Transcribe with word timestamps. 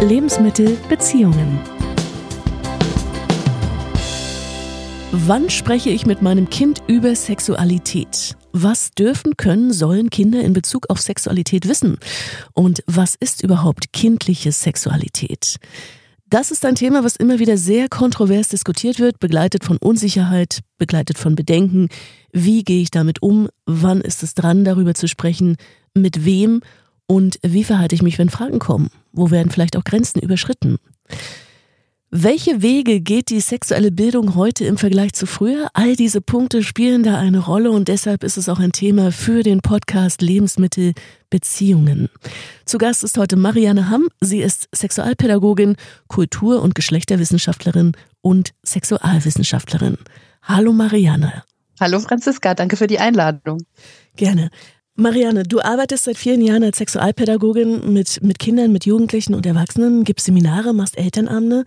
Lebensmittel, 0.00 0.76
Beziehungen. 0.88 1.58
Wann 5.10 5.50
spreche 5.50 5.90
ich 5.90 6.06
mit 6.06 6.22
meinem 6.22 6.48
Kind 6.48 6.82
über 6.86 7.16
Sexualität? 7.16 8.36
Was 8.52 8.92
dürfen, 8.92 9.36
können, 9.36 9.72
sollen 9.72 10.08
Kinder 10.08 10.40
in 10.40 10.52
Bezug 10.52 10.88
auf 10.88 11.00
Sexualität 11.00 11.68
wissen? 11.68 11.98
Und 12.54 12.84
was 12.86 13.16
ist 13.16 13.42
überhaupt 13.42 13.92
kindliche 13.92 14.52
Sexualität? 14.52 15.56
Das 16.30 16.52
ist 16.52 16.64
ein 16.64 16.76
Thema, 16.76 17.02
was 17.02 17.16
immer 17.16 17.40
wieder 17.40 17.56
sehr 17.56 17.88
kontrovers 17.88 18.48
diskutiert 18.48 19.00
wird, 19.00 19.18
begleitet 19.18 19.64
von 19.64 19.78
Unsicherheit, 19.78 20.60
begleitet 20.78 21.18
von 21.18 21.34
Bedenken. 21.34 21.88
Wie 22.32 22.62
gehe 22.62 22.82
ich 22.82 22.92
damit 22.92 23.20
um? 23.20 23.48
Wann 23.66 24.00
ist 24.00 24.22
es 24.22 24.34
dran, 24.34 24.64
darüber 24.64 24.94
zu 24.94 25.08
sprechen? 25.08 25.56
Mit 25.92 26.24
wem? 26.24 26.60
Und 27.06 27.40
wie 27.42 27.64
verhalte 27.64 27.94
ich 27.94 28.02
mich, 28.02 28.18
wenn 28.18 28.28
Fragen 28.28 28.58
kommen? 28.58 28.90
Wo 29.18 29.32
werden 29.32 29.50
vielleicht 29.50 29.76
auch 29.76 29.82
Grenzen 29.82 30.20
überschritten? 30.20 30.78
Welche 32.10 32.62
Wege 32.62 33.00
geht 33.00 33.30
die 33.30 33.40
sexuelle 33.40 33.90
Bildung 33.90 34.36
heute 34.36 34.64
im 34.64 34.78
Vergleich 34.78 35.12
zu 35.12 35.26
früher? 35.26 35.68
All 35.74 35.96
diese 35.96 36.20
Punkte 36.20 36.62
spielen 36.62 37.02
da 37.02 37.18
eine 37.18 37.40
Rolle 37.40 37.72
und 37.72 37.88
deshalb 37.88 38.22
ist 38.22 38.36
es 38.36 38.48
auch 38.48 38.60
ein 38.60 38.70
Thema 38.70 39.10
für 39.10 39.42
den 39.42 39.60
Podcast 39.60 40.22
Lebensmittel 40.22 40.92
Beziehungen. 41.30 42.08
Zu 42.64 42.78
Gast 42.78 43.02
ist 43.02 43.18
heute 43.18 43.34
Marianne 43.34 43.90
Hamm. 43.90 44.08
Sie 44.20 44.38
ist 44.38 44.68
Sexualpädagogin, 44.72 45.74
Kultur- 46.06 46.62
und 46.62 46.76
Geschlechterwissenschaftlerin 46.76 47.92
und 48.22 48.52
Sexualwissenschaftlerin. 48.64 49.98
Hallo 50.42 50.72
Marianne. 50.72 51.42
Hallo 51.80 51.98
Franziska, 51.98 52.54
danke 52.54 52.76
für 52.76 52.86
die 52.86 53.00
Einladung. 53.00 53.58
Gerne. 54.14 54.50
Marianne, 55.00 55.44
du 55.44 55.60
arbeitest 55.60 56.04
seit 56.04 56.18
vielen 56.18 56.40
Jahren 56.40 56.64
als 56.64 56.78
Sexualpädagogin 56.78 57.92
mit, 57.92 58.20
mit 58.20 58.40
Kindern, 58.40 58.72
mit 58.72 58.84
Jugendlichen 58.84 59.32
und 59.32 59.46
Erwachsenen, 59.46 60.02
gibst 60.02 60.26
Seminare, 60.26 60.74
machst 60.74 60.98
Elternabende, 60.98 61.64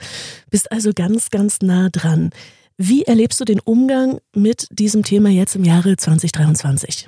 bist 0.50 0.70
also 0.70 0.92
ganz, 0.94 1.30
ganz 1.30 1.62
nah 1.62 1.88
dran. 1.90 2.32
Wie 2.76 3.04
erlebst 3.04 3.40
du 3.40 3.46
den 3.46 3.62
Umgang 3.62 4.20
mit 4.36 4.68
diesem 4.70 5.04
Thema 5.04 5.30
jetzt 5.30 5.56
im 5.56 5.64
Jahre 5.64 5.96
2023? 5.96 7.08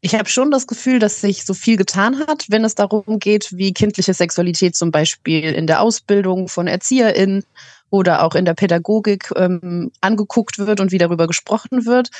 Ich 0.00 0.16
habe 0.16 0.28
schon 0.28 0.50
das 0.50 0.66
Gefühl, 0.66 0.98
dass 0.98 1.20
sich 1.20 1.44
so 1.44 1.54
viel 1.54 1.76
getan 1.76 2.18
hat, 2.26 2.46
wenn 2.48 2.64
es 2.64 2.74
darum 2.74 3.20
geht, 3.20 3.56
wie 3.56 3.72
kindliche 3.72 4.14
Sexualität 4.14 4.74
zum 4.74 4.90
Beispiel 4.90 5.52
in 5.52 5.68
der 5.68 5.80
Ausbildung 5.80 6.48
von 6.48 6.66
ErzieherInnen 6.66 7.44
oder 7.88 8.24
auch 8.24 8.34
in 8.34 8.44
der 8.44 8.54
Pädagogik 8.54 9.30
ähm, 9.36 9.92
angeguckt 10.00 10.58
wird 10.58 10.80
und 10.80 10.90
wie 10.90 10.98
darüber 10.98 11.28
gesprochen 11.28 11.86
wird. 11.86 12.10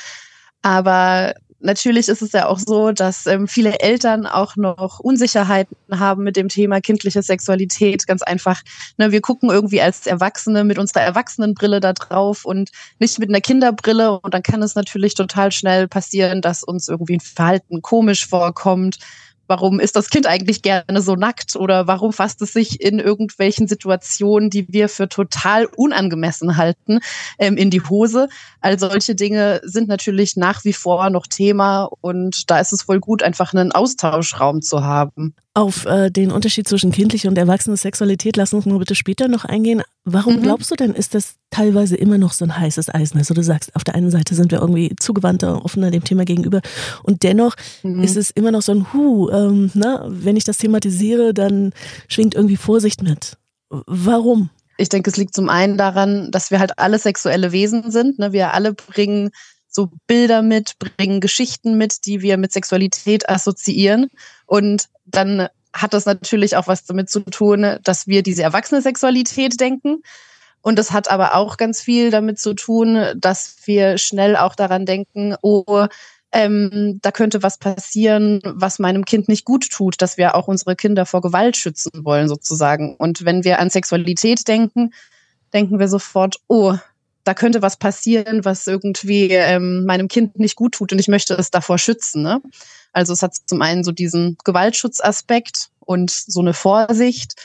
Aber 0.61 1.33
natürlich 1.63 2.07
ist 2.09 2.21
es 2.21 2.31
ja 2.31 2.47
auch 2.47 2.59
so, 2.59 2.91
dass 2.91 3.25
ähm, 3.25 3.47
viele 3.47 3.79
Eltern 3.79 4.25
auch 4.25 4.55
noch 4.55 4.99
Unsicherheiten 4.99 5.75
haben 5.91 6.23
mit 6.23 6.35
dem 6.35 6.49
Thema 6.49 6.81
kindliche 6.81 7.21
Sexualität. 7.21 8.05
Ganz 8.05 8.21
einfach, 8.21 8.61
ne, 8.97 9.11
wir 9.11 9.21
gucken 9.21 9.49
irgendwie 9.49 9.81
als 9.81 10.05
Erwachsene 10.05 10.63
mit 10.63 10.77
unserer 10.77 11.01
Erwachsenenbrille 11.01 11.79
da 11.79 11.93
drauf 11.93 12.45
und 12.45 12.71
nicht 12.99 13.19
mit 13.19 13.29
einer 13.29 13.41
Kinderbrille. 13.41 14.19
Und 14.19 14.33
dann 14.33 14.43
kann 14.43 14.61
es 14.61 14.75
natürlich 14.75 15.15
total 15.15 15.51
schnell 15.51 15.87
passieren, 15.87 16.41
dass 16.41 16.63
uns 16.63 16.87
irgendwie 16.87 17.15
ein 17.15 17.21
Verhalten 17.21 17.81
komisch 17.81 18.27
vorkommt 18.27 18.99
Warum 19.53 19.79
ist 19.79 19.95
das 19.95 20.09
Kind 20.09 20.25
eigentlich 20.25 20.63
gerne 20.63 20.99
so 20.99 21.15
nackt 21.15 21.55
oder 21.55 21.85
warum 21.85 22.11
fasst 22.11 22.41
es 22.41 22.53
sich 22.53 22.81
in 22.81 22.97
irgendwelchen 22.97 23.67
Situationen, 23.67 24.49
die 24.49 24.65
wir 24.73 24.89
für 24.89 25.07
total 25.07 25.65
unangemessen 25.65 26.57
halten, 26.57 27.01
ähm, 27.37 27.55
in 27.55 27.69
die 27.69 27.81
Hose? 27.81 28.29
All 28.61 28.79
solche 28.79 29.13
Dinge 29.13 29.61
sind 29.63 29.87
natürlich 29.87 30.37
nach 30.37 30.65
wie 30.65 30.73
vor 30.73 31.07
noch 31.11 31.27
Thema 31.27 31.87
und 32.01 32.49
da 32.49 32.59
ist 32.59 32.73
es 32.73 32.87
wohl 32.87 32.99
gut, 32.99 33.21
einfach 33.21 33.53
einen 33.53 33.71
Austauschraum 33.71 34.63
zu 34.63 34.83
haben. 34.83 35.35
Auf 35.55 35.85
äh, 35.85 36.09
den 36.09 36.31
Unterschied 36.31 36.67
zwischen 36.67 36.91
kindlicher 36.91 37.29
und 37.29 37.37
erwachsener 37.37 37.77
Sexualität 37.77 38.37
lass 38.37 38.55
uns 38.55 38.65
nur 38.65 38.79
bitte 38.79 38.95
später 38.95 39.27
noch 39.27 39.45
eingehen. 39.45 39.83
Warum 40.03 40.37
mhm. 40.37 40.41
glaubst 40.41 40.71
du 40.71 40.75
denn, 40.75 40.93
ist 40.95 41.13
das 41.13 41.35
teilweise 41.51 41.95
immer 41.95 42.17
noch 42.17 42.33
so 42.33 42.43
ein 42.43 42.57
heißes 42.57 42.93
Eisen? 42.93 43.19
Also 43.19 43.35
du 43.35 43.43
sagst, 43.43 43.75
auf 43.75 43.83
der 43.83 43.93
einen 43.93 44.09
Seite 44.09 44.33
sind 44.33 44.51
wir 44.51 44.59
irgendwie 44.59 44.95
zugewandter, 44.99 45.63
offener 45.63 45.91
dem 45.91 46.03
Thema 46.03 46.25
gegenüber 46.25 46.61
und 47.03 47.21
dennoch 47.21 47.55
mhm. 47.83 48.03
ist 48.03 48.17
es 48.17 48.31
immer 48.31 48.51
noch 48.51 48.63
so 48.63 48.71
ein 48.71 48.93
Hu, 48.93 49.29
ähm, 49.29 49.69
na, 49.75 50.03
wenn 50.07 50.37
ich 50.37 50.43
das 50.43 50.57
thematisiere, 50.57 51.35
dann 51.35 51.71
schwingt 52.07 52.33
irgendwie 52.33 52.57
Vorsicht 52.57 53.03
mit. 53.03 53.37
Warum? 53.69 54.49
Ich 54.77 54.89
denke, 54.89 55.11
es 55.11 55.17
liegt 55.17 55.35
zum 55.35 55.49
einen 55.49 55.77
daran, 55.77 56.31
dass 56.31 56.49
wir 56.49 56.59
halt 56.59 56.79
alle 56.79 56.97
sexuelle 56.97 57.51
Wesen 57.51 57.91
sind. 57.91 58.17
Ne? 58.17 58.33
Wir 58.33 58.53
alle 58.55 58.73
bringen 58.73 59.29
so 59.73 59.89
Bilder 60.07 60.41
mit, 60.41 60.77
bringen 60.79 61.19
Geschichten 61.19 61.77
mit, 61.77 62.05
die 62.05 62.21
wir 62.21 62.37
mit 62.37 62.53
Sexualität 62.53 63.27
assoziieren. 63.27 64.09
Und 64.45 64.87
dann 65.05 65.47
hat 65.73 65.93
das 65.93 66.05
natürlich 66.05 66.55
auch 66.55 66.67
was 66.67 66.85
damit 66.85 67.09
zu 67.09 67.21
tun, 67.21 67.77
dass 67.83 68.07
wir 68.07 68.21
diese 68.21 68.43
erwachsene 68.43 68.81
Sexualität 68.81 69.59
denken. 69.59 70.03
Und 70.61 70.77
das 70.79 70.91
hat 70.91 71.09
aber 71.09 71.35
auch 71.35 71.57
ganz 71.57 71.81
viel 71.81 72.11
damit 72.11 72.39
zu 72.39 72.53
tun, 72.53 73.05
dass 73.17 73.57
wir 73.65 73.97
schnell 73.97 74.37
auch 74.37 74.55
daran 74.55 74.85
denken, 74.85 75.35
oh, 75.41 75.87
ähm, 76.31 76.99
da 77.01 77.11
könnte 77.11 77.43
was 77.43 77.57
passieren, 77.57 78.39
was 78.43 78.79
meinem 78.79 79.05
Kind 79.05 79.27
nicht 79.27 79.45
gut 79.45 79.69
tut, 79.69 80.01
dass 80.01 80.17
wir 80.17 80.35
auch 80.35 80.47
unsere 80.47 80.75
Kinder 80.75 81.05
vor 81.05 81.21
Gewalt 81.21 81.57
schützen 81.57 81.91
wollen, 82.03 82.27
sozusagen. 82.27 82.95
Und 82.95 83.25
wenn 83.25 83.43
wir 83.43 83.59
an 83.59 83.69
Sexualität 83.69 84.47
denken, 84.47 84.93
denken 85.53 85.79
wir 85.79 85.87
sofort, 85.87 86.37
oh, 86.47 86.75
da 87.23 87.33
könnte 87.33 87.61
was 87.61 87.77
passieren, 87.77 88.43
was 88.43 88.67
irgendwie 88.67 89.29
ähm, 89.29 89.85
meinem 89.85 90.07
Kind 90.07 90.39
nicht 90.39 90.55
gut 90.55 90.73
tut 90.73 90.91
und 90.91 90.99
ich 90.99 91.07
möchte 91.07 91.33
es 91.35 91.51
davor 91.51 91.77
schützen. 91.77 92.21
Ne? 92.21 92.41
Also 92.91 93.13
es 93.13 93.21
hat 93.21 93.35
zum 93.45 93.61
einen 93.61 93.83
so 93.83 93.91
diesen 93.91 94.37
Gewaltschutzaspekt 94.43 95.69
und 95.79 96.11
so 96.11 96.41
eine 96.41 96.53
Vorsicht, 96.53 97.35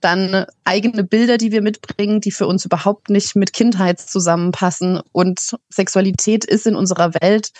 dann 0.00 0.46
eigene 0.64 1.02
Bilder, 1.02 1.38
die 1.38 1.50
wir 1.50 1.62
mitbringen, 1.62 2.20
die 2.20 2.30
für 2.30 2.46
uns 2.46 2.64
überhaupt 2.64 3.10
nicht 3.10 3.34
mit 3.34 3.52
Kindheit 3.52 4.00
zusammenpassen. 4.00 5.00
Und 5.12 5.56
Sexualität 5.70 6.44
ist 6.44 6.66
in 6.66 6.76
unserer 6.76 7.14
Welt 7.14 7.50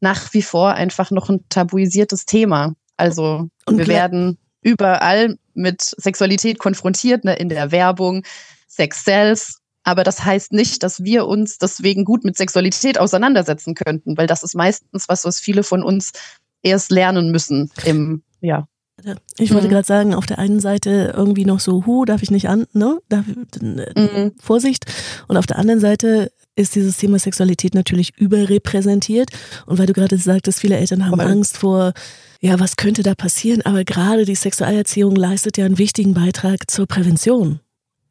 nach 0.00 0.34
wie 0.34 0.42
vor 0.42 0.74
einfach 0.74 1.12
noch 1.12 1.30
ein 1.30 1.44
tabuisiertes 1.48 2.26
Thema. 2.26 2.74
Also 2.96 3.48
und 3.66 3.78
wir 3.78 3.86
werden 3.86 4.38
überall 4.60 5.38
mit 5.54 5.82
Sexualität 5.82 6.58
konfrontiert, 6.58 7.24
ne, 7.24 7.36
in 7.36 7.48
der 7.48 7.70
Werbung, 7.70 8.24
Sex 8.66 9.04
Cells, 9.04 9.60
aber 9.84 10.02
das 10.02 10.24
heißt 10.24 10.52
nicht, 10.52 10.82
dass 10.82 11.04
wir 11.04 11.26
uns 11.26 11.58
deswegen 11.58 12.04
gut 12.04 12.24
mit 12.24 12.36
Sexualität 12.36 12.98
auseinandersetzen 12.98 13.74
könnten, 13.74 14.16
weil 14.16 14.26
das 14.26 14.42
ist 14.42 14.54
meistens 14.54 15.08
was, 15.08 15.24
was 15.24 15.38
viele 15.38 15.62
von 15.62 15.82
uns 15.82 16.12
erst 16.62 16.90
lernen 16.90 17.30
müssen 17.30 17.70
im, 17.84 18.22
ja. 18.40 18.66
Ich 19.38 19.52
wollte 19.52 19.66
mhm. 19.66 19.72
gerade 19.72 19.86
sagen, 19.86 20.14
auf 20.14 20.26
der 20.26 20.38
einen 20.38 20.60
Seite 20.60 21.12
irgendwie 21.16 21.44
noch 21.44 21.60
so, 21.60 21.84
hu, 21.84 22.04
darf 22.04 22.22
ich 22.22 22.30
nicht 22.30 22.48
an, 22.48 22.66
ne? 22.72 22.98
Darf, 23.08 23.26
mhm. 23.26 24.32
Vorsicht. 24.40 24.86
Und 25.26 25.36
auf 25.36 25.46
der 25.46 25.58
anderen 25.58 25.80
Seite 25.80 26.30
ist 26.56 26.74
dieses 26.76 26.96
Thema 26.96 27.18
Sexualität 27.18 27.74
natürlich 27.74 28.16
überrepräsentiert. 28.16 29.30
Und 29.66 29.78
weil 29.78 29.86
du 29.86 29.92
gerade 29.92 30.16
sagtest, 30.16 30.60
viele 30.60 30.76
Eltern 30.76 31.06
haben 31.06 31.20
Angst 31.20 31.58
vor, 31.58 31.92
ja, 32.40 32.60
was 32.60 32.76
könnte 32.76 33.02
da 33.02 33.14
passieren? 33.14 33.62
Aber 33.62 33.84
gerade 33.84 34.24
die 34.24 34.36
Sexualerziehung 34.36 35.16
leistet 35.16 35.58
ja 35.58 35.64
einen 35.64 35.78
wichtigen 35.78 36.14
Beitrag 36.14 36.70
zur 36.70 36.86
Prävention. 36.86 37.60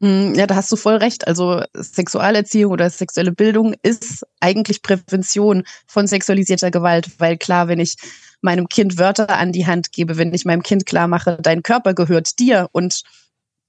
Hm, 0.04 0.34
ja, 0.34 0.46
da 0.46 0.56
hast 0.56 0.70
du 0.70 0.76
voll 0.76 0.96
recht. 0.96 1.26
Also 1.26 1.62
Sexualerziehung 1.72 2.72
oder 2.72 2.90
sexuelle 2.90 3.32
Bildung 3.32 3.74
ist 3.82 4.26
eigentlich 4.38 4.82
Prävention 4.82 5.64
von 5.86 6.06
sexualisierter 6.06 6.70
Gewalt, 6.70 7.08
weil 7.18 7.38
klar, 7.38 7.68
wenn 7.68 7.80
ich 7.80 7.96
meinem 8.42 8.68
Kind 8.68 8.98
Wörter 8.98 9.30
an 9.30 9.52
die 9.52 9.66
Hand 9.66 9.92
gebe, 9.92 10.18
wenn 10.18 10.34
ich 10.34 10.44
meinem 10.44 10.62
Kind 10.62 10.84
klar 10.84 11.08
mache, 11.08 11.38
dein 11.40 11.62
Körper 11.62 11.94
gehört 11.94 12.38
dir 12.38 12.68
und 12.72 13.02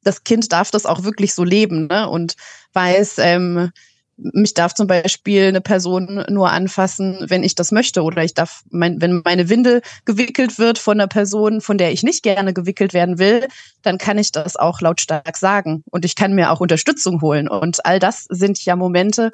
das 0.04 0.26
Kind 0.26 0.52
darf 0.52 0.72
das 0.72 0.86
auch 0.86 1.04
wirklich 1.06 1.34
so 1.34 1.46
leben 1.46 1.88
ne? 1.88 2.10
und 2.10 2.36
weiß, 2.74 3.16
ähm, 3.20 3.72
mich 4.18 4.54
darf 4.54 4.74
zum 4.74 4.88
Beispiel 4.88 5.48
eine 5.48 5.62
Person 5.62 6.26
nur 6.30 6.50
anfassen, 6.50 7.26
wenn 7.28 7.44
ich 7.44 7.56
das 7.56 7.72
möchte. 7.72 8.02
Oder 8.04 8.24
ich 8.24 8.34
darf, 8.34 8.64
mein, 8.70 9.02
wenn 9.02 9.22
meine 9.26 9.50
Windel 9.50 9.82
gewickelt 10.06 10.58
wird 10.58 10.80
von 10.80 11.00
einer 11.00 11.08
Person, 11.08 11.62
von 11.62 11.78
der 11.78 11.92
ich 11.92 12.04
nicht 12.04 12.24
gerne 12.24 12.54
gewickelt 12.54 12.94
werden 12.94 13.20
will, 13.20 13.48
dann 13.82 13.98
kann 13.98 14.18
ich 14.18 14.32
das 14.32 14.56
auch 14.56 14.80
lautstark 14.82 15.36
sagen. 15.38 15.84
Und 15.92 16.06
ich 16.06 16.16
kann 16.16 16.34
mir 16.34 16.52
auch 16.52 16.62
Unterstützung 16.62 17.22
holen. 17.22 17.50
Und 17.50 17.86
all 17.86 18.00
das 18.00 18.26
sind 18.30 18.64
ja 18.64 18.76
Momente, 18.76 19.32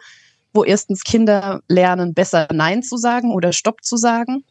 wo 0.53 0.63
erstens 0.63 1.03
Kinder 1.03 1.61
lernen, 1.67 2.13
besser 2.13 2.47
Nein 2.51 2.83
zu 2.83 2.97
sagen 2.97 3.31
oder 3.31 3.53
Stopp 3.53 3.83
zu 3.83 3.97
sagen. 3.97 4.43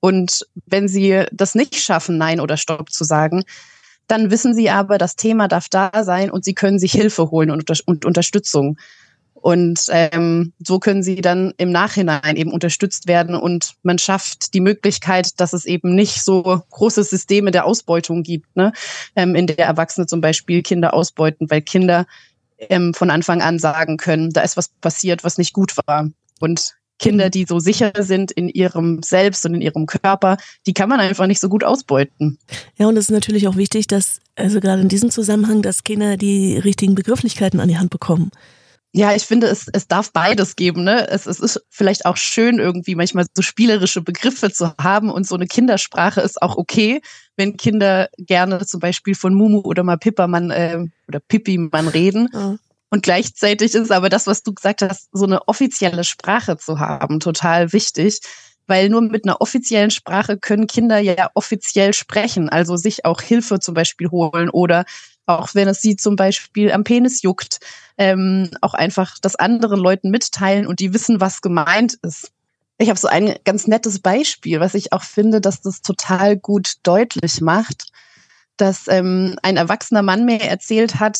Und 0.00 0.46
wenn 0.66 0.86
sie 0.86 1.24
das 1.32 1.54
nicht 1.54 1.76
schaffen, 1.76 2.18
Nein 2.18 2.40
oder 2.40 2.56
Stopp 2.56 2.92
zu 2.92 3.04
sagen, 3.04 3.42
dann 4.06 4.30
wissen 4.30 4.54
sie 4.54 4.70
aber, 4.70 4.96
das 4.96 5.16
Thema 5.16 5.48
darf 5.48 5.68
da 5.68 5.90
sein 6.02 6.30
und 6.30 6.44
sie 6.44 6.54
können 6.54 6.78
sich 6.78 6.92
Hilfe 6.92 7.30
holen 7.30 7.50
und, 7.50 7.70
und 7.86 8.04
Unterstützung. 8.04 8.78
Und 9.48 9.86
ähm, 9.88 10.52
so 10.62 10.78
können 10.78 11.02
sie 11.02 11.22
dann 11.22 11.54
im 11.56 11.70
Nachhinein 11.70 12.36
eben 12.36 12.52
unterstützt 12.52 13.08
werden 13.08 13.34
und 13.34 13.76
man 13.82 13.98
schafft 13.98 14.52
die 14.52 14.60
Möglichkeit, 14.60 15.40
dass 15.40 15.54
es 15.54 15.64
eben 15.64 15.94
nicht 15.94 16.22
so 16.22 16.42
große 16.68 17.02
Systeme 17.02 17.50
der 17.50 17.64
Ausbeutung 17.64 18.24
gibt, 18.24 18.54
ne? 18.56 18.74
ähm, 19.16 19.34
in 19.34 19.46
der 19.46 19.60
Erwachsene 19.60 20.06
zum 20.06 20.20
Beispiel 20.20 20.62
Kinder 20.62 20.92
ausbeuten, 20.92 21.50
weil 21.50 21.62
Kinder 21.62 22.04
ähm, 22.58 22.92
von 22.92 23.08
Anfang 23.08 23.40
an 23.40 23.58
sagen 23.58 23.96
können, 23.96 24.34
da 24.34 24.42
ist 24.42 24.58
was 24.58 24.68
passiert, 24.68 25.24
was 25.24 25.38
nicht 25.38 25.54
gut 25.54 25.74
war. 25.86 26.10
Und 26.40 26.74
Kinder, 26.98 27.30
die 27.30 27.46
so 27.48 27.58
sicher 27.58 27.92
sind 28.00 28.30
in 28.30 28.50
ihrem 28.50 29.02
Selbst 29.02 29.46
und 29.46 29.54
in 29.54 29.62
ihrem 29.62 29.86
Körper, 29.86 30.36
die 30.66 30.74
kann 30.74 30.90
man 30.90 31.00
einfach 31.00 31.26
nicht 31.26 31.40
so 31.40 31.48
gut 31.48 31.64
ausbeuten. 31.64 32.36
Ja, 32.76 32.86
und 32.86 32.98
es 32.98 33.06
ist 33.06 33.12
natürlich 33.12 33.48
auch 33.48 33.56
wichtig, 33.56 33.86
dass, 33.86 34.20
also 34.36 34.60
gerade 34.60 34.82
in 34.82 34.90
diesem 34.90 35.10
Zusammenhang, 35.10 35.62
dass 35.62 35.84
Kinder 35.84 36.18
die 36.18 36.58
richtigen 36.58 36.94
Begrifflichkeiten 36.94 37.60
an 37.60 37.68
die 37.68 37.78
Hand 37.78 37.88
bekommen. 37.88 38.30
Ja, 38.92 39.14
ich 39.14 39.24
finde, 39.24 39.48
es, 39.48 39.68
es 39.72 39.86
darf 39.86 40.12
beides 40.12 40.56
geben. 40.56 40.82
Ne? 40.82 41.08
Es, 41.08 41.26
es 41.26 41.40
ist 41.40 41.60
vielleicht 41.68 42.06
auch 42.06 42.16
schön, 42.16 42.58
irgendwie 42.58 42.94
manchmal 42.94 43.26
so 43.34 43.42
spielerische 43.42 44.00
Begriffe 44.00 44.50
zu 44.50 44.74
haben 44.80 45.10
und 45.10 45.26
so 45.26 45.34
eine 45.34 45.46
Kindersprache 45.46 46.22
ist 46.22 46.40
auch 46.40 46.56
okay, 46.56 47.02
wenn 47.36 47.56
Kinder 47.56 48.08
gerne 48.16 48.64
zum 48.64 48.80
Beispiel 48.80 49.14
von 49.14 49.34
Mumu 49.34 49.60
oder 49.60 49.82
mal 49.82 49.98
Pippermann 49.98 50.50
äh, 50.50 50.86
oder 51.06 51.20
Pippi-Mann 51.20 51.88
reden. 51.88 52.28
Ja. 52.32 52.56
Und 52.90 53.02
gleichzeitig 53.02 53.74
ist 53.74 53.92
aber 53.92 54.08
das, 54.08 54.26
was 54.26 54.42
du 54.42 54.54
gesagt 54.54 54.80
hast, 54.80 55.08
so 55.12 55.26
eine 55.26 55.46
offizielle 55.46 56.04
Sprache 56.04 56.56
zu 56.56 56.78
haben, 56.80 57.20
total 57.20 57.72
wichtig. 57.74 58.20
Weil 58.66 58.88
nur 58.88 59.02
mit 59.02 59.24
einer 59.24 59.40
offiziellen 59.40 59.90
Sprache 59.90 60.38
können 60.38 60.66
Kinder 60.66 60.98
ja 60.98 61.30
offiziell 61.34 61.94
sprechen, 61.94 62.48
also 62.50 62.76
sich 62.76 63.04
auch 63.04 63.20
Hilfe 63.22 63.60
zum 63.60 63.74
Beispiel 63.74 64.10
holen 64.10 64.50
oder 64.50 64.84
auch 65.28 65.54
wenn 65.54 65.68
es 65.68 65.80
sie 65.82 65.96
zum 65.96 66.16
Beispiel 66.16 66.72
am 66.72 66.84
Penis 66.84 67.22
juckt, 67.22 67.60
ähm, 67.98 68.50
auch 68.60 68.74
einfach 68.74 69.18
das 69.20 69.36
anderen 69.36 69.78
Leuten 69.78 70.10
mitteilen 70.10 70.66
und 70.66 70.80
die 70.80 70.94
wissen, 70.94 71.20
was 71.20 71.42
gemeint 71.42 71.98
ist. 72.02 72.32
Ich 72.78 72.88
habe 72.88 72.98
so 72.98 73.08
ein 73.08 73.34
ganz 73.44 73.66
nettes 73.66 73.98
Beispiel, 73.98 74.60
was 74.60 74.74
ich 74.74 74.92
auch 74.92 75.02
finde, 75.02 75.40
dass 75.40 75.60
das 75.60 75.82
total 75.82 76.36
gut 76.36 76.74
deutlich 76.84 77.40
macht, 77.40 77.88
dass 78.56 78.88
ähm, 78.88 79.36
ein 79.42 79.56
erwachsener 79.56 80.02
Mann 80.02 80.24
mir 80.24 80.40
erzählt 80.40 81.00
hat, 81.00 81.18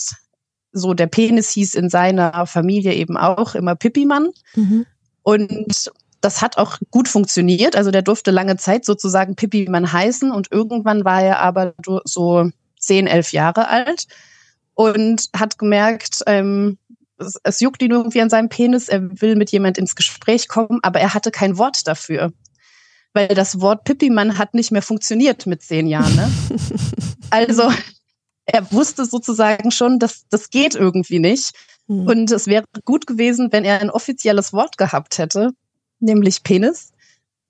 so 0.73 0.95
der 0.95 1.07
Penis 1.07 1.51
hieß 1.51 1.75
in 1.75 1.91
seiner 1.91 2.47
Familie 2.47 2.95
eben 2.95 3.17
auch 3.17 3.55
immer 3.55 3.75
Pippimann. 3.75 4.31
Mhm. 4.55 4.87
Und 5.23 5.91
das 6.21 6.41
hat 6.41 6.57
auch 6.57 6.79
gut 6.91 7.09
funktioniert. 7.09 7.77
Also 7.77 7.91
der 7.91 8.03
durfte 8.03 8.31
lange 8.31 8.57
Zeit 8.57 8.85
sozusagen 8.85 9.37
Pippimann 9.37 9.93
heißen 9.93 10.31
und 10.31 10.51
irgendwann 10.51 11.05
war 11.05 11.23
er 11.23 11.41
aber 11.41 11.75
so 12.05 12.51
zehn, 12.89 13.07
elf 13.07 13.33
Jahre 13.33 13.69
alt 13.69 14.07
und 14.75 15.29
hat 15.37 15.59
gemerkt, 15.59 16.23
ähm, 16.27 16.79
es, 17.19 17.39
es 17.43 17.61
juckt 17.61 17.83
ihn 17.83 17.91
irgendwie 17.91 18.21
an 18.21 18.31
seinem 18.31 18.49
Penis, 18.49 18.89
er 18.89 19.21
will 19.21 19.37
mit 19.37 19.51
jemand 19.51 19.79
ins 19.79 19.95
Gespräch 19.95 20.49
kommen, 20.49 20.81
aber 20.83 21.01
er 21.01 21.15
hatte 21.15 21.31
kein 21.31 21.59
Wort 21.59 21.87
dafür. 21.87 22.33
Weil 23.13 23.29
das 23.29 23.61
Wort 23.61 23.85
Pippimann 23.85 24.39
hat 24.39 24.55
nicht 24.55 24.71
mehr 24.71 24.83
funktioniert 24.83 25.47
mit 25.47 25.63
zehn 25.63 25.87
Jahren. 25.87 26.15
Ne? 26.15 26.31
also 27.31 27.71
er 28.45 28.71
wusste 28.73 29.05
sozusagen 29.05 29.71
schon, 29.71 29.99
dass 29.99 30.27
das 30.31 30.51
geht 30.51 30.75
irgendwie 30.75 31.19
nicht. 31.19 31.53
Mhm. 31.87 32.07
Und 32.07 32.31
es 32.31 32.47
wäre 32.47 32.65
gut 32.85 33.07
gewesen, 33.07 33.49
wenn 33.51 33.65
er 33.65 33.81
ein 33.81 33.91
offizielles 33.91 34.53
Wort 34.53 34.79
gehabt 34.79 35.19
hätte, 35.19 35.51
nämlich 36.01 36.43
Penis, 36.43 36.93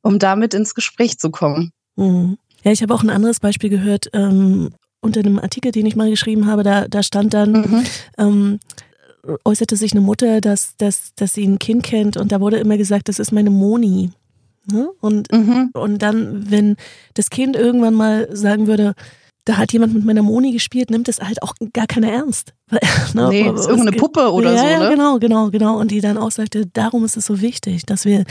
um 0.02 0.19
damit 0.19 0.55
ins 0.55 0.75
Gespräch 0.75 1.19
zu 1.19 1.31
kommen. 1.31 1.73
Mhm. 1.96 2.38
Ja, 2.62 2.73
ich 2.73 2.82
habe 2.82 2.94
auch 2.94 3.02
ein 3.02 3.11
anderes 3.11 3.41
Beispiel 3.41 3.70
gehört 3.70 4.08
ähm, 4.12 4.70
unter 5.00 5.21
einem 5.21 5.39
Artikel, 5.39 5.73
den 5.73 5.87
ich 5.87 5.97
mal 5.97 6.11
geschrieben 6.11 6.47
habe. 6.47 6.62
Da, 6.62 6.89
da 6.89 7.03
stand 7.03 7.35
dann, 7.35 7.53
mhm. 7.53 7.85
ähm, 8.19 8.61
äußerte 9.45 9.77
sich 9.77 9.93
eine 9.93 10.00
Mutter, 10.00 10.41
dass, 10.41 10.77
dass, 10.77 11.15
dass 11.15 11.35
sie 11.35 11.47
ein 11.47 11.59
Kind 11.59 11.83
kennt 11.83 12.17
und 12.17 12.33
da 12.33 12.41
wurde 12.41 12.59
immer 12.59 12.77
gesagt, 12.77 13.09
das 13.09 13.19
ist 13.19 13.33
meine 13.33 13.50
Moni. 13.50 14.11
Ne? 14.71 14.89
Und, 15.00 15.33
mhm. 15.33 15.71
und 15.73 16.03
dann, 16.03 16.50
wenn 16.50 16.77
das 17.15 17.31
Kind 17.31 17.56
irgendwann 17.56 17.95
mal 17.95 18.29
sagen 18.35 18.67
würde, 18.67 18.95
da 19.45 19.56
hat 19.56 19.73
jemand 19.73 19.95
mit 19.95 20.05
meiner 20.05 20.23
Moni 20.23 20.53
gespielt, 20.53 20.91
nimmt 20.91 21.09
es 21.09 21.21
halt 21.21 21.43
auch 21.43 21.55
gar 21.73 21.87
keiner 21.87 22.11
ernst. 22.11 22.53
ne? 23.15 23.29
Nee, 23.31 23.49
ist 23.49 23.67
irgendeine 23.67 23.97
Puppe 23.97 24.31
oder 24.31 24.53
ja, 24.53 24.59
so, 24.59 24.65
ne? 24.65 24.71
Ja, 24.73 24.91
genau, 24.91 25.19
genau, 25.19 25.51
genau. 25.51 25.79
Und 25.79 25.91
die 25.91 26.03
dann 26.03 26.19
auch 26.19 26.31
sagte, 26.31 26.67
darum 26.67 27.05
ist 27.05 27.17
es 27.17 27.27
so 27.27 27.41
wichtig, 27.41 27.87
dass 27.87 28.05
wir 28.05 28.25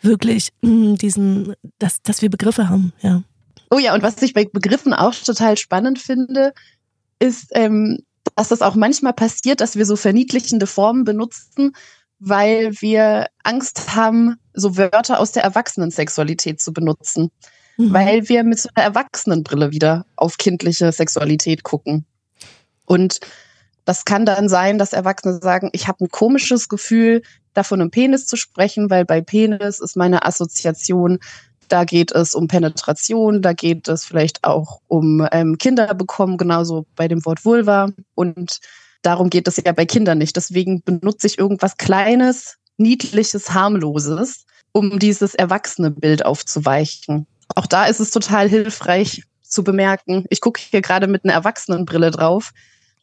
wirklich 0.00 0.50
mh, 0.62 0.70
hm, 0.70 0.96
diesen, 0.96 1.54
dass, 1.78 2.00
dass 2.02 2.22
wir 2.22 2.30
Begriffe 2.30 2.68
haben, 2.70 2.92
ja. 3.02 3.22
Oh 3.70 3.78
ja, 3.78 3.94
und 3.94 4.02
was 4.02 4.20
ich 4.22 4.34
bei 4.34 4.44
Begriffen 4.44 4.92
auch 4.92 5.14
total 5.14 5.56
spannend 5.56 5.98
finde, 5.98 6.52
ist, 7.18 7.48
ähm, 7.52 7.98
dass 8.36 8.48
das 8.48 8.62
auch 8.62 8.74
manchmal 8.74 9.12
passiert, 9.12 9.60
dass 9.60 9.76
wir 9.76 9.86
so 9.86 9.96
verniedlichende 9.96 10.66
Formen 10.66 11.04
benutzen, 11.04 11.72
weil 12.18 12.72
wir 12.80 13.26
Angst 13.42 13.94
haben, 13.94 14.36
so 14.52 14.76
Wörter 14.76 15.18
aus 15.18 15.32
der 15.32 15.44
Erwachsenensexualität 15.44 16.60
zu 16.60 16.72
benutzen 16.72 17.30
mhm. 17.76 17.92
weil 17.92 18.28
wir 18.28 18.44
mit 18.44 18.58
so 18.58 18.68
einer 18.74 18.86
Erwachsenenbrille 18.86 19.70
wieder 19.72 20.06
auf 20.16 20.38
kindliche 20.38 20.90
Sexualität 20.92 21.62
gucken. 21.62 22.04
Und 22.86 23.20
das 23.84 24.04
kann 24.04 24.24
dann 24.24 24.48
sein, 24.48 24.78
dass 24.78 24.92
Erwachsene 24.92 25.38
sagen, 25.42 25.70
ich 25.72 25.88
habe 25.88 26.04
ein 26.04 26.08
komisches 26.08 26.68
Gefühl, 26.68 27.22
davon 27.52 27.80
im 27.80 27.90
Penis 27.90 28.26
zu 28.26 28.36
sprechen, 28.36 28.90
weil 28.90 29.04
bei 29.04 29.20
Penis 29.20 29.78
ist 29.78 29.96
meine 29.96 30.24
Assoziation, 30.24 31.18
da 31.68 31.84
geht 31.84 32.12
es 32.12 32.34
um 32.34 32.48
Penetration, 32.48 33.42
da 33.42 33.52
geht 33.52 33.88
es 33.88 34.04
vielleicht 34.04 34.44
auch 34.44 34.80
um 34.88 35.26
ähm, 35.32 35.58
Kinder 35.58 35.94
bekommen, 35.94 36.36
genauso 36.36 36.86
bei 36.96 37.08
dem 37.08 37.24
Wort 37.24 37.44
Vulva. 37.44 37.90
Und 38.14 38.60
darum 39.02 39.30
geht 39.30 39.48
es 39.48 39.56
ja 39.64 39.72
bei 39.72 39.86
Kindern 39.86 40.18
nicht. 40.18 40.36
Deswegen 40.36 40.82
benutze 40.82 41.26
ich 41.26 41.38
irgendwas 41.38 41.76
Kleines, 41.76 42.56
Niedliches, 42.76 43.52
Harmloses, 43.52 44.44
um 44.72 44.98
dieses 44.98 45.34
erwachsene 45.34 45.90
Bild 45.90 46.24
aufzuweichen. 46.24 47.26
Auch 47.54 47.66
da 47.66 47.86
ist 47.86 48.00
es 48.00 48.10
total 48.10 48.48
hilfreich 48.48 49.22
zu 49.42 49.62
bemerken, 49.62 50.24
ich 50.30 50.40
gucke 50.40 50.60
hier 50.60 50.82
gerade 50.82 51.06
mit 51.06 51.24
einer 51.24 51.34
Erwachsenenbrille 51.34 52.10
drauf. 52.10 52.52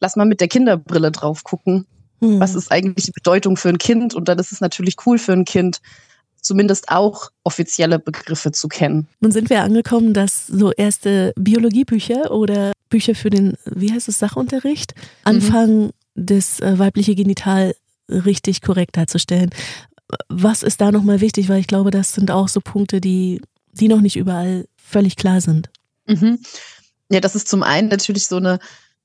Lass 0.00 0.16
mal 0.16 0.26
mit 0.26 0.40
der 0.40 0.48
Kinderbrille 0.48 1.10
drauf 1.10 1.44
gucken. 1.44 1.86
Hm. 2.20 2.38
Was 2.38 2.54
ist 2.54 2.70
eigentlich 2.70 3.06
die 3.06 3.12
Bedeutung 3.12 3.56
für 3.56 3.70
ein 3.70 3.78
Kind? 3.78 4.14
Und 4.14 4.28
dann 4.28 4.38
ist 4.38 4.52
es 4.52 4.60
natürlich 4.60 4.96
cool 5.06 5.18
für 5.18 5.32
ein 5.32 5.44
Kind, 5.44 5.80
zumindest 6.42 6.90
auch 6.90 7.30
offizielle 7.44 7.98
Begriffe 7.98 8.52
zu 8.52 8.68
kennen. 8.68 9.08
Nun 9.20 9.32
sind 9.32 9.48
wir 9.48 9.62
angekommen, 9.62 10.12
dass 10.12 10.46
so 10.46 10.72
erste 10.72 11.32
Biologiebücher 11.36 12.30
oder 12.30 12.72
Bücher 12.90 13.14
für 13.14 13.30
den, 13.30 13.54
wie 13.64 13.92
heißt 13.92 14.08
es, 14.08 14.18
Sachunterricht, 14.18 14.94
mhm. 14.96 15.02
anfangen, 15.24 15.84
mhm. 15.84 16.26
das 16.26 16.60
äh, 16.60 16.78
weibliche 16.78 17.14
Genital 17.14 17.74
richtig 18.10 18.60
korrekt 18.60 18.96
darzustellen. 18.96 19.50
Was 20.28 20.62
ist 20.62 20.82
da 20.82 20.92
nochmal 20.92 21.22
wichtig? 21.22 21.48
Weil 21.48 21.60
ich 21.60 21.66
glaube, 21.66 21.90
das 21.90 22.12
sind 22.12 22.30
auch 22.30 22.48
so 22.48 22.60
Punkte, 22.60 23.00
die 23.00 23.40
die 23.72 23.88
noch 23.88 24.00
nicht 24.00 24.16
überall 24.16 24.66
völlig 24.76 25.16
klar 25.16 25.40
sind. 25.40 25.70
Mhm. 26.06 26.38
Ja, 27.10 27.20
das 27.20 27.34
ist 27.34 27.48
zum 27.48 27.62
einen 27.62 27.88
natürlich 27.88 28.26
so 28.26 28.36
eine 28.36 28.58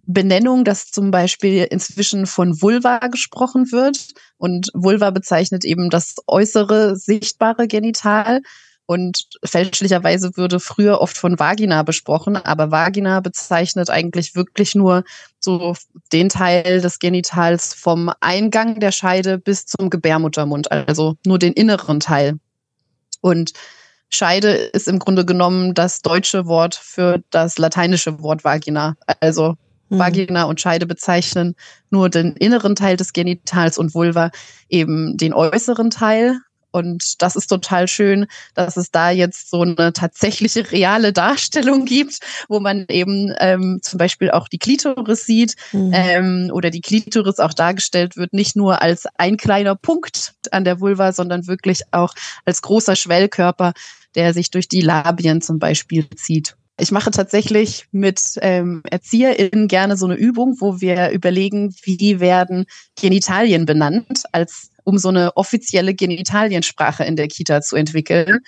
Benennung, 0.08 0.64
dass 0.64 0.90
zum 0.90 1.12
Beispiel 1.12 1.66
inzwischen 1.66 2.26
von 2.26 2.62
Vulva 2.62 3.00
gesprochen 3.10 3.72
wird. 3.72 4.08
Und 4.38 4.70
Vulva 4.74 5.12
bezeichnet 5.12 5.66
eben 5.66 5.90
das 5.90 6.16
äußere, 6.28 6.96
sichtbare 6.96 7.68
Genital. 7.68 8.42
Und 8.86 9.26
fälschlicherweise 9.44 10.38
würde 10.38 10.62
früher 10.62 11.02
oft 11.02 11.18
von 11.18 11.38
Vagina 11.38 11.84
besprochen, 11.84 12.38
aber 12.38 12.72
Vagina 12.72 13.20
bezeichnet 13.20 13.90
eigentlich 13.90 14.34
wirklich 14.34 14.76
nur 14.76 15.04
so 15.40 15.76
den 16.14 16.30
Teil 16.30 16.80
des 16.80 17.00
Genitals 17.00 17.74
vom 17.74 18.10
Eingang 18.22 18.80
der 18.80 18.94
Scheide 18.94 19.40
bis 19.40 19.66
zum 19.66 19.90
Gebärmuttermund, 19.90 20.72
also 20.72 21.18
nur 21.26 21.38
den 21.38 21.52
inneren 21.52 22.00
Teil. 22.00 22.40
Und 23.20 23.52
Scheide 24.08 24.52
ist 24.52 24.88
im 24.88 25.00
Grunde 25.00 25.26
genommen 25.26 25.74
das 25.74 26.02
deutsche 26.02 26.46
Wort 26.46 26.76
für 26.76 27.22
das 27.30 27.58
lateinische 27.58 28.22
Wort 28.22 28.46
Vagina. 28.46 28.96
Also. 29.20 29.58
Vagina 29.90 30.44
und 30.44 30.62
Scheide 30.62 30.86
bezeichnen 30.86 31.56
nur 31.90 32.10
den 32.10 32.34
inneren 32.34 32.76
Teil 32.76 32.98
des 32.98 33.14
Genitals 33.14 33.78
und 33.78 33.94
Vulva 33.94 34.32
eben 34.70 35.18
den 35.18 35.34
äußeren 35.34 35.90
Teil. 35.90 36.40
Und 36.72 37.22
das 37.22 37.36
ist 37.36 37.48
total 37.48 37.88
schön, 37.88 38.28
dass 38.54 38.78
es 38.78 38.92
da 38.92 39.10
jetzt 39.10 39.50
so 39.50 39.62
eine 39.62 39.94
tatsächliche 39.94 40.70
reale 40.72 41.14
Darstellung 41.14 41.86
gibt, 41.86 42.20
wo 42.50 42.60
man 42.60 42.86
eben 42.90 43.34
ähm, 43.40 43.80
zum 43.82 43.98
Beispiel 43.98 44.32
auch 44.32 44.48
die 44.48 44.60
Klitoris 44.60 45.26
sieht 45.26 45.56
mhm. 45.72 45.92
ähm, 45.94 46.52
oder 46.54 46.70
die 46.70 46.82
Klitoris 46.82 47.40
auch 47.40 47.54
dargestellt 47.54 48.18
wird, 48.18 48.34
nicht 48.34 48.56
nur 48.56 48.82
als 48.82 49.08
ein 49.18 49.38
kleiner 49.38 49.76
Punkt 49.76 50.34
an 50.52 50.66
der 50.66 50.80
Vulva, 50.80 51.14
sondern 51.14 51.48
wirklich 51.48 51.82
auch 51.92 52.14
als 52.46 52.62
großer 52.62 52.96
Schwellkörper, 52.96 53.74
der 54.16 54.34
sich 54.34 54.52
durch 54.52 54.68
die 54.68 54.82
Labien 54.82 55.42
zum 55.42 55.60
Beispiel 55.60 56.08
zieht. 56.16 56.58
Ich 56.80 56.92
mache 56.92 57.10
tatsächlich 57.10 57.88
mit 57.92 58.22
ähm, 58.42 58.84
ErzieherInnen 58.90 59.68
gerne 59.68 59.98
so 59.98 60.06
eine 60.06 60.16
Übung, 60.16 60.58
wo 60.60 60.80
wir 60.80 61.10
überlegen, 61.10 61.74
wie 61.82 62.20
werden 62.20 62.66
Genitalien 62.96 63.66
benannt, 63.66 64.24
als 64.32 64.70
um 64.84 65.00
so 65.00 65.10
eine 65.10 65.36
offizielle 65.36 65.96
Genitaliensprache 65.96 67.04
in 67.04 67.16
der 67.16 67.28
Kita 67.28 67.62
zu 67.62 67.76
entwickeln, 67.76 68.40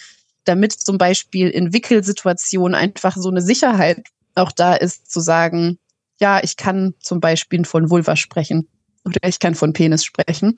damit 0.43 0.73
zum 0.73 0.99
Beispiel 0.99 1.49
in 1.49 1.73
Wickelsituationen 1.73 2.75
einfach 2.75 3.17
so 3.17 3.29
eine 3.29 3.41
Sicherheit 3.41 4.03
auch 4.35 4.51
da 4.51 4.75
ist, 4.75 5.11
zu 5.11 5.19
sagen, 5.19 5.79
ja, 6.19 6.41
ich 6.43 6.55
kann 6.55 6.93
zum 6.99 7.19
Beispiel 7.19 7.65
von 7.65 7.89
Vulva 7.89 8.15
sprechen 8.15 8.67
oder 9.05 9.27
ich 9.27 9.39
kann 9.39 9.55
von 9.55 9.73
Penis 9.73 10.05
sprechen. 10.05 10.57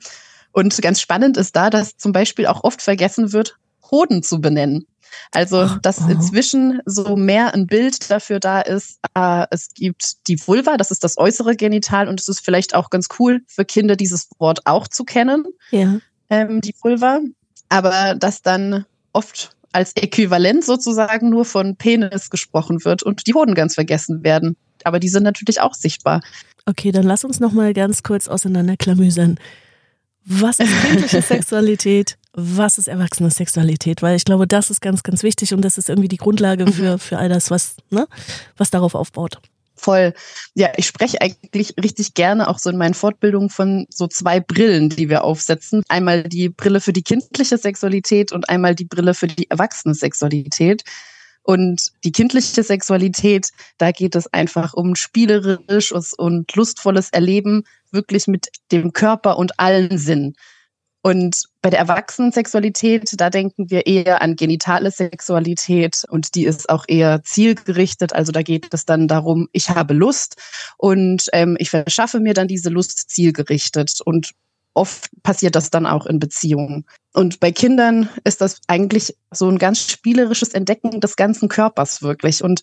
Und 0.52 0.80
ganz 0.82 1.00
spannend 1.00 1.38
ist 1.38 1.56
da, 1.56 1.70
dass 1.70 1.96
zum 1.96 2.12
Beispiel 2.12 2.46
auch 2.46 2.64
oft 2.64 2.82
vergessen 2.82 3.32
wird, 3.32 3.56
Hoden 3.90 4.22
zu 4.22 4.40
benennen. 4.40 4.86
Also, 5.30 5.66
dass 5.82 5.98
inzwischen 5.98 6.80
so 6.84 7.16
mehr 7.16 7.54
ein 7.54 7.66
Bild 7.66 8.10
dafür 8.10 8.40
da 8.40 8.60
ist, 8.60 8.98
äh, 9.14 9.46
es 9.50 9.72
gibt 9.74 10.28
die 10.28 10.38
Vulva, 10.46 10.76
das 10.76 10.90
ist 10.90 11.04
das 11.04 11.18
äußere 11.18 11.56
Genital 11.56 12.08
und 12.08 12.20
es 12.20 12.28
ist 12.28 12.44
vielleicht 12.44 12.74
auch 12.74 12.90
ganz 12.90 13.08
cool 13.18 13.42
für 13.46 13.64
Kinder, 13.64 13.96
dieses 13.96 14.28
Wort 14.38 14.66
auch 14.66 14.88
zu 14.88 15.04
kennen. 15.04 15.44
Ja. 15.70 15.98
Ähm, 16.30 16.60
die 16.60 16.74
Vulva. 16.80 17.20
aber 17.68 18.14
dass 18.14 18.42
dann 18.42 18.84
oft 19.12 19.56
als 19.72 19.92
Äquivalent 19.96 20.64
sozusagen 20.64 21.30
nur 21.30 21.44
von 21.44 21.76
Penis 21.76 22.30
gesprochen 22.30 22.84
wird 22.84 23.02
und 23.02 23.26
die 23.26 23.34
Hoden 23.34 23.54
ganz 23.54 23.74
vergessen 23.74 24.22
werden. 24.22 24.56
Aber 24.84 24.98
die 24.98 25.08
sind 25.08 25.22
natürlich 25.22 25.60
auch 25.60 25.74
sichtbar. 25.74 26.20
Okay, 26.66 26.92
dann 26.92 27.04
lass 27.04 27.24
uns 27.24 27.40
noch 27.40 27.52
mal 27.52 27.72
ganz 27.72 28.02
kurz 28.02 28.28
auseinanderklamüsern. 28.28 29.38
Was 30.24 30.58
ist 30.58 30.70
kindliche 30.86 31.22
Sexualität? 31.22 32.18
Was 32.34 32.78
ist 32.78 32.88
erwachsene 32.88 33.30
Sexualität? 33.30 34.02
Weil 34.02 34.16
ich 34.16 34.24
glaube, 34.24 34.46
das 34.46 34.70
ist 34.70 34.80
ganz, 34.80 35.02
ganz 35.02 35.22
wichtig 35.22 35.52
und 35.52 35.62
das 35.62 35.78
ist 35.78 35.88
irgendwie 35.88 36.08
die 36.08 36.16
Grundlage 36.16 36.64
mhm. 36.64 36.72
für, 36.72 36.98
für 36.98 37.18
all 37.18 37.28
das, 37.28 37.50
was, 37.50 37.76
ne, 37.90 38.06
was 38.56 38.70
darauf 38.70 38.94
aufbaut 38.94 39.40
voll. 39.82 40.14
Ja, 40.54 40.70
ich 40.76 40.86
spreche 40.86 41.20
eigentlich 41.20 41.74
richtig 41.82 42.14
gerne 42.14 42.48
auch 42.48 42.58
so 42.58 42.70
in 42.70 42.78
meinen 42.78 42.94
Fortbildungen 42.94 43.50
von 43.50 43.86
so 43.90 44.06
zwei 44.06 44.40
Brillen, 44.40 44.88
die 44.88 45.08
wir 45.08 45.24
aufsetzen. 45.24 45.82
Einmal 45.88 46.22
die 46.22 46.48
Brille 46.48 46.80
für 46.80 46.92
die 46.92 47.02
kindliche 47.02 47.58
Sexualität 47.58 48.32
und 48.32 48.48
einmal 48.48 48.74
die 48.74 48.84
Brille 48.84 49.14
für 49.14 49.26
die 49.26 49.50
erwachsene 49.50 49.94
Sexualität. 49.94 50.84
Und 51.44 51.90
die 52.04 52.12
kindliche 52.12 52.62
Sexualität, 52.62 53.50
da 53.76 53.90
geht 53.90 54.14
es 54.14 54.32
einfach 54.32 54.74
um 54.74 54.94
spielerisches 54.94 56.14
und 56.14 56.54
lustvolles 56.54 57.10
Erleben, 57.10 57.64
wirklich 57.90 58.28
mit 58.28 58.48
dem 58.70 58.92
Körper 58.92 59.36
und 59.36 59.58
allen 59.58 59.98
Sinnen. 59.98 60.34
Und 61.02 61.48
bei 61.62 61.70
der 61.70 61.80
Erwachsenensexualität, 61.80 63.20
da 63.20 63.28
denken 63.28 63.70
wir 63.70 63.86
eher 63.86 64.22
an 64.22 64.36
genitale 64.36 64.92
Sexualität 64.92 66.04
und 66.08 66.36
die 66.36 66.44
ist 66.44 66.68
auch 66.70 66.84
eher 66.86 67.22
zielgerichtet. 67.24 68.12
Also 68.12 68.30
da 68.30 68.42
geht 68.42 68.72
es 68.72 68.84
dann 68.84 69.08
darum, 69.08 69.48
ich 69.52 69.68
habe 69.68 69.94
Lust 69.94 70.36
und 70.78 71.26
ähm, 71.32 71.56
ich 71.58 71.70
verschaffe 71.70 72.20
mir 72.20 72.34
dann 72.34 72.46
diese 72.46 72.70
Lust 72.70 73.10
zielgerichtet. 73.10 74.00
Und 74.04 74.30
oft 74.74 75.10
passiert 75.24 75.56
das 75.56 75.70
dann 75.70 75.86
auch 75.86 76.06
in 76.06 76.20
Beziehungen. 76.20 76.86
Und 77.12 77.40
bei 77.40 77.50
Kindern 77.50 78.08
ist 78.22 78.40
das 78.40 78.60
eigentlich 78.68 79.16
so 79.32 79.48
ein 79.48 79.58
ganz 79.58 79.90
spielerisches 79.90 80.50
Entdecken 80.50 81.00
des 81.00 81.16
ganzen 81.16 81.48
Körpers 81.48 82.02
wirklich. 82.02 82.44
Und 82.44 82.62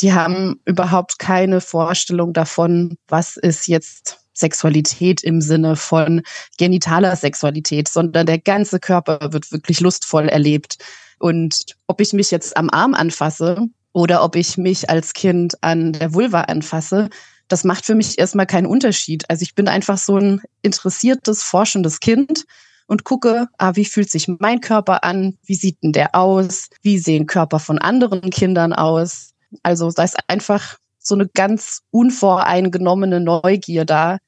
die 0.00 0.14
haben 0.14 0.60
überhaupt 0.64 1.18
keine 1.18 1.60
Vorstellung 1.60 2.32
davon, 2.32 2.96
was 3.08 3.36
ist 3.36 3.68
jetzt 3.68 4.25
Sexualität 4.36 5.22
im 5.22 5.40
Sinne 5.40 5.76
von 5.76 6.22
genitaler 6.58 7.16
Sexualität, 7.16 7.88
sondern 7.88 8.26
der 8.26 8.38
ganze 8.38 8.78
Körper 8.78 9.32
wird 9.32 9.50
wirklich 9.52 9.80
lustvoll 9.80 10.28
erlebt. 10.28 10.76
Und 11.18 11.64
ob 11.86 12.00
ich 12.00 12.12
mich 12.12 12.30
jetzt 12.30 12.56
am 12.56 12.70
Arm 12.70 12.94
anfasse 12.94 13.66
oder 13.92 14.22
ob 14.22 14.36
ich 14.36 14.58
mich 14.58 14.90
als 14.90 15.14
Kind 15.14 15.62
an 15.62 15.92
der 15.92 16.12
Vulva 16.12 16.42
anfasse, 16.42 17.08
das 17.48 17.64
macht 17.64 17.86
für 17.86 17.94
mich 17.94 18.18
erstmal 18.18 18.46
keinen 18.46 18.66
Unterschied. 18.66 19.24
Also 19.30 19.42
ich 19.42 19.54
bin 19.54 19.68
einfach 19.68 19.98
so 19.98 20.18
ein 20.18 20.42
interessiertes, 20.62 21.42
forschendes 21.42 22.00
Kind 22.00 22.44
und 22.86 23.04
gucke, 23.04 23.48
ah, 23.58 23.72
wie 23.74 23.84
fühlt 23.84 24.10
sich 24.10 24.28
mein 24.28 24.60
Körper 24.60 25.04
an? 25.04 25.38
Wie 25.44 25.54
sieht 25.54 25.82
denn 25.82 25.92
der 25.92 26.14
aus? 26.14 26.68
Wie 26.82 26.98
sehen 26.98 27.26
Körper 27.26 27.58
von 27.58 27.78
anderen 27.78 28.30
Kindern 28.30 28.72
aus? 28.72 29.32
Also 29.62 29.90
da 29.90 30.04
ist 30.04 30.16
einfach 30.28 30.76
so 30.98 31.14
eine 31.14 31.28
ganz 31.28 31.82
unvoreingenommene 31.90 33.20
Neugier 33.20 33.84
da 33.84 34.18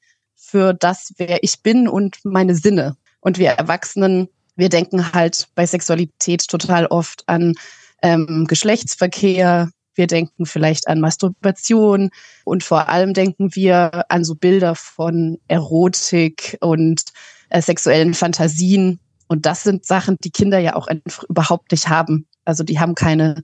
für 0.49 0.73
das, 0.73 1.13
wer 1.17 1.43
ich 1.43 1.61
bin 1.61 1.87
und 1.87 2.17
meine 2.23 2.55
Sinne. 2.55 2.95
Und 3.19 3.37
wir 3.37 3.49
Erwachsenen, 3.51 4.29
wir 4.55 4.69
denken 4.69 5.13
halt 5.13 5.47
bei 5.55 5.65
Sexualität 5.65 6.47
total 6.47 6.85
oft 6.87 7.23
an 7.27 7.55
ähm, 8.01 8.45
Geschlechtsverkehr, 8.47 9.69
wir 9.95 10.07
denken 10.07 10.45
vielleicht 10.45 10.87
an 10.87 11.01
Masturbation 11.01 12.09
und 12.45 12.63
vor 12.63 12.87
allem 12.87 13.13
denken 13.13 13.53
wir 13.53 14.05
an 14.09 14.23
so 14.23 14.33
Bilder 14.33 14.75
von 14.75 15.39
Erotik 15.47 16.57
und 16.61 17.03
äh, 17.49 17.61
sexuellen 17.61 18.13
Fantasien. 18.13 18.99
Und 19.27 19.45
das 19.45 19.63
sind 19.63 19.85
Sachen, 19.85 20.15
die 20.23 20.31
Kinder 20.31 20.57
ja 20.59 20.75
auch 20.75 20.87
überhaupt 21.27 21.71
nicht 21.71 21.89
haben. 21.89 22.27
Also 22.45 22.63
die 22.63 22.79
haben 22.79 22.95
keine 22.95 23.43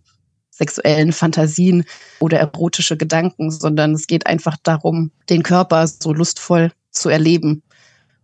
sexuellen 0.58 1.12
Fantasien 1.12 1.84
oder 2.20 2.40
erotische 2.40 2.98
Gedanken, 2.98 3.52
sondern 3.52 3.94
es 3.94 4.08
geht 4.08 4.26
einfach 4.26 4.58
darum, 4.64 5.12
den 5.30 5.44
Körper 5.44 5.86
so 5.88 6.14
lustvoll 6.14 6.72
zu 6.92 7.10
erleben. 7.10 7.62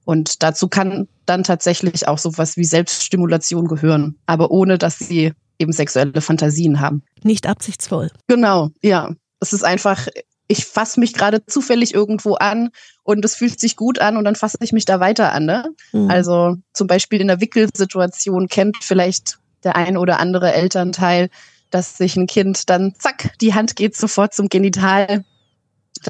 Und 0.06 0.42
dazu 0.42 0.68
kann 0.68 1.08
dann 1.26 1.44
tatsächlich 1.44 2.08
auch 2.08 2.18
sowas 2.18 2.58
wie 2.58 2.64
Selbststimulation 2.64 3.68
gehören, 3.68 4.16
aber 4.26 4.52
ohne 4.52 4.78
dass 4.78 4.98
sie 4.98 5.34
eben 5.60 5.74
sexuelle 5.74 6.22
Fantasien 6.22 6.80
haben. 6.80 7.04
Nicht 7.24 7.48
absichtsvoll. 7.48 8.10
Genau, 8.28 8.70
ja. 8.82 9.12
Es 9.40 9.54
ist 9.54 9.64
einfach, 9.64 10.08
ich 10.48 10.66
fasse 10.66 11.00
mich 11.00 11.14
gerade 11.14 11.46
zufällig 11.46 11.94
irgendwo 11.94 12.36
an 12.36 12.70
und 13.04 13.24
es 13.26 13.36
fühlt 13.36 13.60
sich 13.60 13.76
gut 13.76 14.00
an 14.00 14.18
und 14.18 14.24
dann 14.24 14.36
fasse 14.36 14.58
ich 14.62 14.72
mich 14.72 14.86
da 14.86 15.00
weiter 15.00 15.34
an. 15.34 15.46
Ne? 15.46 15.70
Mhm. 15.92 16.10
Also 16.10 16.58
zum 16.74 16.88
Beispiel 16.88 17.22
in 17.22 17.28
der 17.28 17.42
Wickelsituation 17.42 18.48
kennt 18.48 18.78
vielleicht 18.82 19.40
der 19.64 19.76
ein 19.76 19.98
oder 19.98 20.20
andere 20.20 20.54
Elternteil 20.54 21.30
dass 21.72 21.98
sich 21.98 22.16
ein 22.16 22.28
Kind 22.28 22.70
dann, 22.70 22.94
zack, 22.98 23.34
die 23.40 23.54
Hand 23.54 23.76
geht 23.76 23.96
sofort 23.96 24.34
zum 24.34 24.50
Genital, 24.50 25.26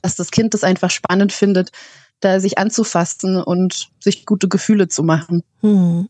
dass 0.02 0.16
das 0.16 0.32
Kind 0.32 0.54
das 0.54 0.64
einfach 0.64 0.90
spannend 0.90 1.32
findet, 1.32 1.72
da 2.20 2.40
sich 2.40 2.58
anzufassen 2.58 3.42
und 3.42 3.90
sich 4.00 4.26
gute 4.26 4.48
Gefühle 4.48 4.88
zu 4.88 5.04
machen. 5.04 5.44
Hm. 5.62 6.10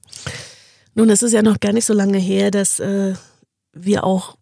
Nun, 0.93 1.09
es 1.09 1.21
ist 1.21 1.33
ja 1.33 1.41
noch 1.41 1.59
gar 1.59 1.73
nicht 1.73 1.85
so 1.85 1.93
lange 1.93 2.17
her, 2.17 2.51
dass 2.51 2.79
äh, 2.79 3.13
wir 3.73 4.03
auch 4.03 4.35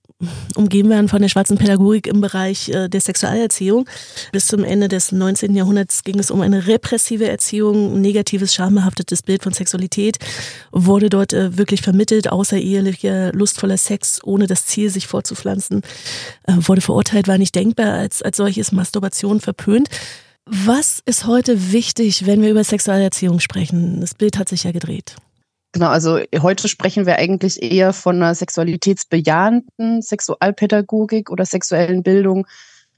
umgeben 0.55 0.89
werden 0.89 1.07
von 1.07 1.21
der 1.21 1.29
schwarzen 1.29 1.57
Pädagogik 1.57 2.05
im 2.07 2.19
Bereich 2.19 2.69
äh, 2.69 2.89
der 2.89 2.99
Sexualerziehung. 2.99 3.88
Bis 4.31 4.47
zum 4.47 4.63
Ende 4.63 4.89
des 4.89 5.11
19. 5.11 5.55
Jahrhunderts 5.55 6.03
ging 6.03 6.19
es 6.19 6.29
um 6.29 6.41
eine 6.41 6.67
repressive 6.67 7.27
Erziehung. 7.27 7.95
Ein 7.95 8.01
negatives, 8.01 8.53
schambehaftetes 8.53 9.23
Bild 9.23 9.43
von 9.43 9.53
Sexualität 9.53 10.17
wurde 10.71 11.09
dort 11.09 11.31
äh, 11.31 11.57
wirklich 11.57 11.81
vermittelt. 11.81 12.29
Außerehelicher, 12.29 13.31
lustvoller 13.31 13.77
Sex, 13.77 14.19
ohne 14.23 14.47
das 14.47 14.65
Ziel, 14.65 14.89
sich 14.89 15.07
vorzupflanzen, 15.07 15.81
äh, 16.43 16.53
wurde 16.57 16.81
verurteilt, 16.81 17.27
war 17.27 17.38
nicht 17.38 17.55
denkbar. 17.55 17.93
Als, 17.93 18.21
als 18.21 18.38
solches 18.38 18.71
Masturbation 18.71 19.39
verpönt. 19.39 19.89
Was 20.45 21.01
ist 21.05 21.27
heute 21.27 21.71
wichtig, 21.71 22.25
wenn 22.25 22.41
wir 22.41 22.49
über 22.49 22.63
Sexualerziehung 22.63 23.39
sprechen? 23.39 24.01
Das 24.01 24.15
Bild 24.15 24.38
hat 24.38 24.49
sich 24.49 24.63
ja 24.63 24.71
gedreht. 24.71 25.15
Genau, 25.71 25.89
also 25.89 26.19
heute 26.41 26.67
sprechen 26.67 27.05
wir 27.05 27.17
eigentlich 27.17 27.61
eher 27.61 27.93
von 27.93 28.15
einer 28.15 28.33
sexualitätsbejahenden 28.33 30.01
Sexualpädagogik 30.01 31.29
oder 31.29 31.45
sexuellen 31.45 32.01
Bildung, 32.01 32.47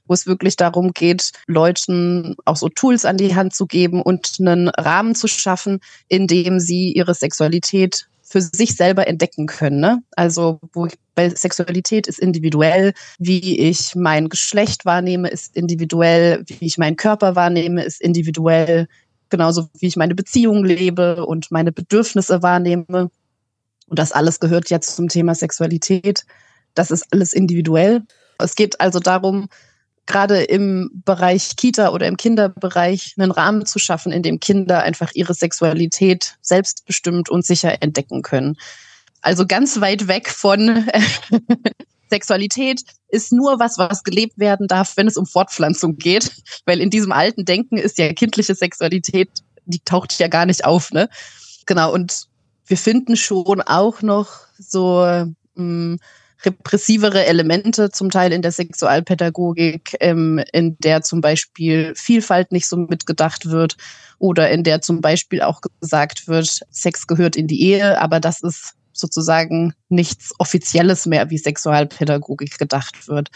wo 0.06 0.14
es 0.14 0.26
wirklich 0.26 0.56
darum 0.56 0.92
geht, 0.92 1.32
Leuten 1.46 2.34
auch 2.46 2.56
so 2.56 2.70
Tools 2.70 3.04
an 3.04 3.18
die 3.18 3.34
Hand 3.34 3.54
zu 3.54 3.66
geben 3.66 4.00
und 4.00 4.36
einen 4.40 4.68
Rahmen 4.68 5.14
zu 5.14 5.28
schaffen, 5.28 5.80
in 6.08 6.26
dem 6.26 6.60
sie 6.60 6.92
ihre 6.92 7.14
Sexualität 7.14 8.08
für 8.32 8.40
sich 8.40 8.76
selber 8.76 9.06
entdecken 9.06 9.46
können. 9.46 9.78
Ne? 9.80 10.02
Also 10.16 10.58
wo 10.72 10.86
ich, 10.86 10.94
bei 11.14 11.28
Sexualität 11.28 12.06
ist 12.06 12.18
individuell, 12.18 12.94
wie 13.18 13.58
ich 13.58 13.94
mein 13.94 14.30
Geschlecht 14.30 14.86
wahrnehme, 14.86 15.28
ist 15.28 15.54
individuell, 15.54 16.42
wie 16.46 16.64
ich 16.64 16.78
meinen 16.78 16.96
Körper 16.96 17.36
wahrnehme, 17.36 17.84
ist 17.84 18.00
individuell, 18.00 18.88
genauso 19.32 19.68
wie 19.80 19.88
ich 19.88 19.96
meine 19.96 20.14
Beziehung 20.14 20.64
lebe 20.64 21.26
und 21.26 21.50
meine 21.50 21.72
Bedürfnisse 21.72 22.42
wahrnehme. 22.42 23.10
Und 23.88 23.98
das 23.98 24.12
alles 24.12 24.38
gehört 24.38 24.70
jetzt 24.70 24.94
zum 24.94 25.08
Thema 25.08 25.34
Sexualität. 25.34 26.24
Das 26.74 26.92
ist 26.92 27.06
alles 27.10 27.32
individuell. 27.32 28.02
Es 28.38 28.54
geht 28.54 28.80
also 28.80 29.00
darum, 29.00 29.48
gerade 30.06 30.42
im 30.42 30.90
Bereich 31.04 31.56
Kita 31.56 31.90
oder 31.90 32.06
im 32.06 32.16
Kinderbereich 32.16 33.14
einen 33.18 33.30
Rahmen 33.30 33.66
zu 33.66 33.78
schaffen, 33.78 34.12
in 34.12 34.22
dem 34.22 34.38
Kinder 34.38 34.82
einfach 34.82 35.10
ihre 35.14 35.34
Sexualität 35.34 36.36
selbstbestimmt 36.42 37.28
und 37.28 37.44
sicher 37.44 37.82
entdecken 37.82 38.22
können. 38.22 38.56
Also 39.20 39.46
ganz 39.46 39.80
weit 39.80 40.08
weg 40.08 40.28
von 40.28 40.86
Sexualität 42.12 42.82
ist 43.08 43.32
nur 43.32 43.58
was, 43.58 43.78
was 43.78 44.04
gelebt 44.04 44.38
werden 44.38 44.68
darf, 44.68 44.96
wenn 44.96 45.06
es 45.06 45.16
um 45.16 45.24
Fortpflanzung 45.24 45.96
geht. 45.96 46.30
Weil 46.66 46.80
in 46.80 46.90
diesem 46.90 47.10
alten 47.10 47.46
Denken 47.46 47.78
ist 47.78 47.96
ja 47.96 48.12
kindliche 48.12 48.54
Sexualität, 48.54 49.30
die 49.64 49.80
taucht 49.80 50.18
ja 50.18 50.28
gar 50.28 50.44
nicht 50.44 50.66
auf, 50.66 50.90
ne? 50.90 51.08
Genau, 51.64 51.92
und 51.92 52.26
wir 52.66 52.76
finden 52.76 53.16
schon 53.16 53.62
auch 53.62 54.02
noch 54.02 54.28
so 54.58 55.00
mh, 55.04 55.26
hm, 55.56 55.98
repressivere 56.44 57.24
Elemente, 57.24 57.90
zum 57.90 58.10
Teil 58.10 58.32
in 58.32 58.42
der 58.42 58.52
Sexualpädagogik, 58.52 59.96
ähm, 60.00 60.42
in 60.52 60.76
der 60.80 61.02
zum 61.02 61.20
Beispiel 61.20 61.94
Vielfalt 61.96 62.52
nicht 62.52 62.68
so 62.68 62.76
mitgedacht 62.76 63.46
wird 63.46 63.76
oder 64.18 64.50
in 64.50 64.64
der 64.64 64.82
zum 64.82 65.00
Beispiel 65.00 65.42
auch 65.42 65.60
gesagt 65.80 66.28
wird, 66.28 66.60
Sex 66.70 67.06
gehört 67.06 67.36
in 67.36 67.46
die 67.46 67.62
Ehe, 67.62 68.00
aber 68.00 68.20
das 68.20 68.42
ist 68.42 68.74
sozusagen 68.92 69.74
nichts 69.88 70.32
Offizielles 70.38 71.06
mehr 71.06 71.30
wie 71.30 71.38
Sexualpädagogik 71.38 72.58
gedacht 72.58 73.08
wird, 73.08 73.30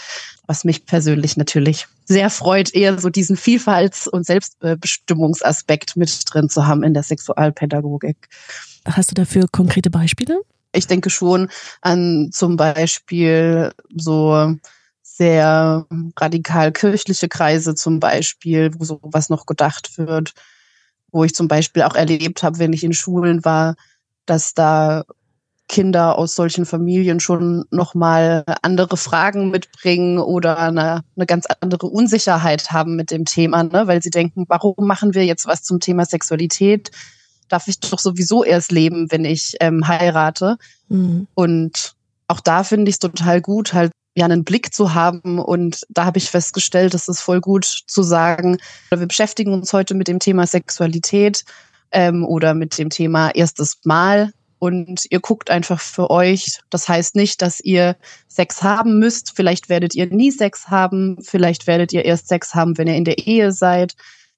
was 0.47 0.65
mich 0.65 0.87
persönlich 0.87 1.37
natürlich 1.37 1.87
sehr 2.05 2.31
freut, 2.31 2.75
eher 2.75 2.99
so 2.99 3.11
diesen 3.11 3.37
Vielfalts- 3.37 4.09
und 4.09 4.25
Selbstbestimmungsaspekt 4.27 5.97
mit 5.97 6.23
drin 6.33 6.49
zu 6.49 6.67
haben 6.67 6.83
in 6.83 6.95
der 6.95 7.03
Sexualpädagogik. 7.03 8.29
Hast 8.87 9.11
du 9.11 9.15
dafür 9.15 9.47
konkrete 9.51 9.91
Beispiele? 9.91 10.41
Ich 10.73 10.87
denke 10.87 11.11
schon 11.11 11.49
an 11.81 12.31
zum 12.33 12.57
Beispiel 12.57 13.73
so 13.95 14.57
sehr 15.01 15.87
radikal 16.19 16.73
kirchliche 16.73 17.29
Kreise 17.29 17.75
zum 17.75 18.01
Beispiel, 18.01 18.71
wo 18.77 18.85
sowas 18.85 19.31
noch 19.31 19.47
gedacht 19.47 19.97
wird, 19.97 20.35
wo 21.11 21.25
ich 21.25 21.35
zum 21.35 21.49
Beispiel 21.49 21.83
auch 21.83 21.95
erlebt 21.95 22.43
habe, 22.43 22.59
wenn 22.59 22.75
ich 22.75 22.85
in 22.85 22.93
Schulen 22.93 23.45
war, 23.45 23.77
dass 24.27 24.53
da 24.53 25.05
Kinder 25.69 26.17
aus 26.17 26.35
solchen 26.35 26.65
Familien 26.65 27.19
schon 27.19 27.65
nochmal 27.71 28.45
andere 28.63 28.97
Fragen 28.97 29.51
mitbringen 29.51 30.19
oder 30.19 30.59
eine, 30.59 31.03
eine 31.17 31.27
ganz 31.27 31.47
andere 31.61 31.89
Unsicherheit 31.89 32.71
haben 32.71 32.95
mit 32.97 33.11
dem 33.11 33.25
Thema, 33.25 33.65
ne? 33.65 33.87
weil 33.87 34.03
sie 34.03 34.11
denken, 34.11 34.45
warum 34.49 34.87
machen 34.87 35.15
wir 35.15 35.25
jetzt 35.25 35.47
was 35.47 35.63
zum 35.63 35.81
Thema 35.81 36.05
Sexualität? 36.05 36.91
Darf 37.49 37.69
ich 37.69 37.81
doch 37.81 37.99
sowieso 37.99 38.45
erst 38.45 38.71
leben, 38.71 39.11
wenn 39.11 39.25
ich 39.25 39.57
ähm, 39.61 39.87
heirate? 39.87 40.57
Mhm. 40.89 41.27
Und 41.35 41.95
auch 42.29 42.41
da 42.41 42.65
finde 42.65 42.89
ich 42.89 42.97
es 42.97 43.01
total 43.01 43.41
gut, 43.41 43.73
halt 43.73 43.93
ja 44.17 44.25
einen 44.25 44.45
Blick 44.45 44.75
zu 44.75 44.95
haben. 44.95 45.39
Und 45.39 45.87
da 45.89 46.05
habe 46.05 46.19
ich 46.19 46.31
festgestellt, 46.31 46.95
es 46.95 47.09
ist 47.09 47.21
voll 47.21 47.41
gut 47.41 47.65
zu 47.87 48.03
sagen, 48.03 48.59
wir 48.91 49.07
beschäftigen 49.07 49.53
uns 49.53 49.73
heute 49.73 49.95
mit 49.95 50.09
dem 50.09 50.19
Thema 50.19 50.47
Sexualität 50.47 51.45
ähm, 51.93 52.25
oder 52.25 52.55
mit 52.55 52.79
dem 52.79 52.91
Thema 52.91 53.35
erstes 53.35 53.79
Mal 53.85 54.33
und 54.59 55.05
ihr 55.11 55.21
guckt 55.21 55.51
einfach 55.51 55.81
für 55.81 56.11
euch. 56.11 56.61
Das 56.71 56.89
heißt 56.89 57.15
nicht, 57.15 57.43
dass 57.43 57.61
ihr 57.61 57.97
Sex 58.29 58.63
haben 58.63 58.99
müsst. 58.99 59.33
Vielleicht 59.37 59.69
werdet 59.69 59.95
ihr 59.95 60.07
nie 60.07 60.31
Sex 60.31 60.69
haben. 60.69 61.19
Vielleicht 61.23 61.67
werdet 61.67 61.93
ihr 61.93 62.05
erst 62.05 62.29
Sex 62.29 62.55
haben, 62.55 62.79
wenn 62.79 62.89
ihr 62.89 62.97
in 62.97 63.05
der 63.05 63.19
Ehe 63.19 63.53
seid. 63.53 63.95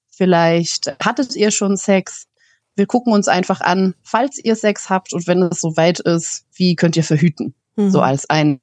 Vielleicht 0.09 0.95
hattet 1.03 1.35
ihr 1.35 1.51
schon 1.51 1.77
Sex. 1.77 2.27
Wir 2.75 2.85
gucken 2.85 3.13
uns 3.13 3.27
einfach 3.27 3.61
an, 3.61 3.95
falls 4.03 4.37
ihr 4.37 4.55
Sex 4.55 4.89
habt 4.89 5.13
und 5.13 5.27
wenn 5.27 5.41
es 5.43 5.61
soweit 5.61 5.99
ist, 5.99 6.45
wie 6.53 6.75
könnt 6.75 6.97
ihr 6.97 7.03
verhüten? 7.03 7.53
Mhm. 7.75 7.89
So 7.89 8.01
als 8.01 8.29
ein 8.29 8.59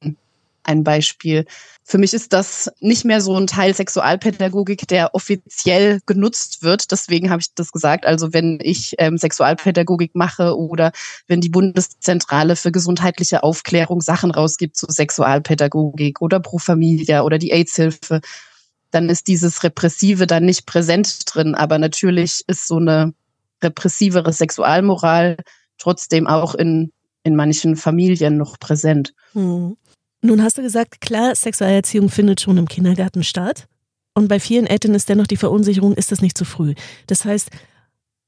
ein 0.66 0.84
Beispiel. 0.84 1.46
Für 1.84 1.98
mich 1.98 2.12
ist 2.14 2.32
das 2.32 2.70
nicht 2.80 3.04
mehr 3.04 3.20
so 3.20 3.36
ein 3.36 3.46
Teil 3.46 3.72
Sexualpädagogik, 3.72 4.88
der 4.88 5.14
offiziell 5.14 6.00
genutzt 6.04 6.62
wird. 6.62 6.90
Deswegen 6.90 7.30
habe 7.30 7.40
ich 7.40 7.54
das 7.54 7.70
gesagt. 7.70 8.06
Also 8.06 8.32
wenn 8.32 8.58
ich 8.60 8.94
ähm, 8.98 9.18
Sexualpädagogik 9.18 10.14
mache 10.14 10.56
oder 10.56 10.92
wenn 11.28 11.40
die 11.40 11.48
Bundeszentrale 11.48 12.56
für 12.56 12.72
gesundheitliche 12.72 13.42
Aufklärung 13.42 14.00
Sachen 14.00 14.32
rausgibt 14.32 14.76
zu 14.76 14.86
Sexualpädagogik 14.88 16.20
oder 16.20 16.40
Pro 16.40 16.58
Familia 16.58 17.22
oder 17.22 17.38
die 17.38 17.52
AIDS-Hilfe, 17.52 18.20
dann 18.90 19.08
ist 19.08 19.28
dieses 19.28 19.62
Repressive 19.62 20.26
dann 20.26 20.44
nicht 20.44 20.66
präsent 20.66 21.20
drin. 21.26 21.54
Aber 21.54 21.78
natürlich 21.78 22.42
ist 22.48 22.66
so 22.66 22.76
eine 22.76 23.14
repressivere 23.62 24.32
Sexualmoral 24.32 25.36
trotzdem 25.78 26.26
auch 26.26 26.54
in, 26.54 26.92
in 27.22 27.36
manchen 27.36 27.76
Familien 27.76 28.36
noch 28.36 28.58
präsent. 28.58 29.14
Hm. 29.32 29.76
Nun 30.22 30.42
hast 30.42 30.58
du 30.58 30.62
gesagt, 30.62 31.00
klar, 31.00 31.34
Sexualerziehung 31.34 32.08
findet 32.08 32.40
schon 32.40 32.56
im 32.56 32.68
Kindergarten 32.68 33.22
statt. 33.22 33.68
Und 34.14 34.28
bei 34.28 34.40
vielen 34.40 34.66
Eltern 34.66 34.94
ist 34.94 35.08
dennoch 35.08 35.26
die 35.26 35.36
Verunsicherung, 35.36 35.92
ist 35.94 36.10
das 36.10 36.22
nicht 36.22 36.38
zu 36.38 36.44
früh. 36.44 36.74
Das 37.06 37.24
heißt, 37.24 37.50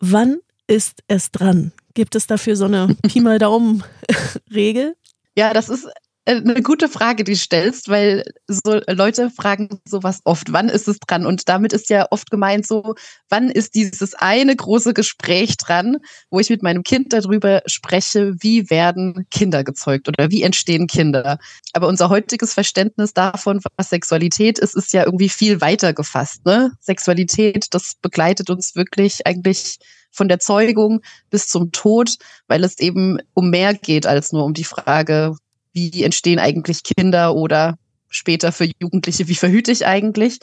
wann 0.00 0.38
ist 0.66 1.02
es 1.08 1.30
dran? 1.30 1.72
Gibt 1.94 2.14
es 2.14 2.26
dafür 2.26 2.56
so 2.56 2.66
eine 2.66 2.94
Pi 3.08 3.20
mal 3.20 3.38
Daumen-Regel? 3.38 4.96
Ja, 5.36 5.54
das 5.54 5.68
ist 5.68 5.88
eine 6.28 6.62
gute 6.62 6.88
Frage, 6.88 7.24
die 7.24 7.36
stellst, 7.36 7.88
weil 7.88 8.22
so 8.46 8.80
Leute 8.86 9.30
fragen 9.30 9.80
sowas 9.86 10.20
oft, 10.24 10.52
wann 10.52 10.68
ist 10.68 10.86
es 10.86 10.98
dran? 10.98 11.24
Und 11.24 11.48
damit 11.48 11.72
ist 11.72 11.88
ja 11.88 12.06
oft 12.10 12.30
gemeint 12.30 12.66
so, 12.66 12.94
wann 13.30 13.50
ist 13.50 13.74
dieses 13.74 14.14
eine 14.14 14.54
große 14.54 14.92
Gespräch 14.92 15.56
dran, 15.56 15.96
wo 16.30 16.38
ich 16.38 16.50
mit 16.50 16.62
meinem 16.62 16.82
Kind 16.82 17.14
darüber 17.14 17.62
spreche, 17.64 18.34
wie 18.40 18.68
werden 18.68 19.26
Kinder 19.30 19.64
gezeugt 19.64 20.08
oder 20.08 20.30
wie 20.30 20.42
entstehen 20.42 20.86
Kinder? 20.86 21.38
Aber 21.72 21.88
unser 21.88 22.10
heutiges 22.10 22.52
Verständnis 22.52 23.14
davon, 23.14 23.60
was 23.76 23.88
Sexualität 23.88 24.58
ist, 24.58 24.76
ist 24.76 24.92
ja 24.92 25.04
irgendwie 25.04 25.30
viel 25.30 25.62
weiter 25.62 25.94
gefasst. 25.94 26.44
Ne? 26.44 26.72
Sexualität, 26.80 27.68
das 27.70 27.94
begleitet 28.02 28.50
uns 28.50 28.76
wirklich 28.76 29.26
eigentlich 29.26 29.78
von 30.10 30.28
der 30.28 30.40
Zeugung 30.40 31.00
bis 31.30 31.48
zum 31.48 31.72
Tod, 31.72 32.16
weil 32.48 32.64
es 32.64 32.78
eben 32.78 33.18
um 33.34 33.50
mehr 33.50 33.72
geht 33.72 34.06
als 34.06 34.32
nur 34.32 34.44
um 34.44 34.52
die 34.52 34.64
Frage, 34.64 35.36
wie 35.78 36.02
entstehen 36.02 36.38
eigentlich 36.38 36.82
Kinder 36.82 37.34
oder 37.34 37.78
später 38.08 38.52
für 38.52 38.68
Jugendliche, 38.80 39.28
wie 39.28 39.34
verhüte 39.34 39.70
ich 39.70 39.86
eigentlich, 39.86 40.38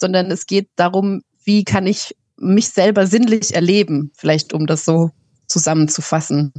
sondern 0.00 0.30
es 0.30 0.46
geht 0.46 0.68
darum, 0.76 1.22
wie 1.44 1.64
kann 1.64 1.86
ich 1.86 2.14
mich 2.38 2.68
selber 2.68 3.06
sinnlich 3.06 3.54
erleben, 3.54 4.12
vielleicht 4.16 4.52
um 4.52 4.66
das 4.66 4.84
so 4.84 5.10
zusammenzufassen. 5.46 6.52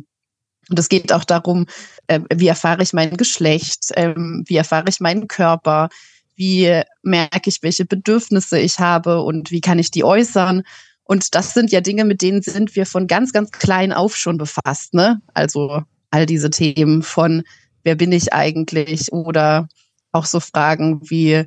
Und 0.70 0.78
es 0.78 0.90
geht 0.90 1.14
auch 1.14 1.24
darum, 1.24 1.66
äh, 2.08 2.20
wie 2.36 2.48
erfahre 2.48 2.84
ich 2.84 2.94
mein 2.94 3.18
Geschlecht, 3.18 3.92
äh, 3.92 4.14
wie 4.16 4.58
erfahre 4.58 4.90
ich 4.90 5.00
meinen 5.00 5.28
Körper, 5.28 5.90
wie 6.36 6.82
merke 7.02 7.50
ich, 7.50 7.64
welche 7.64 7.86
Bedürfnisse 7.86 8.60
ich 8.60 8.80
habe 8.80 9.22
und 9.22 9.52
wie 9.52 9.62
kann 9.62 9.80
ich 9.80 9.92
die 9.92 10.04
äußern. 10.04 10.64
Und 11.04 11.34
das 11.34 11.54
sind 11.54 11.72
ja 11.72 11.82
Dinge, 11.82 12.06
mit 12.06 12.22
denen 12.22 12.42
sind 12.42 12.76
wir 12.76 12.86
von 12.86 13.08
ganz, 13.08 13.34
ganz 13.34 13.52
klein 13.52 13.92
auf 13.92 14.16
schon 14.16 14.38
befasst. 14.38 14.94
Ne? 14.94 15.22
Also 15.34 15.82
all 16.12 16.26
diese 16.26 16.50
Themen 16.50 17.02
von 17.02 17.44
wer 17.90 17.96
bin 17.96 18.12
ich 18.12 18.34
eigentlich? 18.34 19.12
Oder 19.12 19.68
auch 20.12 20.26
so 20.26 20.40
Fragen 20.40 21.02
wie, 21.10 21.46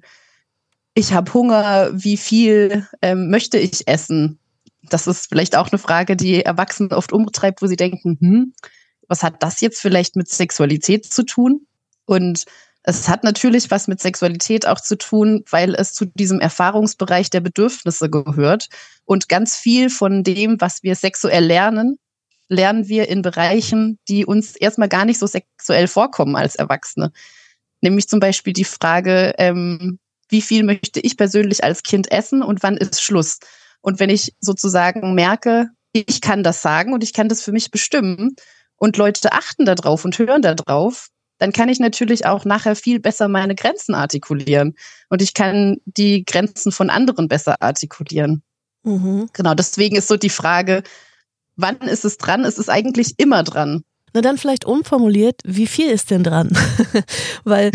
ich 0.93 1.13
habe 1.13 1.33
Hunger, 1.33 1.91
wie 1.93 2.17
viel 2.17 2.89
ähm, 3.01 3.31
möchte 3.31 3.59
ich 3.59 3.87
essen? 3.87 4.41
Das 4.83 5.07
ist 5.07 5.29
vielleicht 5.29 5.55
auch 5.55 5.71
eine 5.71 5.79
Frage, 5.79 6.17
die 6.17 6.45
Erwachsene 6.45 6.97
oft 6.97 7.13
umtreibt, 7.13 7.63
wo 7.63 7.69
sie 7.69 7.77
denken, 7.77 8.19
hm, 8.21 8.55
was 9.07 9.23
hat 9.23 9.41
das 9.45 9.61
jetzt 9.61 9.81
vielleicht 9.81 10.17
mit 10.17 10.29
Sexualität 10.29 11.07
zu 11.07 11.23
tun? 11.23 11.69
Und 12.07 12.47
es 12.83 13.09
hat 13.09 13.23
natürlich 13.23 13.71
was 13.71 13.87
mit 13.87 14.01
Sexualität 14.01 14.67
auch 14.67 14.81
zu 14.81 14.99
tun, 14.99 15.45
weil 15.49 15.77
es 15.77 15.93
zu 15.93 16.07
diesem 16.07 16.41
Erfahrungsbereich 16.41 17.31
der 17.31 17.41
Bedürfnisse 17.41 18.11
gehört. 18.11 18.69
Und 19.05 19.29
ganz 19.29 19.55
viel 19.57 19.91
von 19.91 20.25
dem, 20.25 20.61
was 20.61 20.83
wir 20.83 20.97
sexuell 20.97 21.45
lernen, 21.45 21.99
lernen 22.53 22.89
wir 22.89 23.09
in 23.09 23.23
Bereichen, 23.23 23.99
die 24.09 24.27
uns 24.27 24.55
erstmal 24.57 24.89
gar 24.89 25.05
nicht 25.05 25.19
so 25.19 25.27
sexuell 25.27 25.89
vorkommen 25.89 26.37
als 26.37 26.55
Erwachsene. 26.55 27.13
Nämlich 27.81 28.09
zum 28.09 28.21
Beispiel 28.21 28.53
die 28.53 28.65
Frage, 28.65 29.35
ähm, 29.39 29.99
wie 30.29 30.43
viel 30.43 30.63
möchte 30.63 31.01
ich 31.01 31.17
persönlich 31.17 31.65
als 31.65 31.83
Kind 31.83 32.11
essen 32.13 32.43
und 32.43 32.63
wann 32.63 32.77
ist 32.77 33.03
Schluss? 33.03 33.39
Und 33.81 33.99
wenn 33.99 34.11
ich 34.11 34.35
sozusagen 34.41 35.15
merke, 35.15 35.71
ich 35.93 36.21
kann 36.21 36.43
das 36.43 36.63
sagen 36.63 36.93
und 36.93 37.03
ich 37.03 37.13
kann 37.13 37.29
das 37.29 37.43
für 37.43 37.53
mich 37.53 37.71
bestimmen 37.71 38.37
und 38.77 38.97
Leute 38.97 39.33
achten 39.33 39.65
darauf 39.65 40.05
und 40.05 40.19
hören 40.19 40.43
darauf, 40.43 41.09
dann 41.39 41.53
kann 41.53 41.69
ich 41.69 41.81
natürlich 41.81 42.25
auch 42.25 42.45
nachher 42.45 42.77
viel 42.77 43.01
besser 43.01 43.29
meine 43.29 43.55
Grenzen 43.55 43.95
artikulieren 43.95 44.77
und 45.09 45.21
ich 45.21 45.35
kann 45.35 45.79
die 45.85 46.25
Grenzen 46.25 46.71
von 46.71 46.89
anderen 46.89 47.29
besser 47.29 47.61
artikulieren. 47.61 48.43
Mhm. 48.85 49.29
Genau, 49.33 49.55
deswegen 49.55 49.97
ist 49.97 50.09
so 50.09 50.17
die 50.17 50.31
Frage, 50.31 50.83
wann 51.63 51.77
ist 51.81 52.05
es 52.05 52.19
dran? 52.19 52.45
Es 52.45 52.59
ist 52.59 52.69
eigentlich 52.69 53.15
immer 53.17 53.43
dran. 53.43 53.83
Na 54.15 54.21
dann 54.21 54.37
vielleicht 54.37 54.67
umformuliert, 54.67 55.41
wie 55.45 55.67
viel 55.67 55.89
ist 55.89 56.11
denn 56.11 56.23
dran? 56.23 56.51
Weil 57.45 57.71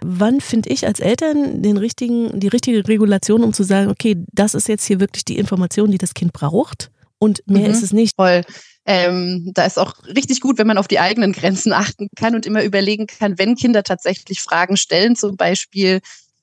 wann 0.00 0.40
finde 0.40 0.70
ich 0.70 0.86
als 0.86 1.00
Eltern 1.00 1.62
den 1.62 1.76
richtigen, 1.76 2.40
die 2.40 2.48
richtige 2.48 2.88
Regulation, 2.88 3.44
um 3.44 3.52
zu 3.52 3.62
sagen, 3.62 3.90
okay, 3.90 4.16
das 4.32 4.54
ist 4.54 4.68
jetzt 4.68 4.86
hier 4.86 5.00
wirklich 5.00 5.26
die 5.26 5.36
Information, 5.36 5.90
die 5.90 5.98
das 5.98 6.14
Kind 6.14 6.32
braucht 6.32 6.90
und 7.18 7.42
mehr 7.46 7.68
mhm, 7.68 7.74
ist 7.74 7.82
es 7.82 7.92
nicht. 7.92 8.14
Voll. 8.16 8.42
Ähm, 8.84 9.52
da 9.54 9.64
ist 9.64 9.78
auch 9.78 9.94
richtig 10.04 10.40
gut, 10.40 10.58
wenn 10.58 10.66
man 10.66 10.78
auf 10.78 10.88
die 10.88 10.98
eigenen 10.98 11.32
Grenzen 11.32 11.72
achten 11.72 12.08
kann 12.16 12.34
und 12.34 12.46
immer 12.46 12.64
überlegen 12.64 13.06
kann, 13.06 13.38
wenn 13.38 13.54
Kinder 13.54 13.84
tatsächlich 13.84 14.40
Fragen 14.40 14.76
stellen, 14.76 15.14
zum 15.14 15.36
Beispiel, 15.36 16.00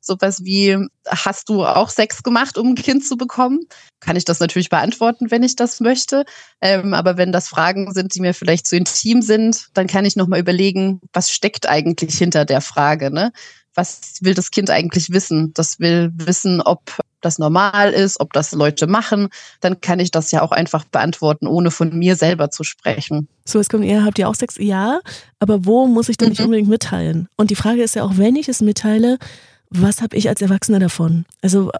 sowas 0.09 0.43
wie, 0.43 0.77
hast 1.07 1.47
du 1.47 1.65
auch 1.65 1.89
Sex 1.89 2.23
gemacht, 2.23 2.57
um 2.57 2.69
ein 2.69 2.75
Kind 2.75 3.05
zu 3.05 3.15
bekommen? 3.15 3.61
Kann 4.01 4.15
ich 4.15 4.25
das 4.25 4.39
natürlich 4.39 4.69
beantworten, 4.69 5.31
wenn 5.31 5.43
ich 5.43 5.55
das 5.55 5.79
möchte. 5.79 6.25
Ähm, 6.61 6.93
aber 6.93 7.17
wenn 7.17 7.31
das 7.31 7.47
Fragen 7.47 7.93
sind, 7.93 8.15
die 8.15 8.21
mir 8.21 8.33
vielleicht 8.33 8.67
zu 8.67 8.75
intim 8.75 9.21
sind, 9.21 9.67
dann 9.73 9.87
kann 9.87 10.05
ich 10.05 10.15
nochmal 10.15 10.39
überlegen, 10.39 10.99
was 11.13 11.31
steckt 11.31 11.69
eigentlich 11.69 12.17
hinter 12.17 12.43
der 12.43 12.61
Frage? 12.61 13.11
Ne? 13.11 13.31
Was 13.75 14.17
will 14.21 14.33
das 14.33 14.51
Kind 14.51 14.69
eigentlich 14.69 15.11
wissen? 15.11 15.53
Das 15.53 15.79
will 15.79 16.11
wissen, 16.15 16.61
ob 16.61 16.99
das 17.21 17.39
normal 17.39 17.91
ist, 17.91 18.19
ob 18.19 18.33
das 18.33 18.51
Leute 18.51 18.87
machen, 18.87 19.29
dann 19.61 19.81
kann 19.81 19.99
ich 19.99 20.11
das 20.11 20.31
ja 20.31 20.41
auch 20.41 20.51
einfach 20.51 20.85
beantworten, 20.85 21.47
ohne 21.47 21.71
von 21.71 21.97
mir 21.97 22.15
selber 22.15 22.49
zu 22.49 22.63
sprechen. 22.63 23.27
So, 23.45 23.59
es 23.59 23.69
kommt 23.69 23.85
eher, 23.85 24.05
habt 24.05 24.19
ihr 24.19 24.29
auch 24.29 24.35
Sex? 24.35 24.55
Ja, 24.57 24.99
aber 25.39 25.65
wo 25.65 25.87
muss 25.87 26.09
ich 26.09 26.17
denn 26.17 26.27
mhm. 26.27 26.31
nicht 26.31 26.41
unbedingt 26.41 26.69
mitteilen? 26.69 27.27
Und 27.35 27.49
die 27.49 27.55
Frage 27.55 27.83
ist 27.83 27.95
ja 27.95 28.03
auch, 28.03 28.17
wenn 28.17 28.35
ich 28.35 28.49
es 28.49 28.61
mitteile, 28.61 29.17
was 29.69 30.01
habe 30.01 30.17
ich 30.17 30.29
als 30.29 30.41
Erwachsener 30.41 30.79
davon? 30.79 31.25
Also 31.41 31.71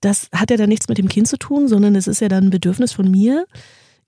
das 0.00 0.28
hat 0.32 0.50
ja 0.50 0.56
dann 0.56 0.68
nichts 0.68 0.88
mit 0.88 0.98
dem 0.98 1.08
Kind 1.08 1.28
zu 1.28 1.38
tun, 1.38 1.68
sondern 1.68 1.94
es 1.94 2.06
ist 2.06 2.20
ja 2.20 2.28
dann 2.28 2.44
ein 2.44 2.50
Bedürfnis 2.50 2.92
von 2.92 3.10
mir, 3.10 3.46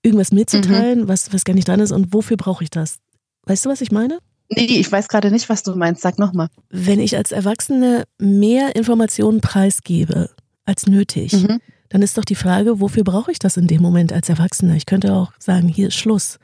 irgendwas 0.01 0.31
mitzuteilen, 0.31 1.01
mhm. 1.01 1.07
was, 1.07 1.33
was 1.33 1.43
gar 1.43 1.53
nicht 1.53 1.67
dran 1.67 1.79
ist 1.79 1.91
und 1.91 2.13
wofür 2.13 2.37
brauche 2.37 2.63
ich 2.63 2.69
das? 2.69 2.99
Weißt 3.45 3.65
du, 3.65 3.69
was 3.69 3.81
ich 3.81 3.91
meine? 3.91 4.19
Nee, 4.51 4.65
ich 4.65 4.91
weiß 4.91 5.09
gerade 5.09 5.31
nicht, 5.31 5.49
was 5.49 5.63
du 5.63 5.75
meinst. 5.75 6.01
Sag 6.01 6.17
nochmal. 6.17 6.47
Wenn 6.69 6.99
ich 6.99 7.17
als 7.17 7.31
Erwachsene 7.31 8.05
mehr 8.17 8.75
Informationen 8.75 9.41
preisgebe 9.41 10.29
als 10.65 10.87
nötig, 10.87 11.33
mhm. 11.33 11.59
dann 11.89 12.01
ist 12.01 12.17
doch 12.17 12.25
die 12.25 12.35
Frage, 12.35 12.79
wofür 12.79 13.03
brauche 13.03 13.31
ich 13.31 13.39
das 13.39 13.57
in 13.57 13.67
dem 13.67 13.81
Moment 13.81 14.11
als 14.11 14.29
Erwachsener? 14.29 14.75
Ich 14.75 14.85
könnte 14.85 15.13
auch 15.13 15.33
sagen, 15.37 15.67
hier 15.67 15.89
ist 15.89 15.95
Schluss. 15.95 16.39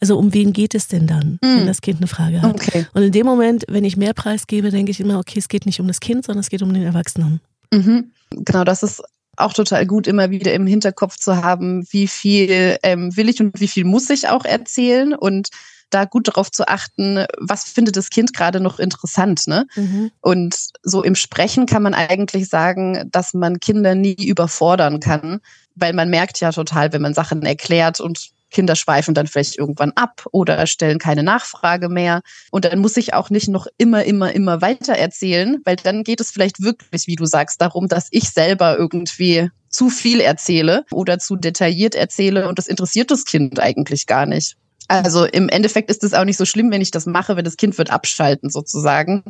Also 0.00 0.18
um 0.18 0.32
wen 0.34 0.52
geht 0.52 0.74
es 0.74 0.88
denn 0.88 1.06
dann, 1.06 1.38
mhm. 1.42 1.58
wenn 1.58 1.66
das 1.66 1.80
Kind 1.80 1.98
eine 1.98 2.06
Frage 2.06 2.42
hat? 2.42 2.54
Okay. 2.54 2.86
Und 2.94 3.02
in 3.02 3.12
dem 3.12 3.26
Moment, 3.26 3.64
wenn 3.68 3.84
ich 3.84 3.96
mehr 3.96 4.14
Preis 4.14 4.46
gebe, 4.46 4.70
denke 4.70 4.90
ich 4.90 5.00
immer, 5.00 5.18
okay, 5.18 5.38
es 5.38 5.48
geht 5.48 5.66
nicht 5.66 5.80
um 5.80 5.88
das 5.88 6.00
Kind, 6.00 6.24
sondern 6.24 6.40
es 6.40 6.50
geht 6.50 6.62
um 6.62 6.72
den 6.72 6.82
Erwachsenen. 6.82 7.40
Mhm. 7.72 8.12
Genau, 8.30 8.64
das 8.64 8.82
ist 8.82 9.02
auch 9.36 9.52
total 9.52 9.86
gut, 9.86 10.06
immer 10.06 10.30
wieder 10.30 10.52
im 10.52 10.66
Hinterkopf 10.66 11.16
zu 11.16 11.42
haben, 11.42 11.86
wie 11.90 12.06
viel 12.06 12.76
ähm, 12.82 13.16
will 13.16 13.28
ich 13.28 13.40
und 13.40 13.60
wie 13.60 13.68
viel 13.68 13.84
muss 13.84 14.10
ich 14.10 14.28
auch 14.28 14.44
erzählen. 14.44 15.14
Und 15.14 15.48
da 15.92 16.04
gut 16.04 16.28
darauf 16.28 16.50
zu 16.50 16.66
achten, 16.68 17.24
was 17.38 17.64
findet 17.64 17.96
das 17.96 18.10
Kind 18.10 18.32
gerade 18.34 18.60
noch 18.60 18.78
interessant. 18.78 19.46
Ne? 19.46 19.66
Mhm. 19.76 20.10
Und 20.20 20.56
so 20.82 21.02
im 21.02 21.14
Sprechen 21.14 21.66
kann 21.66 21.82
man 21.82 21.94
eigentlich 21.94 22.48
sagen, 22.48 23.08
dass 23.10 23.34
man 23.34 23.60
Kinder 23.60 23.94
nie 23.94 24.26
überfordern 24.26 25.00
kann, 25.00 25.40
weil 25.74 25.92
man 25.92 26.10
merkt 26.10 26.40
ja 26.40 26.50
total, 26.52 26.92
wenn 26.92 27.02
man 27.02 27.14
Sachen 27.14 27.42
erklärt 27.42 28.00
und 28.00 28.30
Kinder 28.52 28.76
schweifen 28.76 29.14
dann 29.14 29.26
vielleicht 29.26 29.58
irgendwann 29.58 29.92
ab 29.92 30.26
oder 30.30 30.66
stellen 30.66 30.98
keine 30.98 31.22
Nachfrage 31.22 31.88
mehr. 31.88 32.20
Und 32.50 32.64
dann 32.64 32.78
muss 32.78 32.96
ich 32.96 33.14
auch 33.14 33.30
nicht 33.30 33.48
noch 33.48 33.66
immer, 33.78 34.04
immer, 34.04 34.32
immer 34.32 34.60
weiter 34.60 34.94
erzählen, 34.94 35.58
weil 35.64 35.76
dann 35.76 36.04
geht 36.04 36.20
es 36.20 36.30
vielleicht 36.30 36.62
wirklich, 36.62 37.06
wie 37.06 37.16
du 37.16 37.26
sagst, 37.26 37.60
darum, 37.60 37.88
dass 37.88 38.08
ich 38.10 38.30
selber 38.30 38.78
irgendwie 38.78 39.50
zu 39.68 39.88
viel 39.88 40.20
erzähle 40.20 40.84
oder 40.92 41.18
zu 41.18 41.36
detailliert 41.36 41.94
erzähle 41.94 42.48
und 42.48 42.58
das 42.58 42.66
interessiert 42.66 43.10
das 43.10 43.24
Kind 43.24 43.58
eigentlich 43.58 44.06
gar 44.06 44.26
nicht. 44.26 44.56
Also 44.88 45.24
im 45.24 45.48
Endeffekt 45.48 45.90
ist 45.90 46.04
es 46.04 46.12
auch 46.12 46.24
nicht 46.24 46.36
so 46.36 46.44
schlimm, 46.44 46.70
wenn 46.70 46.82
ich 46.82 46.90
das 46.90 47.06
mache, 47.06 47.36
wenn 47.36 47.44
das 47.44 47.56
Kind 47.56 47.78
wird 47.78 47.90
abschalten 47.90 48.50
sozusagen. 48.50 49.24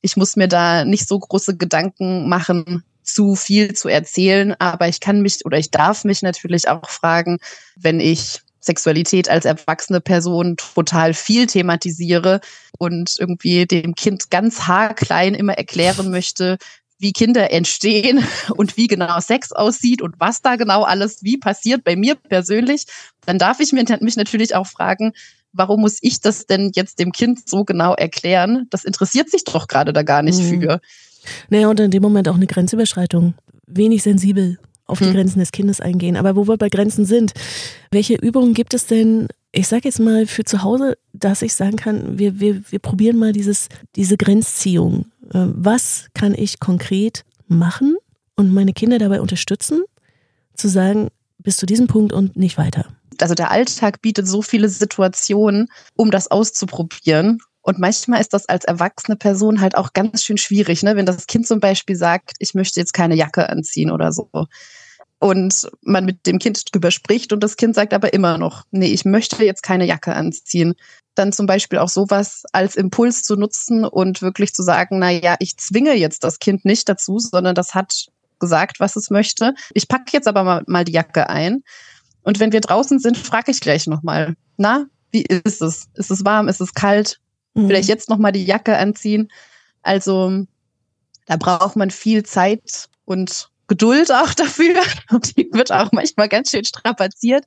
Ich 0.00 0.16
muss 0.16 0.36
mir 0.36 0.46
da 0.46 0.84
nicht 0.84 1.08
so 1.08 1.18
große 1.18 1.56
Gedanken 1.56 2.28
machen, 2.28 2.84
zu 3.02 3.34
viel 3.34 3.74
zu 3.74 3.88
erzählen, 3.88 4.54
aber 4.58 4.86
ich 4.86 5.00
kann 5.00 5.22
mich 5.22 5.44
oder 5.44 5.58
ich 5.58 5.70
darf 5.70 6.04
mich 6.04 6.22
natürlich 6.22 6.68
auch 6.68 6.88
fragen, 6.88 7.38
wenn 7.74 8.00
ich 8.00 8.42
Sexualität 8.68 9.28
als 9.28 9.46
erwachsene 9.46 10.00
Person 10.00 10.56
total 10.56 11.14
viel 11.14 11.46
thematisiere 11.46 12.40
und 12.78 13.16
irgendwie 13.18 13.66
dem 13.66 13.94
Kind 13.94 14.30
ganz 14.30 14.66
haarklein 14.66 15.34
immer 15.34 15.54
erklären 15.54 16.10
möchte, 16.10 16.58
wie 16.98 17.12
Kinder 17.12 17.50
entstehen 17.50 18.22
und 18.56 18.76
wie 18.76 18.86
genau 18.86 19.18
Sex 19.20 19.52
aussieht 19.52 20.02
und 20.02 20.16
was 20.18 20.42
da 20.42 20.56
genau 20.56 20.82
alles 20.82 21.22
wie 21.22 21.38
passiert 21.38 21.82
bei 21.82 21.96
mir 21.96 22.14
persönlich, 22.14 22.84
dann 23.24 23.38
darf 23.38 23.60
ich 23.60 23.72
mich 23.72 24.16
natürlich 24.16 24.54
auch 24.54 24.66
fragen, 24.66 25.12
warum 25.52 25.80
muss 25.80 25.98
ich 26.02 26.20
das 26.20 26.46
denn 26.46 26.70
jetzt 26.74 26.98
dem 26.98 27.12
Kind 27.12 27.48
so 27.48 27.64
genau 27.64 27.94
erklären? 27.94 28.66
Das 28.70 28.84
interessiert 28.84 29.30
sich 29.30 29.44
doch 29.44 29.66
gerade 29.66 29.92
da 29.94 30.02
gar 30.02 30.22
nicht 30.22 30.40
mhm. 30.40 30.60
für. 30.60 30.80
Naja, 31.48 31.68
und 31.68 31.80
in 31.80 31.90
dem 31.90 32.02
Moment 32.02 32.28
auch 32.28 32.36
eine 32.36 32.46
Grenzüberschreitung. 32.46 33.34
Wenig 33.66 34.02
sensibel 34.02 34.58
auf 34.88 34.98
die 34.98 35.06
hm. 35.06 35.14
Grenzen 35.14 35.38
des 35.38 35.52
Kindes 35.52 35.80
eingehen. 35.80 36.16
Aber 36.16 36.34
wo 36.34 36.48
wir 36.48 36.56
bei 36.56 36.68
Grenzen 36.68 37.04
sind, 37.04 37.32
welche 37.90 38.14
Übungen 38.14 38.54
gibt 38.54 38.74
es 38.74 38.86
denn, 38.86 39.28
ich 39.52 39.68
sage 39.68 39.82
jetzt 39.84 40.00
mal 40.00 40.26
für 40.26 40.44
zu 40.44 40.62
Hause, 40.62 40.98
dass 41.12 41.42
ich 41.42 41.54
sagen 41.54 41.76
kann, 41.76 42.18
wir, 42.18 42.40
wir, 42.40 42.62
wir 42.70 42.78
probieren 42.78 43.16
mal 43.16 43.32
dieses, 43.32 43.68
diese 43.96 44.16
Grenzziehung. 44.16 45.06
Äh, 45.32 45.46
was 45.54 46.06
kann 46.14 46.34
ich 46.34 46.58
konkret 46.58 47.24
machen 47.46 47.96
und 48.34 48.52
meine 48.52 48.72
Kinder 48.72 48.98
dabei 48.98 49.20
unterstützen, 49.20 49.82
zu 50.54 50.68
sagen, 50.68 51.08
bis 51.38 51.56
zu 51.56 51.66
diesem 51.66 51.86
Punkt 51.86 52.12
und 52.12 52.36
nicht 52.36 52.58
weiter? 52.58 52.86
Also 53.20 53.34
der 53.34 53.50
Alltag 53.50 54.02
bietet 54.02 54.28
so 54.28 54.42
viele 54.42 54.68
Situationen, 54.68 55.68
um 55.96 56.10
das 56.10 56.30
auszuprobieren. 56.30 57.40
Und 57.68 57.78
manchmal 57.78 58.22
ist 58.22 58.32
das 58.32 58.48
als 58.48 58.64
erwachsene 58.64 59.16
Person 59.16 59.60
halt 59.60 59.76
auch 59.76 59.92
ganz 59.92 60.24
schön 60.24 60.38
schwierig, 60.38 60.82
ne? 60.82 60.96
wenn 60.96 61.04
das 61.04 61.26
Kind 61.26 61.46
zum 61.46 61.60
Beispiel 61.60 61.96
sagt, 61.96 62.32
ich 62.38 62.54
möchte 62.54 62.80
jetzt 62.80 62.94
keine 62.94 63.14
Jacke 63.14 63.46
anziehen 63.50 63.90
oder 63.90 64.10
so. 64.10 64.30
Und 65.18 65.68
man 65.82 66.06
mit 66.06 66.26
dem 66.26 66.38
Kind 66.38 66.64
drüber 66.72 66.90
spricht 66.90 67.30
und 67.30 67.42
das 67.44 67.58
Kind 67.58 67.74
sagt 67.74 67.92
aber 67.92 68.14
immer 68.14 68.38
noch, 68.38 68.64
nee, 68.70 68.86
ich 68.86 69.04
möchte 69.04 69.44
jetzt 69.44 69.62
keine 69.62 69.84
Jacke 69.84 70.14
anziehen. 70.14 70.76
Dann 71.14 71.30
zum 71.30 71.44
Beispiel 71.44 71.78
auch 71.78 71.90
sowas 71.90 72.44
als 72.54 72.74
Impuls 72.74 73.22
zu 73.22 73.36
nutzen 73.36 73.84
und 73.84 74.22
wirklich 74.22 74.54
zu 74.54 74.62
sagen, 74.62 74.98
na 74.98 75.10
ja, 75.10 75.36
ich 75.38 75.58
zwinge 75.58 75.92
jetzt 75.92 76.24
das 76.24 76.38
Kind 76.38 76.64
nicht 76.64 76.88
dazu, 76.88 77.18
sondern 77.18 77.54
das 77.54 77.74
hat 77.74 78.06
gesagt, 78.38 78.80
was 78.80 78.96
es 78.96 79.10
möchte. 79.10 79.52
Ich 79.74 79.88
packe 79.88 80.12
jetzt 80.14 80.26
aber 80.26 80.42
mal, 80.42 80.62
mal 80.66 80.86
die 80.86 80.92
Jacke 80.92 81.28
ein. 81.28 81.62
Und 82.22 82.40
wenn 82.40 82.52
wir 82.52 82.62
draußen 82.62 82.98
sind, 82.98 83.18
frage 83.18 83.50
ich 83.50 83.60
gleich 83.60 83.86
nochmal, 83.86 84.36
na, 84.56 84.86
wie 85.10 85.26
ist 85.26 85.60
es? 85.60 85.90
Ist 85.92 86.10
es 86.10 86.24
warm? 86.24 86.48
Ist 86.48 86.62
es 86.62 86.72
kalt? 86.72 87.20
Mhm. 87.54 87.66
Vielleicht 87.68 87.88
jetzt 87.88 88.08
nochmal 88.08 88.32
die 88.32 88.44
Jacke 88.44 88.76
anziehen. 88.76 89.30
Also 89.82 90.44
da 91.26 91.36
braucht 91.36 91.76
man 91.76 91.90
viel 91.90 92.24
Zeit 92.24 92.88
und 93.04 93.50
Geduld 93.68 94.10
auch 94.10 94.34
dafür. 94.34 94.80
Und 95.10 95.36
die 95.36 95.48
wird 95.52 95.72
auch 95.72 95.92
manchmal 95.92 96.28
ganz 96.28 96.50
schön 96.50 96.64
strapaziert. 96.64 97.44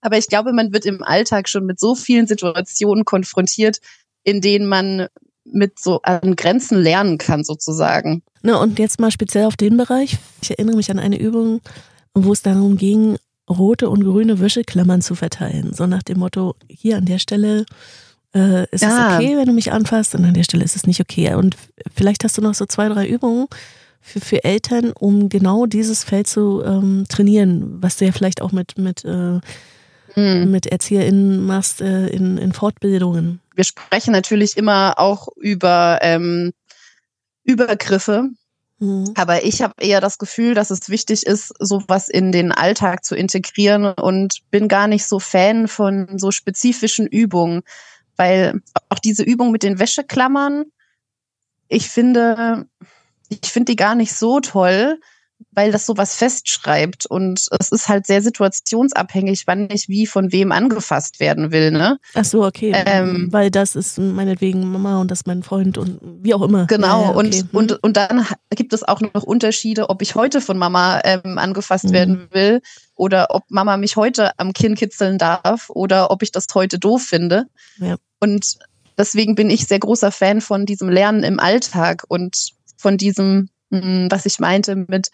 Aber 0.00 0.18
ich 0.18 0.26
glaube, 0.26 0.52
man 0.52 0.72
wird 0.72 0.84
im 0.84 1.02
Alltag 1.02 1.48
schon 1.48 1.64
mit 1.64 1.78
so 1.78 1.94
vielen 1.94 2.26
Situationen 2.26 3.04
konfrontiert, 3.04 3.78
in 4.24 4.40
denen 4.40 4.66
man 4.66 5.06
mit 5.44 5.78
so 5.78 6.00
an 6.02 6.36
Grenzen 6.36 6.78
lernen 6.78 7.18
kann, 7.18 7.44
sozusagen. 7.44 8.22
Na, 8.42 8.60
und 8.60 8.78
jetzt 8.78 9.00
mal 9.00 9.10
speziell 9.10 9.46
auf 9.46 9.56
den 9.56 9.76
Bereich. 9.76 10.18
Ich 10.40 10.50
erinnere 10.50 10.76
mich 10.76 10.90
an 10.90 10.98
eine 10.98 11.18
Übung, 11.18 11.60
wo 12.14 12.32
es 12.32 12.42
darum 12.42 12.76
ging, 12.76 13.16
rote 13.48 13.88
und 13.88 14.04
grüne 14.04 14.40
Wäscheklammern 14.40 15.02
zu 15.02 15.14
verteilen. 15.14 15.72
So 15.72 15.86
nach 15.86 16.02
dem 16.02 16.18
Motto, 16.18 16.54
hier 16.68 16.96
an 16.96 17.06
der 17.06 17.18
Stelle 17.18 17.64
äh, 18.34 18.64
ist 18.70 18.82
ja. 18.82 19.08
es 19.08 19.14
okay, 19.16 19.36
wenn 19.36 19.46
du 19.46 19.52
mich 19.52 19.72
anfasst 19.72 20.14
und 20.14 20.24
an 20.24 20.34
der 20.34 20.44
Stelle 20.44 20.64
ist 20.64 20.76
es 20.76 20.86
nicht 20.86 21.00
okay. 21.00 21.34
Und 21.34 21.56
vielleicht 21.94 22.24
hast 22.24 22.38
du 22.38 22.42
noch 22.42 22.54
so 22.54 22.66
zwei, 22.66 22.88
drei 22.88 23.06
Übungen, 23.06 23.46
für, 24.02 24.20
für 24.20 24.44
Eltern, 24.44 24.92
um 24.92 25.28
genau 25.28 25.66
dieses 25.66 26.04
Feld 26.04 26.26
zu 26.26 26.62
ähm, 26.64 27.06
trainieren, 27.08 27.80
was 27.80 27.96
du 27.96 28.04
ja 28.04 28.12
vielleicht 28.12 28.42
auch 28.42 28.52
mit, 28.52 28.76
mit, 28.76 29.04
äh, 29.04 29.40
mhm. 30.16 30.50
mit 30.50 30.66
ErzieherInnen 30.66 31.46
machst 31.46 31.80
äh, 31.80 32.08
in, 32.08 32.36
in 32.36 32.52
Fortbildungen. 32.52 33.40
Wir 33.54 33.64
sprechen 33.64 34.12
natürlich 34.12 34.56
immer 34.56 34.94
auch 34.98 35.28
über 35.36 36.00
ähm, 36.02 36.52
Übergriffe, 37.44 38.30
mhm. 38.80 39.12
aber 39.14 39.44
ich 39.44 39.62
habe 39.62 39.74
eher 39.78 40.00
das 40.00 40.18
Gefühl, 40.18 40.54
dass 40.54 40.70
es 40.70 40.88
wichtig 40.88 41.24
ist, 41.24 41.54
sowas 41.60 42.08
in 42.08 42.32
den 42.32 42.50
Alltag 42.50 43.04
zu 43.04 43.14
integrieren 43.14 43.86
und 43.92 44.40
bin 44.50 44.66
gar 44.66 44.88
nicht 44.88 45.06
so 45.06 45.20
Fan 45.20 45.68
von 45.68 46.18
so 46.18 46.32
spezifischen 46.32 47.06
Übungen, 47.06 47.62
weil 48.16 48.60
auch 48.88 48.98
diese 48.98 49.22
Übung 49.22 49.50
mit 49.50 49.62
den 49.62 49.78
Wäscheklammern, 49.78 50.66
ich 51.68 51.88
finde, 51.88 52.66
ich 53.28 53.50
finde 53.50 53.72
die 53.72 53.76
gar 53.76 53.94
nicht 53.94 54.14
so 54.14 54.40
toll, 54.40 55.00
weil 55.50 55.72
das 55.72 55.86
sowas 55.86 56.14
festschreibt 56.14 57.06
und 57.06 57.48
es 57.58 57.72
ist 57.72 57.88
halt 57.88 58.06
sehr 58.06 58.22
situationsabhängig, 58.22 59.46
wann 59.46 59.68
ich 59.70 59.88
wie 59.88 60.06
von 60.06 60.32
wem 60.32 60.52
angefasst 60.52 61.20
werden 61.20 61.52
will. 61.52 61.70
Ne? 61.70 61.98
Ach 62.14 62.24
so, 62.24 62.44
okay. 62.44 62.72
Ähm, 62.86 63.28
weil 63.30 63.50
das 63.50 63.76
ist 63.76 63.98
meinetwegen 63.98 64.70
Mama 64.70 65.00
und 65.00 65.10
das 65.10 65.20
ist 65.20 65.26
mein 65.26 65.42
Freund 65.42 65.78
und 65.78 65.98
wie 66.02 66.34
auch 66.34 66.42
immer. 66.42 66.66
Genau, 66.66 67.02
ja, 67.02 67.08
okay. 67.10 67.18
und, 67.18 67.34
hm. 67.34 67.48
und, 67.52 67.82
und 67.82 67.96
dann 67.96 68.26
gibt 68.50 68.72
es 68.72 68.82
auch 68.82 69.00
noch 69.00 69.22
Unterschiede, 69.22 69.90
ob 69.90 70.02
ich 70.02 70.14
heute 70.14 70.40
von 70.40 70.58
Mama 70.58 71.00
ähm, 71.04 71.38
angefasst 71.38 71.86
mhm. 71.86 71.92
werden 71.92 72.28
will 72.30 72.60
oder 72.94 73.28
ob 73.30 73.44
Mama 73.48 73.76
mich 73.76 73.96
heute 73.96 74.38
am 74.38 74.52
Kinn 74.52 74.74
kitzeln 74.74 75.18
darf 75.18 75.70
oder 75.70 76.10
ob 76.10 76.22
ich 76.22 76.32
das 76.32 76.46
heute 76.54 76.78
doof 76.78 77.02
finde. 77.02 77.46
Ja. 77.78 77.96
Und 78.20 78.58
deswegen 78.98 79.34
bin 79.34 79.50
ich 79.50 79.66
sehr 79.66 79.78
großer 79.78 80.12
Fan 80.12 80.40
von 80.40 80.66
diesem 80.66 80.88
Lernen 80.88 81.24
im 81.24 81.40
Alltag 81.40 82.04
und 82.08 82.52
von 82.76 82.96
diesem, 82.96 83.48
mm, 83.70 84.08
was 84.10 84.26
ich 84.26 84.38
meinte, 84.38 84.76
mit 84.76 85.10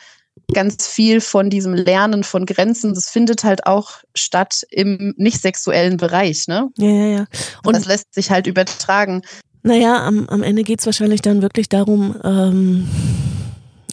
ganz 0.52 0.87
viel 0.87 1.20
von 1.20 1.50
diesem 1.50 1.74
Lernen 1.74 2.24
von 2.24 2.46
Grenzen, 2.46 2.94
das 2.94 3.11
findet 3.11 3.44
halt 3.44 3.66
auch 3.66 3.98
statt 4.14 4.66
im 4.70 5.14
nicht 5.16 5.42
sexuellen 5.42 5.98
Bereich, 5.98 6.48
ne? 6.48 6.70
Ja, 6.78 6.88
ja, 6.88 7.06
ja. 7.06 7.26
Und 7.64 7.76
das 7.76 7.84
lässt 7.84 8.14
sich 8.14 8.30
halt 8.30 8.46
übertragen. 8.46 9.22
Naja, 9.62 10.02
am, 10.04 10.26
am 10.28 10.42
Ende 10.42 10.62
geht 10.62 10.80
es 10.80 10.87
wahrscheinlich 10.87 11.20
dann 11.20 11.42
wirklich 11.42 11.68
darum, 11.68 12.16
ähm, 12.24 12.88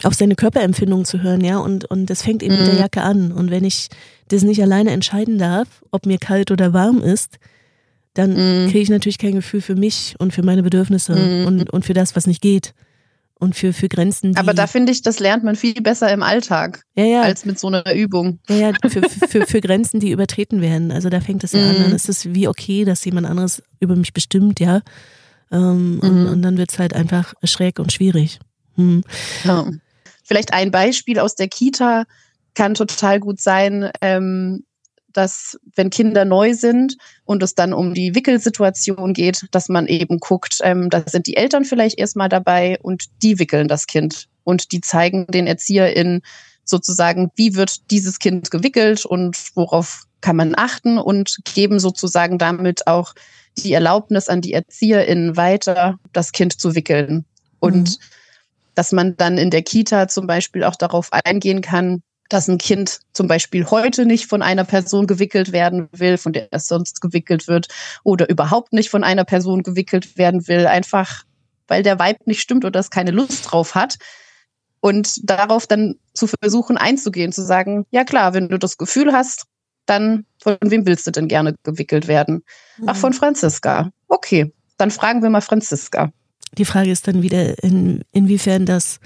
auf 0.02 0.14
seine 0.14 0.34
Körperempfindung 0.34 1.04
zu 1.04 1.22
hören, 1.22 1.42
ja, 1.42 1.58
und, 1.58 1.84
und 1.86 2.06
das 2.06 2.22
fängt 2.22 2.42
eben 2.42 2.54
mhm. 2.54 2.60
mit 2.60 2.68
der 2.68 2.74
mhm. 2.74 2.80
Jacke 2.80 3.02
an. 3.02 3.32
Und 3.32 3.50
wenn 3.50 3.64
ich 3.64 3.88
das 4.28 4.42
nicht 4.42 4.62
alleine 4.62 4.92
entscheiden 4.92 5.38
darf, 5.38 5.68
ob 5.90 6.06
mir 6.06 6.18
kalt 6.18 6.50
oder 6.50 6.72
warm 6.72 7.02
ist, 7.02 7.38
dann 8.14 8.30
mhm. 8.30 8.70
kriege 8.70 8.80
ich 8.80 8.90
natürlich 8.90 9.18
kein 9.18 9.34
Gefühl 9.34 9.60
für 9.60 9.74
mich 9.74 10.14
und 10.18 10.32
für 10.32 10.42
meine 10.42 10.62
Bedürfnisse 10.62 11.14
mhm. 11.14 11.46
und, 11.46 11.70
und 11.70 11.84
für 11.84 11.94
das, 11.94 12.16
was 12.16 12.26
nicht 12.26 12.40
geht 12.40 12.72
und 13.38 13.54
für, 13.54 13.72
für 13.72 13.88
Grenzen. 13.88 14.36
Aber 14.36 14.54
da 14.54 14.66
finde 14.66 14.92
ich, 14.92 15.02
das 15.02 15.18
lernt 15.18 15.44
man 15.44 15.56
viel 15.56 15.80
besser 15.82 16.10
im 16.12 16.22
Alltag 16.22 16.82
ja, 16.94 17.04
ja. 17.04 17.22
als 17.22 17.44
mit 17.44 17.58
so 17.58 17.68
einer 17.68 17.94
Übung. 17.94 18.40
Ja, 18.48 18.56
ja, 18.56 18.72
für, 18.88 19.02
für, 19.02 19.46
für 19.46 19.60
Grenzen, 19.60 20.00
die 20.00 20.10
übertreten 20.10 20.60
werden. 20.60 20.90
Also 20.90 21.10
da 21.10 21.20
fängt 21.20 21.44
es 21.44 21.52
ja 21.52 21.60
an. 21.60 21.76
Dann 21.76 21.90
mhm. 21.90 21.96
ist 21.96 22.08
es 22.08 22.34
wie 22.34 22.48
okay, 22.48 22.84
dass 22.84 23.04
jemand 23.04 23.26
anderes 23.26 23.62
über 23.80 23.94
mich 23.96 24.12
bestimmt, 24.12 24.60
ja. 24.60 24.80
Ähm, 25.52 26.00
und, 26.02 26.22
mhm. 26.22 26.28
und, 26.28 26.42
dann 26.42 26.56
wird 26.56 26.72
es 26.72 26.78
halt 26.78 26.94
einfach 26.94 27.34
schräg 27.44 27.78
und 27.78 27.92
schwierig. 27.92 28.40
Hm. 28.74 29.04
Ja. 29.44 29.66
Vielleicht 30.24 30.52
ein 30.52 30.70
Beispiel 30.70 31.18
aus 31.18 31.36
der 31.36 31.48
Kita 31.48 32.04
kann 32.54 32.74
total 32.74 33.20
gut 33.20 33.40
sein. 33.40 33.90
Ähm, 34.00 34.64
dass 35.16 35.58
wenn 35.74 35.90
Kinder 35.90 36.24
neu 36.24 36.54
sind 36.54 36.96
und 37.24 37.42
es 37.42 37.54
dann 37.54 37.72
um 37.72 37.94
die 37.94 38.14
Wickelsituation 38.14 39.12
geht, 39.12 39.46
dass 39.50 39.68
man 39.68 39.86
eben 39.86 40.18
guckt, 40.18 40.58
ähm, 40.62 40.90
da 40.90 41.02
sind 41.06 41.26
die 41.26 41.36
Eltern 41.36 41.64
vielleicht 41.64 41.98
erstmal 41.98 42.28
dabei 42.28 42.78
und 42.82 43.04
die 43.22 43.38
wickeln 43.38 43.68
das 43.68 43.86
Kind 43.86 44.28
und 44.44 44.72
die 44.72 44.80
zeigen 44.80 45.26
den 45.26 45.46
ErzieherInnen 45.46 46.22
sozusagen, 46.64 47.30
wie 47.36 47.54
wird 47.54 47.90
dieses 47.90 48.18
Kind 48.18 48.50
gewickelt 48.50 49.04
und 49.06 49.36
worauf 49.54 50.04
kann 50.20 50.36
man 50.36 50.54
achten 50.56 50.98
und 50.98 51.38
geben 51.44 51.78
sozusagen 51.78 52.38
damit 52.38 52.86
auch 52.86 53.14
die 53.58 53.72
Erlaubnis 53.72 54.28
an 54.28 54.40
die 54.40 54.52
ErzieherInnen 54.52 55.36
weiter, 55.36 55.98
das 56.12 56.32
Kind 56.32 56.60
zu 56.60 56.74
wickeln. 56.74 57.24
Und 57.60 57.90
mhm. 57.90 57.96
dass 58.74 58.92
man 58.92 59.16
dann 59.16 59.38
in 59.38 59.50
der 59.50 59.62
Kita 59.62 60.08
zum 60.08 60.26
Beispiel 60.26 60.64
auch 60.64 60.76
darauf 60.76 61.12
eingehen 61.12 61.60
kann, 61.60 62.02
dass 62.28 62.48
ein 62.48 62.58
Kind 62.58 63.00
zum 63.12 63.28
Beispiel 63.28 63.66
heute 63.66 64.06
nicht 64.06 64.26
von 64.26 64.42
einer 64.42 64.64
Person 64.64 65.06
gewickelt 65.06 65.52
werden 65.52 65.88
will, 65.92 66.18
von 66.18 66.32
der 66.32 66.48
es 66.50 66.66
sonst 66.66 67.00
gewickelt 67.00 67.48
wird, 67.48 67.68
oder 68.04 68.28
überhaupt 68.28 68.72
nicht 68.72 68.90
von 68.90 69.04
einer 69.04 69.24
Person 69.24 69.62
gewickelt 69.62 70.16
werden 70.16 70.48
will, 70.48 70.66
einfach 70.66 71.24
weil 71.68 71.82
der 71.82 71.98
Vibe 71.98 72.20
nicht 72.26 72.40
stimmt 72.40 72.64
oder 72.64 72.80
es 72.80 72.90
keine 72.90 73.10
Lust 73.10 73.50
drauf 73.50 73.74
hat. 73.74 73.98
Und 74.80 75.28
darauf 75.28 75.66
dann 75.66 75.96
zu 76.14 76.26
versuchen 76.26 76.76
einzugehen, 76.76 77.32
zu 77.32 77.42
sagen, 77.42 77.86
ja 77.90 78.04
klar, 78.04 78.34
wenn 78.34 78.48
du 78.48 78.58
das 78.58 78.76
Gefühl 78.76 79.12
hast, 79.12 79.46
dann 79.86 80.26
von 80.42 80.56
wem 80.62 80.86
willst 80.86 81.06
du 81.06 81.10
denn 81.10 81.28
gerne 81.28 81.54
gewickelt 81.62 82.08
werden? 82.08 82.44
Mhm. 82.78 82.88
Ach, 82.88 82.96
von 82.96 83.12
Franziska. 83.12 83.90
Okay, 84.08 84.52
dann 84.76 84.90
fragen 84.90 85.22
wir 85.22 85.30
mal 85.30 85.40
Franziska. 85.40 86.12
Die 86.58 86.64
Frage 86.64 86.90
ist 86.90 87.08
dann 87.08 87.22
wieder, 87.22 87.62
in, 87.62 88.02
inwiefern 88.12 88.66
das 88.66 89.00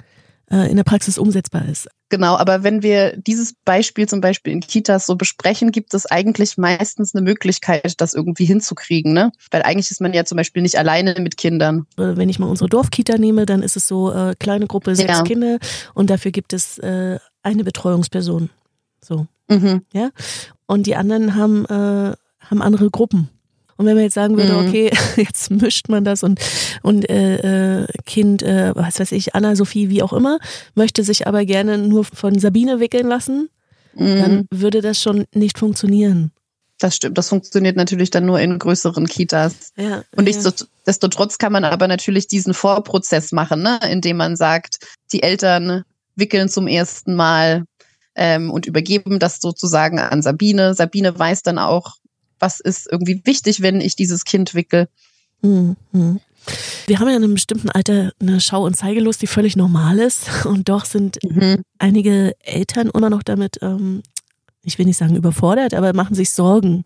in 0.51 0.77
der 0.77 0.85
Praxis 0.85 1.17
umsetzbar 1.17 1.69
ist. 1.69 1.89
Genau, 2.09 2.37
aber 2.37 2.65
wenn 2.65 2.83
wir 2.83 3.17
dieses 3.17 3.55
Beispiel 3.65 4.09
zum 4.09 4.21
Beispiel 4.21 4.53
in 4.53 4.61
Kitas 4.61 5.07
so 5.07 5.15
besprechen, 5.15 5.71
gibt 5.71 5.95
es 5.95 6.07
eigentlich 6.07 6.59
meistens 6.59 7.15
eine 7.15 7.23
Möglichkeit, 7.23 8.01
das 8.01 8.15
irgendwie 8.15 8.47
hinzukriegen, 8.47 9.13
ne? 9.13 9.31
Weil 9.53 9.63
eigentlich 9.63 9.93
ist 9.93 10.01
man 10.01 10.13
ja 10.13 10.25
zum 10.25 10.37
Beispiel 10.37 10.63
nicht 10.63 10.77
alleine 10.77 11.15
mit 11.21 11.37
Kindern. 11.37 11.87
Äh, 11.97 12.17
wenn 12.17 12.29
ich 12.29 12.41
mal 12.41 12.49
unsere 12.49 12.69
Dorfkita 12.69 13.17
nehme, 13.17 13.47
dann 13.47 13.63
ist 13.63 13.77
es 13.77 13.87
so 13.87 14.13
äh, 14.13 14.35
kleine 14.41 14.67
Gruppe, 14.67 14.97
sechs 14.97 15.19
ja. 15.19 15.23
Kinder 15.23 15.59
und 15.95 16.11
dafür 16.11 16.33
gibt 16.33 16.53
es 16.53 16.79
äh, 16.79 17.21
eine 17.45 17.63
Betreuungsperson. 17.63 18.51
So. 19.01 19.29
Mhm. 19.49 19.83
Ja. 19.93 20.11
Und 20.67 20.87
die 20.87 20.97
anderen 20.97 21.37
haben, 21.37 21.65
äh, 21.67 22.15
haben 22.41 22.63
andere 22.63 22.91
Gruppen. 22.91 23.29
Und 23.81 23.87
wenn 23.87 23.95
man 23.95 24.05
jetzt 24.05 24.15
sagen 24.15 24.37
würde, 24.37 24.53
mhm. 24.53 24.69
okay, 24.69 24.91
jetzt 25.17 25.51
mischt 25.51 25.89
man 25.89 26.05
das 26.05 26.23
und, 26.23 26.39
und 26.83 27.09
äh, 27.09 27.81
äh, 27.81 27.87
Kind, 28.05 28.43
äh, 28.43 28.73
was 28.77 29.01
weiß 29.01 29.11
ich, 29.13 29.35
Anna, 29.35 29.57
Sophie, 29.57 29.89
wie 29.89 30.03
auch 30.03 30.13
immer, 30.13 30.39
möchte 30.75 31.03
sich 31.03 31.27
aber 31.27 31.47
gerne 31.47 31.79
nur 31.79 32.05
von 32.05 32.39
Sabine 32.39 32.79
wickeln 32.79 33.09
lassen, 33.09 33.49
mhm. 33.95 34.19
dann 34.19 34.47
würde 34.51 34.83
das 34.83 35.01
schon 35.01 35.25
nicht 35.35 35.59
funktionieren. 35.59 36.31
Das 36.79 36.97
stimmt. 36.97 37.17
Das 37.17 37.31
funktioniert 37.31 37.77
natürlich 37.77 38.11
dann 38.11 38.27
nur 38.27 38.39
in 38.39 38.59
größeren 38.59 39.07
Kitas. 39.07 39.73
Ja, 39.79 40.03
und 40.15 40.25
nichtsdestotrotz 40.25 41.39
kann 41.39 41.53
man 41.53 41.65
aber 41.65 41.89
natürlich 41.89 42.29
diesen 42.29 42.53
Vorprozess 42.53 43.33
machen, 43.33 43.63
ne? 43.63 43.81
indem 43.91 44.19
man 44.19 44.37
sagt, 44.37 44.77
die 45.11 45.23
Eltern 45.23 45.85
wickeln 46.17 46.51
zum 46.51 46.67
ersten 46.67 47.15
Mal 47.15 47.65
ähm, 48.15 48.51
und 48.51 48.67
übergeben 48.67 49.19
das 49.19 49.41
sozusagen 49.41 49.99
an 49.99 50.21
Sabine. 50.21 50.75
Sabine 50.75 51.19
weiß 51.19 51.43
dann 51.43 51.59
auch, 51.59 51.97
was 52.41 52.61
ist 52.61 52.89
irgendwie 52.91 53.23
wichtig, 53.25 53.63
wenn 53.63 53.81
ich 53.81 53.95
dieses 53.95 54.25
Kind 54.25 54.55
wickel. 54.55 54.89
Mhm. 55.43 55.77
Wir 56.87 56.99
haben 56.99 57.09
ja 57.09 57.17
in 57.17 57.23
einem 57.23 57.35
bestimmten 57.35 57.71
Alter 57.71 58.13
eine 58.21 58.41
Schau- 58.41 58.65
und 58.65 58.77
Zeigelust, 58.77 59.23
die 59.23 59.27
völlig 59.27 59.57
normal 59.57 59.99
ist. 59.99 60.29
Und 60.47 60.69
doch 60.69 60.85
sind 60.85 61.19
mhm. 61.23 61.63
einige 61.79 62.35
Eltern 62.41 62.91
immer 62.93 63.11
noch 63.11 63.23
damit, 63.23 63.59
ähm, 63.63 64.03
ich 64.63 64.79
will 64.79 64.87
nicht 64.87 64.97
sagen 64.97 65.17
überfordert, 65.17 65.75
aber 65.75 65.93
machen 65.93 66.15
sich 66.15 66.31
Sorgen. 66.31 66.85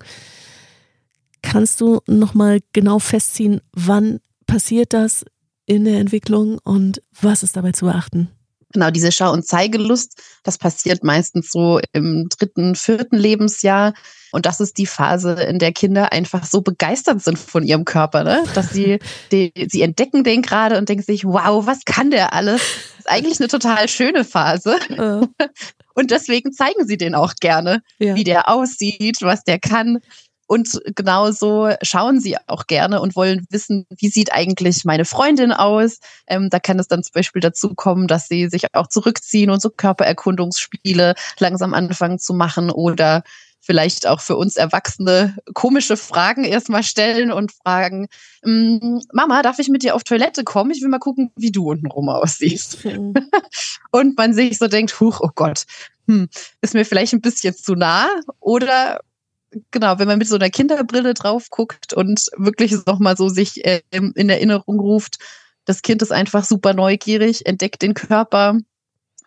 Kannst 1.43 1.81
du 1.81 2.01
nochmal 2.07 2.61
genau 2.73 2.99
festziehen, 2.99 3.61
wann 3.73 4.21
passiert 4.47 4.93
das 4.93 5.25
in 5.67 5.85
der 5.85 5.99
Entwicklung 5.99 6.59
und 6.64 7.01
was 7.21 7.43
ist 7.43 7.57
dabei 7.57 7.73
zu 7.73 7.87
beachten? 7.87 8.29
Genau, 8.75 8.91
diese 8.91 9.13
Schau- 9.13 9.33
und 9.33 9.47
Zeigelust, 9.47 10.21
das 10.43 10.59
passiert 10.59 11.05
meistens 11.05 11.53
so 11.53 11.81
im 11.93 12.29
dritten, 12.29 12.75
vierten 12.75 13.17
Lebensjahr. 13.17 13.95
Und 14.33 14.47
das 14.47 14.59
ist 14.59 14.79
die 14.79 14.87
Phase, 14.87 15.35
in 15.45 15.61
der 15.61 15.71
Kinder 15.71 16.11
einfach 16.11 16.45
so 16.45 16.61
begeistert 16.61 17.23
sind 17.23 17.39
von 17.39 17.63
ihrem 17.63 17.85
Körper, 17.85 18.25
ne? 18.25 18.43
dass 18.55 18.71
sie, 18.71 18.99
die, 19.33 19.53
sie 19.69 19.83
entdecken 19.83 20.25
den 20.25 20.43
gerade 20.43 20.77
und 20.77 20.89
denken 20.89 21.05
sich, 21.05 21.25
wow, 21.25 21.65
was 21.67 21.85
kann 21.85 22.11
der 22.11 22.33
alles? 22.33 22.61
Das 22.97 22.99
ist 22.99 23.11
eigentlich 23.11 23.39
eine 23.39 23.47
total 23.49 23.89
schöne 23.89 24.25
Phase. 24.25 24.77
Uh. 24.91 25.29
Und 25.95 26.11
deswegen 26.11 26.53
zeigen 26.53 26.87
sie 26.87 26.97
den 26.97 27.15
auch 27.15 27.35
gerne, 27.41 27.81
ja. 27.99 28.17
wie 28.17 28.25
der 28.25 28.49
aussieht, 28.49 29.19
was 29.21 29.45
der 29.45 29.61
kann. 29.61 30.01
Und 30.55 30.81
genauso 30.95 31.71
schauen 31.83 32.21
sie 32.21 32.37
auch 32.47 32.69
gerne 32.69 33.01
und 33.01 33.17
wollen 33.17 33.45
wissen, 33.51 33.87
wie 33.90 34.09
sieht 34.09 34.33
eigentlich 34.33 34.85
meine 34.85 35.05
Freundin 35.05 35.51
aus. 35.51 35.99
Ähm, 36.29 36.49
da 36.49 36.61
kann 36.61 36.79
es 36.79 36.87
dann 36.87 37.03
zum 37.03 37.11
Beispiel 37.12 37.40
dazu 37.40 37.75
kommen, 37.75 38.07
dass 38.07 38.29
sie 38.29 38.47
sich 38.49 38.73
auch 38.73 38.87
zurückziehen 38.87 39.51
und 39.51 39.61
so 39.61 39.69
Körpererkundungsspiele 39.69 41.17
langsam 41.40 41.75
anfangen 41.75 42.21
zu 42.21 42.35
machen 42.35 42.71
oder 42.71 43.25
vielleicht 43.59 44.07
auch 44.07 44.21
für 44.21 44.37
uns 44.37 44.55
Erwachsene 44.55 45.37
komische 45.55 45.97
Fragen 45.97 46.45
erstmal 46.45 46.85
stellen 46.85 47.33
und 47.33 47.51
fragen, 47.51 48.07
mm, 48.45 48.99
Mama, 49.12 49.43
darf 49.43 49.59
ich 49.59 49.69
mit 49.71 49.83
dir 49.83 49.97
auf 49.97 50.05
Toilette 50.05 50.45
kommen? 50.45 50.71
Ich 50.71 50.83
will 50.83 50.88
mal 50.88 51.01
gucken, 51.01 51.33
wie 51.35 51.51
du 51.51 51.69
untenrum 51.69 52.09
aussiehst. 52.11 52.85
Mhm. 52.85 53.14
und 53.90 54.17
man 54.17 54.35
sich 54.35 54.59
so 54.59 54.69
denkt, 54.69 55.01
huch, 55.01 55.19
oh 55.21 55.31
Gott, 55.35 55.64
hm, 56.07 56.29
ist 56.61 56.75
mir 56.75 56.85
vielleicht 56.85 57.12
ein 57.12 57.23
bisschen 57.23 57.57
zu 57.57 57.75
nah 57.75 58.07
oder 58.38 59.01
genau, 59.71 59.99
wenn 59.99 60.09
man 60.09 60.19
mit 60.19 60.29
so 60.29 60.37
einer 60.37 60.51
Kinderbrille 60.51 61.14
drauf 61.14 61.51
guckt 61.51 61.93
und 61.93 62.29
wirklich 62.37 62.75
nochmal 62.87 63.17
so 63.17 63.29
sich 63.29 63.64
äh, 63.64 63.83
in 63.90 64.29
Erinnerung 64.29 64.81
ruft, 64.81 65.19
das 65.64 65.83
Kind 65.83 66.03
ist 66.03 66.12
einfach 66.12 66.45
super 66.45 66.75
neugierig, 66.75 67.47
entdeckt 67.47 67.83
den 67.83 67.95
Körper, 67.95 68.59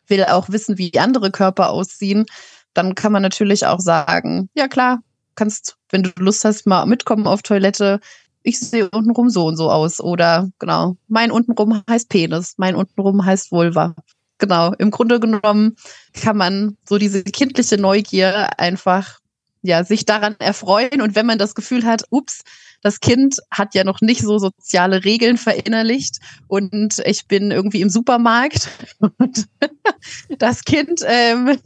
will 0.08 0.24
auch 0.26 0.50
wissen, 0.50 0.78
wie 0.78 0.98
andere 0.98 1.32
Körper 1.32 1.70
aussehen, 1.70 2.26
dann 2.74 2.96
kann 2.96 3.12
man 3.12 3.22
natürlich 3.22 3.66
auch 3.66 3.80
sagen, 3.80 4.50
ja 4.54 4.68
klar, 4.68 5.00
kannst, 5.36 5.78
wenn 5.90 6.04
du 6.04 6.12
Lust 6.18 6.44
hast, 6.44 6.68
mal 6.68 6.86
mitkommen 6.86 7.28
auf 7.28 7.42
Toilette. 7.42 8.00
Ich 8.44 8.60
sehe 8.60 8.90
untenrum 8.90 9.30
so 9.30 9.46
und 9.46 9.58
so 9.58 9.72
aus. 9.72 10.00
Oder 10.00 10.50
genau, 10.60 10.98
mein 11.08 11.32
untenrum 11.32 11.82
heißt 11.90 12.10
Penis, 12.10 12.56
mein 12.58 12.76
untenrum 12.76 13.26
heißt 13.26 13.52
Vulva. 13.52 13.96
Genau, 14.40 14.74
im 14.74 14.92
Grunde 14.92 15.20
genommen 15.20 15.76
kann 16.14 16.38
man 16.38 16.78
so 16.88 16.98
diese 16.98 17.24
kindliche 17.24 17.78
Neugier 17.78 18.60
einfach 18.60 19.20
ja, 19.62 19.84
sich 19.84 20.06
daran 20.06 20.36
erfreuen. 20.40 21.02
Und 21.02 21.16
wenn 21.16 21.26
man 21.26 21.38
das 21.38 21.56
Gefühl 21.56 21.86
hat, 21.86 22.04
ups, 22.10 22.44
das 22.82 23.00
Kind 23.00 23.38
hat 23.52 23.74
ja 23.74 23.84
noch 23.84 24.02
nicht 24.02 24.22
so 24.22 24.38
soziale 24.38 25.04
Regeln 25.04 25.38
verinnerlicht 25.38 26.20
und 26.48 27.02
ich 27.06 27.28
bin 27.28 27.52
irgendwie 27.52 27.82
im 27.82 27.90
Supermarkt 27.90 28.70
und 29.00 29.48
das 30.38 30.64
Kind 30.64 31.02
ähm, 31.06 31.58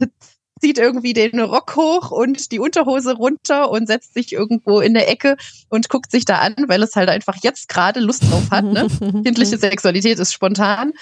zieht 0.62 0.78
irgendwie 0.78 1.12
den 1.12 1.40
Rock 1.40 1.76
hoch 1.76 2.10
und 2.12 2.52
die 2.52 2.60
Unterhose 2.60 3.14
runter 3.14 3.70
und 3.70 3.88
setzt 3.88 4.14
sich 4.14 4.32
irgendwo 4.32 4.80
in 4.80 4.94
der 4.94 5.10
Ecke 5.10 5.36
und 5.68 5.88
guckt 5.88 6.10
sich 6.10 6.24
da 6.24 6.38
an, 6.38 6.54
weil 6.68 6.82
es 6.82 6.94
halt 6.94 7.08
einfach 7.08 7.36
jetzt 7.42 7.68
gerade 7.68 8.00
Lust 8.00 8.22
drauf 8.22 8.50
hat. 8.50 8.64
Ne? 8.64 8.86
Kindliche 9.24 9.58
Sexualität 9.58 10.18
ist 10.18 10.32
spontan. 10.32 10.92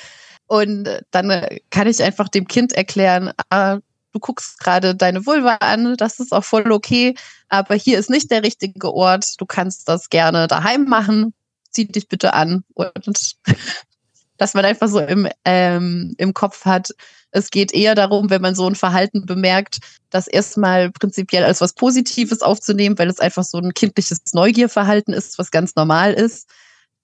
Und 0.46 0.88
dann 1.12 1.46
kann 1.70 1.86
ich 1.86 2.02
einfach 2.02 2.28
dem 2.28 2.48
Kind 2.48 2.72
erklären, 2.72 3.32
ah, 3.50 3.78
du 4.12 4.20
guckst 4.20 4.58
gerade 4.58 4.94
deine 4.94 5.26
Vulva 5.26 5.56
an, 5.56 5.96
das 5.96 6.20
ist 6.20 6.32
auch 6.32 6.44
voll 6.44 6.70
okay, 6.72 7.14
aber 7.48 7.74
hier 7.74 7.98
ist 7.98 8.10
nicht 8.10 8.30
der 8.30 8.42
richtige 8.42 8.92
Ort. 8.92 9.40
Du 9.40 9.46
kannst 9.46 9.88
das 9.88 10.08
gerne 10.08 10.46
daheim 10.46 10.84
machen. 10.84 11.34
Zieh 11.70 11.86
dich 11.86 12.08
bitte 12.08 12.32
an. 12.34 12.64
Und 12.74 13.36
dass 14.36 14.54
man 14.54 14.64
einfach 14.64 14.88
so 14.88 15.00
im, 15.00 15.28
ähm, 15.44 16.14
im 16.16 16.32
Kopf 16.32 16.64
hat, 16.64 16.90
es 17.30 17.50
geht 17.50 17.72
eher 17.72 17.94
darum, 17.94 18.30
wenn 18.30 18.42
man 18.42 18.54
so 18.54 18.66
ein 18.66 18.74
Verhalten 18.74 19.26
bemerkt, 19.26 19.78
das 20.08 20.26
erstmal 20.26 20.90
prinzipiell 20.90 21.44
als 21.44 21.60
was 21.60 21.74
Positives 21.74 22.42
aufzunehmen, 22.42 22.98
weil 22.98 23.08
es 23.08 23.20
einfach 23.20 23.44
so 23.44 23.58
ein 23.58 23.74
kindliches 23.74 24.18
Neugierverhalten 24.32 25.14
ist, 25.14 25.38
was 25.38 25.50
ganz 25.50 25.76
normal 25.76 26.14
ist. 26.14 26.48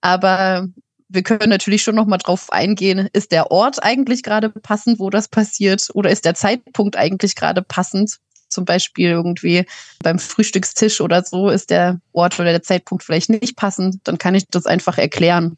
Aber 0.01 0.67
wir 1.09 1.23
können 1.23 1.51
natürlich 1.51 1.83
schon 1.83 1.95
noch 1.95 2.07
mal 2.07 2.19
drauf 2.19 2.53
eingehen, 2.53 3.09
ist 3.13 3.33
der 3.33 3.51
Ort 3.51 3.83
eigentlich 3.83 4.23
gerade 4.23 4.51
passend, 4.51 4.99
wo 4.99 5.11
das 5.11 5.29
passiert, 5.29 5.89
oder 5.95 6.11
ist 6.11 6.25
der 6.25 6.35
Zeitpunkt 6.35 6.97
eigentlich 6.97 7.35
gerade 7.37 7.63
passend? 7.63 8.19
Zum 8.49 8.65
Beispiel 8.65 9.11
irgendwie 9.11 9.67
beim 10.03 10.19
Frühstückstisch 10.19 11.01
oder 11.01 11.25
so 11.25 11.51
ist 11.51 11.71
der 11.71 12.01
Ort 12.13 12.39
oder 12.39 12.53
der 12.53 12.63
Zeitpunkt 12.63 13.03
vielleicht 13.03 13.29
nicht 13.29 13.57
passend, 13.57 14.01
dann 14.05 14.19
kann 14.19 14.35
ich 14.35 14.47
das 14.49 14.67
einfach 14.67 14.99
erklären. 14.99 15.57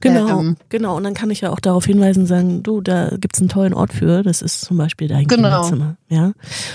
Genau, 0.00 0.40
ähm, 0.40 0.56
genau. 0.68 0.96
Und 0.96 1.04
dann 1.04 1.14
kann 1.14 1.30
ich 1.30 1.40
ja 1.40 1.50
auch 1.50 1.58
darauf 1.58 1.84
hinweisen 1.84 2.20
und 2.20 2.26
sagen, 2.26 2.62
du, 2.62 2.80
da 2.80 3.10
gibt 3.16 3.34
es 3.34 3.40
einen 3.40 3.48
tollen 3.48 3.74
Ort 3.74 3.92
für, 3.92 4.22
das 4.22 4.42
ist 4.42 4.60
zum 4.60 4.76
Beispiel 4.76 5.08
dein 5.08 5.26
genau. 5.26 5.48
Kinderzimmer. 5.48 5.96
Ja. 6.08 6.32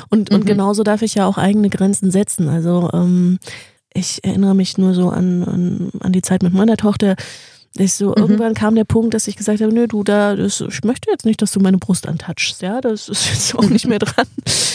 Und, 0.09 0.29
mhm. 0.29 0.37
und 0.37 0.45
genauso 0.45 0.83
darf 0.83 1.01
ich 1.01 1.15
ja 1.15 1.25
auch 1.25 1.37
eigene 1.37 1.69
Grenzen 1.69 2.11
setzen. 2.11 2.49
Also 2.49 2.89
ähm, 2.93 3.39
ich 3.93 4.23
erinnere 4.23 4.55
mich 4.55 4.77
nur 4.77 4.93
so 4.93 5.09
an, 5.09 5.43
an, 5.43 5.91
an 6.01 6.11
die 6.11 6.21
Zeit 6.21 6.43
mit 6.43 6.53
meiner 6.53 6.77
Tochter 6.77 7.15
ich 7.77 7.93
so, 7.93 8.09
mhm. 8.09 8.15
irgendwann 8.17 8.53
kam 8.53 8.75
der 8.75 8.83
Punkt, 8.83 9.13
dass 9.13 9.27
ich 9.27 9.35
gesagt 9.35 9.61
habe, 9.61 9.73
nö, 9.73 9.87
du 9.87 10.03
da, 10.03 10.35
das, 10.35 10.61
ich 10.61 10.83
möchte 10.83 11.09
jetzt 11.11 11.25
nicht, 11.25 11.41
dass 11.41 11.51
du 11.51 11.59
meine 11.59 11.77
Brust 11.77 12.07
antouchst, 12.07 12.61
ja, 12.61 12.81
das 12.81 13.09
ist 13.09 13.29
jetzt 13.31 13.55
auch 13.55 13.69
nicht 13.69 13.87
mehr 13.87 13.99
dran. 13.99 14.27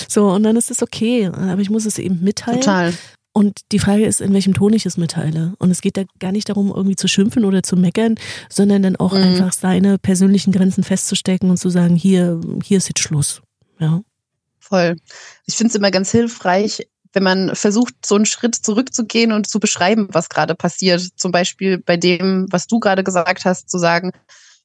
So, 0.08 0.30
und 0.30 0.42
dann 0.42 0.56
ist 0.56 0.70
es 0.70 0.82
okay, 0.82 1.26
aber 1.26 1.60
ich 1.60 1.70
muss 1.70 1.86
es 1.86 1.98
eben 1.98 2.22
mitteilen. 2.22 2.60
Total. 2.60 2.94
Und 3.36 3.72
die 3.72 3.80
Frage 3.80 4.06
ist, 4.06 4.20
in 4.20 4.32
welchem 4.32 4.54
Ton 4.54 4.72
ich 4.74 4.86
es 4.86 4.96
mitteile. 4.96 5.54
Und 5.58 5.72
es 5.72 5.80
geht 5.80 5.96
da 5.96 6.04
gar 6.20 6.30
nicht 6.30 6.48
darum, 6.48 6.72
irgendwie 6.74 6.94
zu 6.94 7.08
schimpfen 7.08 7.44
oder 7.44 7.64
zu 7.64 7.76
meckern, 7.76 8.14
sondern 8.48 8.82
dann 8.82 8.94
auch 8.94 9.12
mhm. 9.12 9.22
einfach 9.22 9.52
seine 9.52 9.98
persönlichen 9.98 10.52
Grenzen 10.52 10.84
festzustecken 10.84 11.50
und 11.50 11.56
zu 11.56 11.68
sagen, 11.68 11.96
hier, 11.96 12.40
hier 12.62 12.78
ist 12.78 12.88
jetzt 12.88 13.00
Schluss. 13.00 13.42
Ja. 13.80 14.02
Voll. 14.60 14.96
Ich 15.46 15.56
finde 15.56 15.70
es 15.70 15.74
immer 15.74 15.90
ganz 15.90 16.12
hilfreich, 16.12 16.86
wenn 17.14 17.22
man 17.22 17.54
versucht, 17.54 17.94
so 18.04 18.16
einen 18.16 18.26
Schritt 18.26 18.54
zurückzugehen 18.54 19.32
und 19.32 19.48
zu 19.48 19.60
beschreiben, 19.60 20.08
was 20.12 20.28
gerade 20.28 20.54
passiert. 20.54 21.08
Zum 21.16 21.32
Beispiel 21.32 21.78
bei 21.78 21.96
dem, 21.96 22.46
was 22.50 22.66
du 22.66 22.80
gerade 22.80 23.04
gesagt 23.04 23.44
hast, 23.44 23.70
zu 23.70 23.78
sagen, 23.78 24.12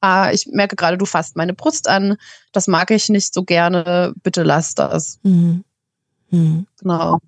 ah, 0.01 0.31
ich 0.31 0.47
merke 0.51 0.75
gerade, 0.75 0.97
du 0.97 1.05
fasst 1.05 1.35
meine 1.35 1.53
Brust 1.53 1.87
an, 1.87 2.17
das 2.51 2.67
mag 2.67 2.91
ich 2.91 3.09
nicht 3.09 3.33
so 3.33 3.43
gerne, 3.43 4.13
bitte 4.23 4.43
lass 4.43 4.73
das. 4.73 5.19
Mhm. 5.23 5.63
Mhm. 6.31 6.67
Genau. 6.79 7.19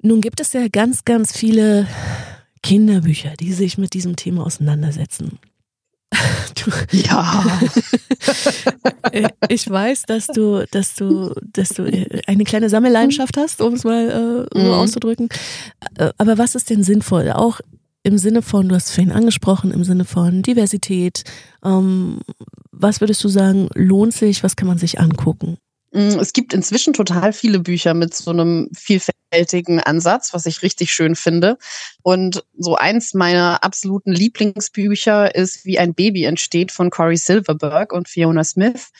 Nun 0.00 0.20
gibt 0.20 0.40
es 0.40 0.52
ja 0.52 0.66
ganz, 0.68 1.04
ganz 1.04 1.36
viele 1.36 1.86
Kinderbücher, 2.62 3.34
die 3.38 3.52
sich 3.52 3.78
mit 3.78 3.94
diesem 3.94 4.16
Thema 4.16 4.44
auseinandersetzen. 4.44 5.38
Du, 6.54 6.70
ja. 6.96 7.42
ich 9.48 9.68
weiß, 9.68 10.02
dass 10.02 10.26
du, 10.26 10.66
dass 10.70 10.94
du, 10.94 11.34
dass 11.52 11.70
du 11.70 11.84
eine 12.26 12.44
kleine 12.44 12.68
Sammelleidenschaft 12.68 13.36
hast, 13.36 13.60
um 13.60 13.74
es 13.74 13.84
mal 13.84 14.48
äh, 14.52 14.58
so 14.58 14.66
mhm. 14.66 14.74
auszudrücken. 14.74 15.28
Äh, 15.96 16.10
aber 16.18 16.38
was 16.38 16.54
ist 16.54 16.70
denn 16.70 16.82
sinnvoll? 16.82 17.32
Auch 17.32 17.60
im 18.02 18.18
Sinne 18.18 18.42
von, 18.42 18.68
du 18.68 18.74
hast 18.74 18.88
es 18.88 18.94
vorhin 18.94 19.12
angesprochen, 19.12 19.70
im 19.70 19.84
Sinne 19.84 20.04
von 20.04 20.42
Diversität. 20.42 21.24
Ähm, 21.64 22.20
was 22.70 23.00
würdest 23.00 23.22
du 23.24 23.28
sagen, 23.28 23.68
lohnt 23.74 24.12
sich? 24.12 24.42
Was 24.42 24.56
kann 24.56 24.68
man 24.68 24.78
sich 24.78 25.00
angucken? 25.00 25.56
Mm, 25.92 26.18
es 26.18 26.32
gibt 26.32 26.54
inzwischen 26.54 26.94
total 26.94 27.32
viele 27.32 27.60
Bücher 27.60 27.94
mit 27.94 28.14
so 28.14 28.30
einem 28.30 28.68
vielfältigen 28.74 29.78
Ansatz, 29.80 30.32
was 30.32 30.46
ich 30.46 30.62
richtig 30.62 30.92
schön 30.92 31.14
finde. 31.14 31.58
Und 32.02 32.44
so 32.56 32.76
eins 32.76 33.14
meiner 33.14 33.62
absoluten 33.62 34.12
Lieblingsbücher 34.12 35.34
ist 35.34 35.64
Wie 35.64 35.78
ein 35.78 35.94
Baby 35.94 36.24
entsteht 36.24 36.72
von 36.72 36.90
Corey 36.90 37.16
Silverberg 37.16 37.92
und 37.92 38.08
Fiona 38.08 38.42
Smith. 38.44 38.90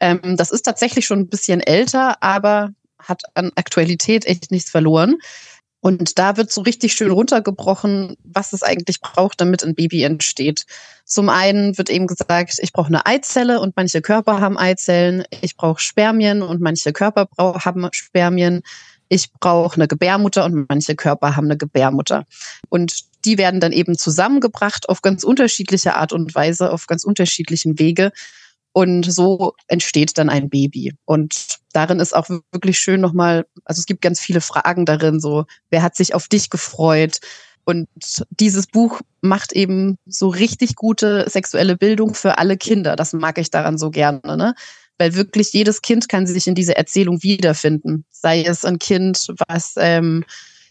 Ähm, 0.00 0.36
das 0.36 0.50
ist 0.50 0.62
tatsächlich 0.62 1.06
schon 1.06 1.20
ein 1.20 1.28
bisschen 1.28 1.60
älter, 1.60 2.22
aber 2.22 2.70
hat 2.98 3.22
an 3.34 3.52
Aktualität 3.54 4.26
echt 4.26 4.50
nichts 4.50 4.70
verloren. 4.70 5.16
Und 5.84 6.18
da 6.18 6.38
wird 6.38 6.50
so 6.50 6.62
richtig 6.62 6.94
schön 6.94 7.10
runtergebrochen, 7.10 8.16
was 8.24 8.54
es 8.54 8.62
eigentlich 8.62 9.02
braucht, 9.02 9.38
damit 9.42 9.62
ein 9.62 9.74
Baby 9.74 10.02
entsteht. 10.02 10.64
Zum 11.04 11.28
einen 11.28 11.76
wird 11.76 11.90
eben 11.90 12.06
gesagt, 12.06 12.58
ich 12.58 12.72
brauche 12.72 12.86
eine 12.86 13.04
Eizelle 13.04 13.60
und 13.60 13.76
manche 13.76 14.00
Körper 14.00 14.40
haben 14.40 14.56
Eizellen. 14.56 15.24
Ich 15.42 15.58
brauche 15.58 15.82
Spermien 15.82 16.40
und 16.40 16.62
manche 16.62 16.94
Körper 16.94 17.28
haben 17.36 17.86
Spermien. 17.92 18.62
Ich 19.10 19.30
brauche 19.34 19.76
eine 19.76 19.86
Gebärmutter 19.86 20.46
und 20.46 20.64
manche 20.70 20.96
Körper 20.96 21.36
haben 21.36 21.48
eine 21.48 21.58
Gebärmutter. 21.58 22.24
Und 22.70 23.00
die 23.26 23.36
werden 23.36 23.60
dann 23.60 23.72
eben 23.72 23.98
zusammengebracht 23.98 24.88
auf 24.88 25.02
ganz 25.02 25.22
unterschiedliche 25.22 25.96
Art 25.96 26.14
und 26.14 26.34
Weise, 26.34 26.72
auf 26.72 26.86
ganz 26.86 27.04
unterschiedlichen 27.04 27.78
Wege. 27.78 28.10
Und 28.76 29.04
so 29.04 29.54
entsteht 29.68 30.18
dann 30.18 30.28
ein 30.28 30.50
Baby. 30.50 30.94
Und 31.04 31.60
darin 31.72 32.00
ist 32.00 32.12
auch 32.12 32.28
wirklich 32.50 32.76
schön 32.76 33.00
nochmal, 33.00 33.46
also 33.64 33.78
es 33.78 33.86
gibt 33.86 34.02
ganz 34.02 34.18
viele 34.18 34.40
Fragen 34.40 34.84
darin, 34.84 35.20
so, 35.20 35.44
wer 35.70 35.80
hat 35.80 35.94
sich 35.94 36.12
auf 36.12 36.26
dich 36.26 36.50
gefreut? 36.50 37.20
Und 37.64 37.86
dieses 38.30 38.66
Buch 38.66 39.00
macht 39.20 39.52
eben 39.52 39.96
so 40.06 40.28
richtig 40.28 40.74
gute 40.74 41.30
sexuelle 41.30 41.76
Bildung 41.76 42.14
für 42.14 42.38
alle 42.38 42.56
Kinder. 42.56 42.96
Das 42.96 43.12
mag 43.12 43.38
ich 43.38 43.48
daran 43.48 43.78
so 43.78 43.90
gerne, 43.92 44.36
ne? 44.36 44.56
Weil 44.98 45.14
wirklich 45.14 45.52
jedes 45.52 45.80
Kind 45.80 46.08
kann 46.08 46.26
sich 46.26 46.48
in 46.48 46.56
dieser 46.56 46.76
Erzählung 46.76 47.22
wiederfinden. 47.22 48.04
Sei 48.10 48.42
es 48.42 48.64
ein 48.64 48.80
Kind, 48.80 49.28
was 49.46 49.74
ähm, 49.76 50.24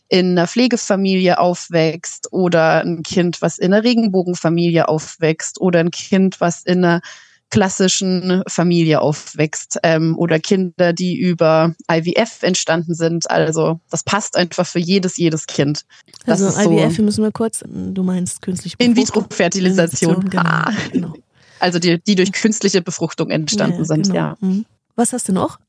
in 0.09 0.31
einer 0.31 0.47
Pflegefamilie 0.47 1.39
aufwächst 1.39 2.33
oder 2.33 2.81
ein 2.81 3.01
Kind, 3.01 3.41
was 3.41 3.59
in 3.59 3.73
einer 3.73 3.85
Regenbogenfamilie 3.85 4.89
aufwächst 4.89 5.61
oder 5.61 5.79
ein 5.79 5.91
Kind, 5.91 6.41
was 6.41 6.63
in 6.63 6.83
einer 6.83 7.01
klassischen 7.49 8.43
Familie 8.47 9.01
aufwächst 9.01 9.79
ähm, 9.83 10.17
oder 10.17 10.39
Kinder, 10.39 10.91
die 10.91 11.17
über 11.19 11.75
IVF 11.91 12.41
entstanden 12.41 12.95
sind. 12.95 13.29
Also 13.29 13.79
das 13.91 14.03
passt 14.03 14.35
einfach 14.35 14.65
für 14.65 14.79
jedes, 14.79 15.17
jedes 15.17 15.45
Kind. 15.45 15.85
Das 16.25 16.41
also 16.41 16.71
IVF, 16.71 16.95
so 16.95 17.03
müssen 17.03 17.23
wir 17.23 17.31
kurz, 17.31 17.63
du 17.67 18.01
meinst 18.01 18.41
künstliche 18.41 18.75
In-vitro-Fertilisation. 18.79 20.29
Genau, 20.29 20.43
ah. 20.43 20.71
genau. 20.91 21.13
Also 21.59 21.79
die, 21.79 22.01
die 22.01 22.15
durch 22.15 22.31
künstliche 22.31 22.81
Befruchtung 22.81 23.29
entstanden 23.29 23.79
ja, 23.79 23.85
sind, 23.85 24.03
genau. 24.03 24.15
ja. 24.15 24.37
Mhm. 24.41 24.65
Was 24.95 25.13
hast 25.13 25.29
du 25.29 25.33
noch? 25.33 25.59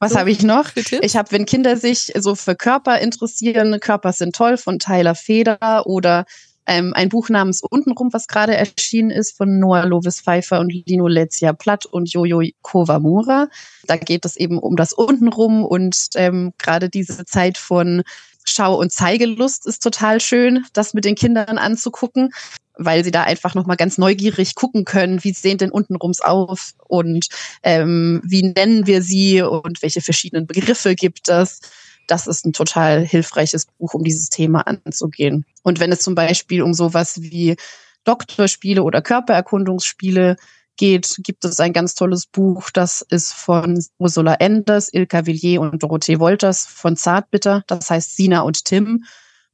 Was 0.00 0.12
so, 0.12 0.18
habe 0.18 0.30
ich 0.30 0.42
noch? 0.42 0.70
Ich 0.76 1.16
habe, 1.16 1.32
wenn 1.32 1.44
Kinder 1.44 1.76
sich 1.76 2.12
so 2.18 2.34
für 2.34 2.54
Körper 2.54 3.00
interessieren, 3.00 3.78
Körper 3.80 4.12
sind 4.12 4.34
toll 4.34 4.56
von 4.56 4.78
Tyler 4.78 5.14
Feder 5.14 5.86
oder 5.86 6.24
ähm, 6.68 6.92
ein 6.94 7.08
Buch 7.08 7.30
namens 7.30 7.62
Untenrum, 7.62 8.12
was 8.12 8.28
gerade 8.28 8.56
erschienen 8.56 9.10
ist 9.10 9.36
von 9.36 9.58
Noah 9.58 9.86
Lovis 9.86 10.20
Pfeiffer 10.20 10.60
und 10.60 10.70
Lino 10.70 11.08
Lezia 11.08 11.52
Platt 11.52 11.86
und 11.86 12.12
Jojo 12.12 12.42
Kovamura. 12.62 13.48
Da 13.86 13.96
geht 13.96 14.24
es 14.24 14.36
eben 14.36 14.58
um 14.58 14.76
das 14.76 14.92
Untenrum 14.92 15.64
und 15.64 15.96
ähm, 16.14 16.52
gerade 16.58 16.90
diese 16.90 17.24
Zeit 17.24 17.58
von 17.58 18.02
Schau- 18.44 18.78
und 18.78 18.92
Zeigelust 18.92 19.66
ist 19.66 19.82
total 19.82 20.20
schön, 20.20 20.64
das 20.72 20.94
mit 20.94 21.04
den 21.04 21.14
Kindern 21.14 21.58
anzugucken, 21.58 22.30
weil 22.76 23.02
sie 23.04 23.10
da 23.10 23.24
einfach 23.24 23.54
nochmal 23.54 23.76
ganz 23.76 23.98
neugierig 23.98 24.54
gucken 24.54 24.84
können, 24.84 25.24
wie 25.24 25.32
sehen 25.32 25.58
denn 25.58 25.70
untenrums 25.70 26.20
auf 26.20 26.72
und 26.86 27.28
ähm, 27.62 28.22
wie 28.24 28.42
nennen 28.42 28.86
wir 28.86 29.02
sie 29.02 29.42
und 29.42 29.82
welche 29.82 30.00
verschiedenen 30.00 30.46
Begriffe 30.46 30.94
gibt 30.94 31.28
es 31.28 31.60
das 32.08 32.26
ist 32.26 32.44
ein 32.44 32.52
total 32.52 33.06
hilfreiches 33.06 33.66
Buch, 33.78 33.94
um 33.94 34.02
dieses 34.02 34.28
Thema 34.30 34.66
anzugehen. 34.66 35.44
Und 35.62 35.78
wenn 35.78 35.92
es 35.92 36.00
zum 36.00 36.14
Beispiel 36.14 36.62
um 36.62 36.74
sowas 36.74 37.22
wie 37.22 37.56
Doktorspiele 38.04 38.82
oder 38.82 39.02
Körpererkundungsspiele 39.02 40.36
geht, 40.76 41.20
gibt 41.22 41.44
es 41.44 41.60
ein 41.60 41.72
ganz 41.72 41.94
tolles 41.94 42.26
Buch, 42.26 42.70
das 42.70 43.02
ist 43.02 43.32
von 43.32 43.84
Ursula 43.98 44.34
Enders, 44.34 44.92
Ilka 44.92 45.26
Villiers 45.26 45.60
und 45.60 45.82
Dorothee 45.82 46.18
Wolters 46.18 46.66
von 46.66 46.96
Zartbitter, 46.96 47.62
das 47.66 47.90
heißt 47.90 48.16
Sina 48.16 48.40
und 48.40 48.64
Tim. 48.64 49.04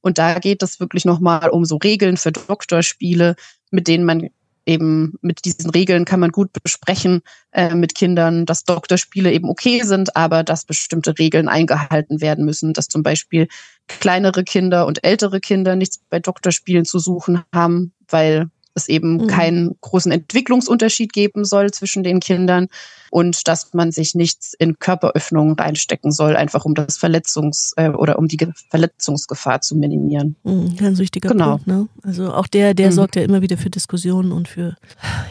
Und 0.00 0.18
da 0.18 0.38
geht 0.38 0.62
es 0.62 0.80
wirklich 0.80 1.04
nochmal 1.04 1.50
um 1.50 1.64
so 1.64 1.76
Regeln 1.76 2.16
für 2.16 2.30
Doktorspiele, 2.30 3.36
mit 3.70 3.88
denen 3.88 4.04
man 4.04 4.28
eben 4.66 5.14
mit 5.20 5.44
diesen 5.44 5.70
Regeln 5.70 6.04
kann 6.04 6.20
man 6.20 6.30
gut 6.30 6.52
besprechen 6.52 7.22
äh, 7.52 7.74
mit 7.74 7.94
Kindern, 7.94 8.46
dass 8.46 8.64
Doktorspiele 8.64 9.32
eben 9.32 9.48
okay 9.48 9.82
sind, 9.82 10.16
aber 10.16 10.42
dass 10.42 10.64
bestimmte 10.64 11.18
Regeln 11.18 11.48
eingehalten 11.48 12.20
werden 12.20 12.44
müssen, 12.44 12.72
dass 12.72 12.88
zum 12.88 13.02
Beispiel 13.02 13.48
kleinere 13.86 14.44
Kinder 14.44 14.86
und 14.86 15.04
ältere 15.04 15.40
Kinder 15.40 15.76
nichts 15.76 16.00
bei 16.08 16.18
Doktorspielen 16.18 16.84
zu 16.84 16.98
suchen 16.98 17.42
haben, 17.52 17.92
weil 18.08 18.48
es 18.74 18.88
eben 18.88 19.16
mhm. 19.16 19.26
keinen 19.28 19.76
großen 19.80 20.10
Entwicklungsunterschied 20.12 21.12
geben 21.12 21.44
soll 21.44 21.70
zwischen 21.70 22.02
den 22.02 22.20
Kindern 22.20 22.68
und 23.10 23.46
dass 23.46 23.72
man 23.72 23.92
sich 23.92 24.14
nichts 24.14 24.54
in 24.58 24.78
Körperöffnungen 24.78 25.54
reinstecken 25.54 26.10
soll, 26.10 26.36
einfach 26.36 26.64
um 26.64 26.74
das 26.74 26.98
Verletzungs- 26.98 27.72
äh, 27.76 27.90
oder 27.90 28.18
um 28.18 28.28
die 28.28 28.38
Verletzungsgefahr 28.70 29.60
zu 29.60 29.76
minimieren. 29.76 30.36
Mhm, 30.42 30.76
ganz 30.76 30.98
wichtiger 30.98 31.28
genau. 31.28 31.52
Punkt. 31.52 31.66
Ne? 31.66 31.88
Also 32.02 32.32
auch 32.32 32.46
der, 32.46 32.74
der 32.74 32.90
mhm. 32.90 32.94
sorgt 32.94 33.16
ja 33.16 33.22
immer 33.22 33.42
wieder 33.42 33.56
für 33.56 33.70
Diskussionen 33.70 34.32
und 34.32 34.48
für 34.48 34.76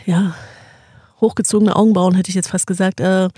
ja 0.05 0.35
hochgezogene 1.19 1.75
Augenbrauen, 1.75 2.15
hätte 2.15 2.29
ich 2.29 2.35
jetzt 2.35 2.49
fast 2.49 2.67
gesagt. 2.67 2.99
Äh, 2.99 3.29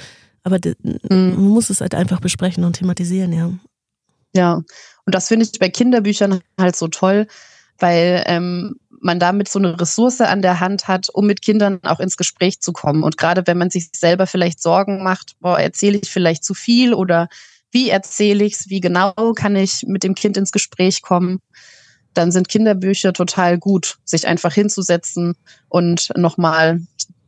aber 0.44 0.60
mhm. 0.84 1.00
man 1.10 1.48
muss 1.48 1.70
es 1.70 1.82
halt 1.82 1.96
einfach 1.96 2.20
besprechen 2.20 2.64
und 2.64 2.74
thematisieren, 2.74 3.34
ja. 3.34 3.52
Ja, 4.36 4.56
und 5.06 5.16
das 5.16 5.28
finde 5.28 5.46
ich 5.46 5.58
bei 5.60 5.70
Kinderbüchern 5.70 6.42
halt 6.60 6.76
so 6.76 6.88
toll, 6.88 7.28
weil 7.80 8.24
ähm, 8.28 8.76
man 9.02 9.20
damit 9.20 9.50
so 9.50 9.60
eine 9.60 9.80
Ressource 9.80 10.22
an 10.22 10.42
der 10.42 10.60
Hand 10.60 10.88
hat, 10.88 11.10
um 11.10 11.26
mit 11.26 11.42
Kindern 11.42 11.80
auch 11.84 12.00
ins 12.00 12.18
Gespräch 12.18 12.60
zu 12.62 12.74
kommen. 12.74 13.04
Und 13.04 13.18
gerade 13.18 13.44
wenn 13.46 13.58
man 13.58 13.70
sich 13.70 13.90
selber 13.94 14.28
vielleicht 14.28 14.62
Sorgen 14.62 15.04
macht, 15.04 15.34
boah, 15.40 15.60
erzähle 15.60 16.00
ich 16.02 16.10
vielleicht 16.10 16.44
zu 16.44 16.54
viel 16.54 16.94
oder 16.94 17.28
wie 17.72 17.90
erzähle 17.90 18.44
ich 18.44 18.54
es, 18.54 18.70
wie 18.70 18.80
genau 18.80 19.14
kann 19.36 19.56
ich 19.56 19.84
mit 19.86 20.04
dem 20.04 20.16
Kind 20.16 20.38
ins 20.38 20.52
Gespräch 20.52 21.02
kommen, 21.02 21.40
dann 22.14 22.32
sind 22.32 22.48
Kinderbücher 22.48 23.14
total 23.14 23.58
gut, 23.58 23.98
sich 24.06 24.28
einfach 24.28 24.54
hinzusetzen 24.54 25.36
und 25.68 26.12
nochmal 26.16 26.80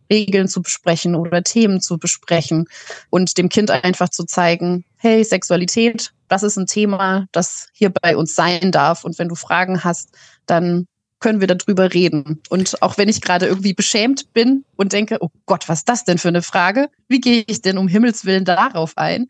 Regeln 0.09 0.47
zu 0.47 0.61
besprechen 0.61 1.15
oder 1.15 1.43
Themen 1.43 1.81
zu 1.81 1.97
besprechen 1.97 2.65
und 3.09 3.37
dem 3.37 3.49
Kind 3.49 3.71
einfach 3.71 4.09
zu 4.09 4.23
zeigen, 4.23 4.85
hey, 4.95 5.23
Sexualität, 5.23 6.13
das 6.27 6.43
ist 6.43 6.57
ein 6.57 6.65
Thema, 6.65 7.27
das 7.31 7.67
hier 7.73 7.89
bei 7.89 8.15
uns 8.15 8.35
sein 8.35 8.71
darf. 8.71 9.03
Und 9.03 9.19
wenn 9.19 9.27
du 9.27 9.35
Fragen 9.35 9.83
hast, 9.83 10.15
dann 10.45 10.87
können 11.19 11.39
wir 11.39 11.47
darüber 11.47 11.93
reden. 11.93 12.41
Und 12.49 12.81
auch 12.81 12.97
wenn 12.97 13.09
ich 13.09 13.21
gerade 13.21 13.47
irgendwie 13.47 13.73
beschämt 13.73 14.33
bin 14.33 14.65
und 14.75 14.93
denke, 14.93 15.17
oh 15.21 15.29
Gott, 15.45 15.67
was 15.67 15.79
ist 15.79 15.89
das 15.89 16.03
denn 16.03 16.17
für 16.17 16.27
eine 16.27 16.41
Frage? 16.41 16.89
Wie 17.07 17.19
gehe 17.19 17.43
ich 17.47 17.61
denn 17.61 17.77
um 17.77 17.87
Himmels 17.87 18.25
Willen 18.25 18.45
darauf 18.45 18.97
ein? 18.97 19.27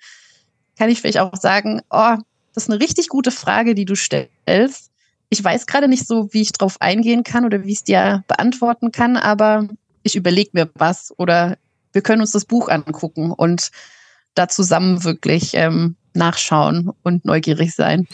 Kann 0.77 0.89
ich 0.89 0.99
vielleicht 0.99 1.19
auch 1.19 1.35
sagen, 1.35 1.81
oh, 1.89 2.15
das 2.53 2.63
ist 2.63 2.69
eine 2.69 2.81
richtig 2.81 3.07
gute 3.07 3.31
Frage, 3.31 3.73
die 3.73 3.85
du 3.85 3.95
stellst. 3.95 4.91
Ich 5.29 5.43
weiß 5.43 5.65
gerade 5.65 5.87
nicht 5.87 6.07
so, 6.07 6.33
wie 6.33 6.41
ich 6.41 6.51
drauf 6.51 6.81
eingehen 6.81 7.23
kann 7.23 7.45
oder 7.45 7.63
wie 7.63 7.71
ich 7.71 7.79
es 7.79 7.83
dir 7.83 8.23
beantworten 8.27 8.91
kann, 8.91 9.17
aber 9.17 9.67
ich 10.03 10.15
überlege 10.15 10.51
mir 10.53 10.69
was 10.75 11.13
oder 11.17 11.57
wir 11.93 12.01
können 12.01 12.21
uns 12.21 12.31
das 12.31 12.45
Buch 12.45 12.69
angucken 12.69 13.31
und 13.31 13.71
da 14.35 14.47
zusammen 14.47 15.03
wirklich 15.03 15.51
ähm, 15.53 15.95
nachschauen 16.13 16.91
und 17.03 17.25
neugierig 17.25 17.73
sein. 17.73 18.07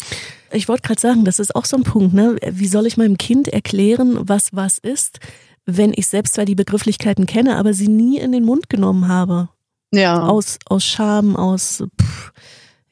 Ich 0.54 0.68
wollte 0.68 0.84
gerade 0.84 1.02
sagen, 1.02 1.26
das 1.26 1.40
ist 1.40 1.56
auch 1.56 1.66
so 1.66 1.78
ein 1.78 1.84
Punkt. 1.84 2.14
Ne? 2.14 2.38
Wie 2.52 2.68
soll 2.68 2.86
ich 2.86 2.98
meinem 2.98 3.18
Kind 3.18 3.48
erklären, 3.48 4.18
was 4.22 4.50
was 4.52 4.78
ist, 4.78 5.20
wenn 5.66 5.94
ich 5.96 6.08
selbst 6.08 6.36
zwar 6.36 6.46
die 6.46 6.56
Begrifflichkeiten 6.56 7.26
kenne, 7.26 7.58
aber 7.58 7.74
sie 7.74 7.88
nie 7.88 8.20
in 8.20 8.32
den 8.32 8.46
Mund 8.46 8.70
genommen 8.70 9.08
habe? 9.08 9.50
Ja. 9.92 10.22
Aus, 10.22 10.58
aus 10.66 10.86
Scham, 10.86 11.36
aus. 11.36 11.84
Pff, 12.02 12.32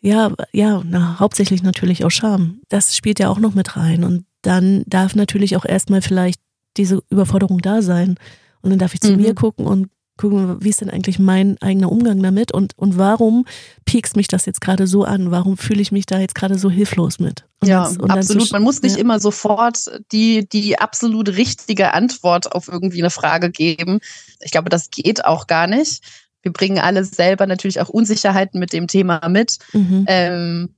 ja, 0.02 0.32
ja, 0.52 0.82
na, 0.84 1.20
hauptsächlich 1.20 1.62
natürlich 1.62 2.04
aus 2.04 2.14
Scham. 2.14 2.62
Das 2.70 2.96
spielt 2.96 3.20
ja 3.20 3.30
auch 3.30 3.40
noch 3.40 3.54
mit 3.54 3.78
rein. 3.78 4.04
Und 4.04 4.26
dann 4.42 4.84
darf 4.88 5.16
natürlich 5.16 5.56
auch 5.56 5.66
erstmal 5.66 6.02
vielleicht 6.02 6.40
diese 6.78 7.04
Überforderung 7.10 7.60
da 7.60 7.82
sein. 7.82 8.18
Und 8.62 8.72
dann 8.72 8.80
darf 8.80 8.94
ich 8.94 9.02
zu 9.02 9.12
mhm. 9.12 9.22
mir 9.22 9.36
gucken 9.36 9.66
und 9.66 9.90
gucken, 10.30 10.64
wie 10.64 10.70
ist 10.70 10.82
denn 10.82 10.90
eigentlich 10.90 11.20
mein 11.20 11.62
eigener 11.62 11.92
Umgang 11.92 12.22
damit 12.22 12.54
und, 12.54 12.78
und 12.78 12.98
warum 12.98 13.46
piekst 13.86 14.16
mich 14.16 14.28
das 14.28 14.46
jetzt 14.46 14.62
gerade 14.62 14.88
so 14.88 15.04
an? 15.04 15.32
Warum 15.32 15.58
fühle 15.58 15.82
ich 15.82 15.92
mich 15.92 16.06
da 16.06 16.20
jetzt 16.20 16.36
gerade 16.36 16.58
so 16.58 16.70
hilflos 16.70 17.20
mit? 17.20 17.46
Und 17.60 17.68
ja, 17.68 17.84
das, 17.84 18.00
absolut. 18.00 18.52
Man 18.52 18.64
muss 18.64 18.82
nicht 18.82 18.96
ja. 18.96 19.02
immer 19.02 19.20
sofort 19.20 19.80
die, 20.12 20.48
die 20.48 20.80
absolut 20.80 21.30
richtige 21.30 21.94
Antwort 21.94 22.52
auf 22.54 22.68
irgendwie 22.68 23.02
eine 23.02 23.10
Frage 23.10 23.52
geben. 23.52 24.00
Ich 24.40 24.52
glaube, 24.52 24.70
das 24.70 24.90
geht 24.90 25.26
auch 25.26 25.48
gar 25.48 25.68
nicht. 25.68 26.02
Wir 26.42 26.52
bringen 26.54 26.80
alle 26.80 27.04
selber 27.04 27.46
natürlich 27.46 27.80
auch 27.82 27.90
Unsicherheiten 27.90 28.60
mit 28.60 28.74
dem 28.74 28.88
Thema 28.88 29.28
mit. 29.30 29.58
Mhm. 29.74 30.06
Ähm, 30.08 30.70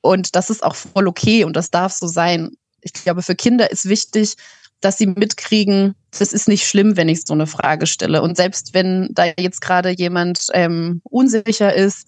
und 0.00 0.34
das 0.34 0.50
ist 0.50 0.62
auch 0.62 0.74
voll 0.74 1.08
okay 1.08 1.44
und 1.44 1.54
das 1.54 1.70
darf 1.70 1.92
so 1.92 2.06
sein. 2.06 2.50
Ich 2.80 2.92
glaube, 2.92 3.22
für 3.22 3.34
Kinder 3.34 3.70
ist 3.70 3.88
wichtig, 3.88 4.36
dass 4.80 4.98
sie 4.98 5.06
mitkriegen, 5.06 5.94
das 6.10 6.32
ist 6.32 6.48
nicht 6.48 6.66
schlimm, 6.66 6.96
wenn 6.96 7.08
ich 7.08 7.22
so 7.26 7.34
eine 7.34 7.46
Frage 7.46 7.86
stelle. 7.86 8.22
Und 8.22 8.36
selbst 8.36 8.74
wenn 8.74 9.08
da 9.12 9.26
jetzt 9.38 9.60
gerade 9.60 9.90
jemand 9.90 10.46
ähm, 10.52 11.00
unsicher 11.04 11.74
ist, 11.74 12.06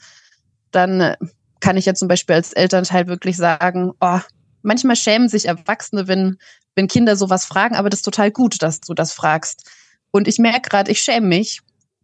dann 0.70 1.14
kann 1.60 1.76
ich 1.76 1.86
ja 1.86 1.94
zum 1.94 2.08
Beispiel 2.08 2.34
als 2.34 2.52
Elternteil 2.52 3.06
wirklich 3.06 3.36
sagen, 3.36 3.92
oh, 4.00 4.20
manchmal 4.62 4.96
schämen 4.96 5.28
sich 5.28 5.46
Erwachsene, 5.46 6.08
wenn, 6.08 6.38
wenn 6.74 6.88
Kinder 6.88 7.16
sowas 7.16 7.44
fragen, 7.44 7.76
aber 7.76 7.90
das 7.90 8.00
ist 8.00 8.04
total 8.04 8.30
gut, 8.30 8.62
dass 8.62 8.80
du 8.80 8.94
das 8.94 9.12
fragst. 9.12 9.70
Und 10.10 10.26
ich 10.26 10.38
merke 10.38 10.68
gerade, 10.68 10.90
ich 10.90 11.00
schäme 11.00 11.26
mich, 11.26 11.60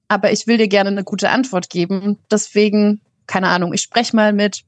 aber 0.08 0.32
ich 0.32 0.46
will 0.46 0.58
dir 0.58 0.68
gerne 0.68 0.90
eine 0.90 1.04
gute 1.04 1.30
Antwort 1.30 1.70
geben. 1.70 2.18
Deswegen, 2.30 3.00
keine 3.26 3.48
Ahnung, 3.48 3.72
ich 3.72 3.82
spreche 3.82 4.14
mal 4.14 4.32
mit 4.32 4.64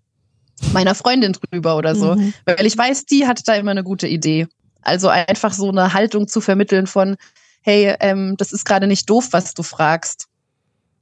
meiner 0.72 0.94
Freundin 0.94 1.32
drüber 1.32 1.76
oder 1.76 1.94
so, 1.94 2.16
mhm. 2.16 2.34
weil 2.44 2.66
ich 2.66 2.76
weiß, 2.76 3.06
die 3.06 3.26
hat 3.26 3.46
da 3.48 3.54
immer 3.54 3.70
eine 3.70 3.84
gute 3.84 4.06
Idee. 4.06 4.46
Also 4.82 5.08
einfach 5.08 5.52
so 5.52 5.68
eine 5.68 5.92
Haltung 5.92 6.28
zu 6.28 6.40
vermitteln 6.40 6.86
von, 6.86 7.16
hey, 7.62 7.94
ähm, 8.00 8.36
das 8.38 8.52
ist 8.52 8.64
gerade 8.64 8.86
nicht 8.86 9.08
doof, 9.08 9.28
was 9.32 9.54
du 9.54 9.62
fragst. 9.62 10.26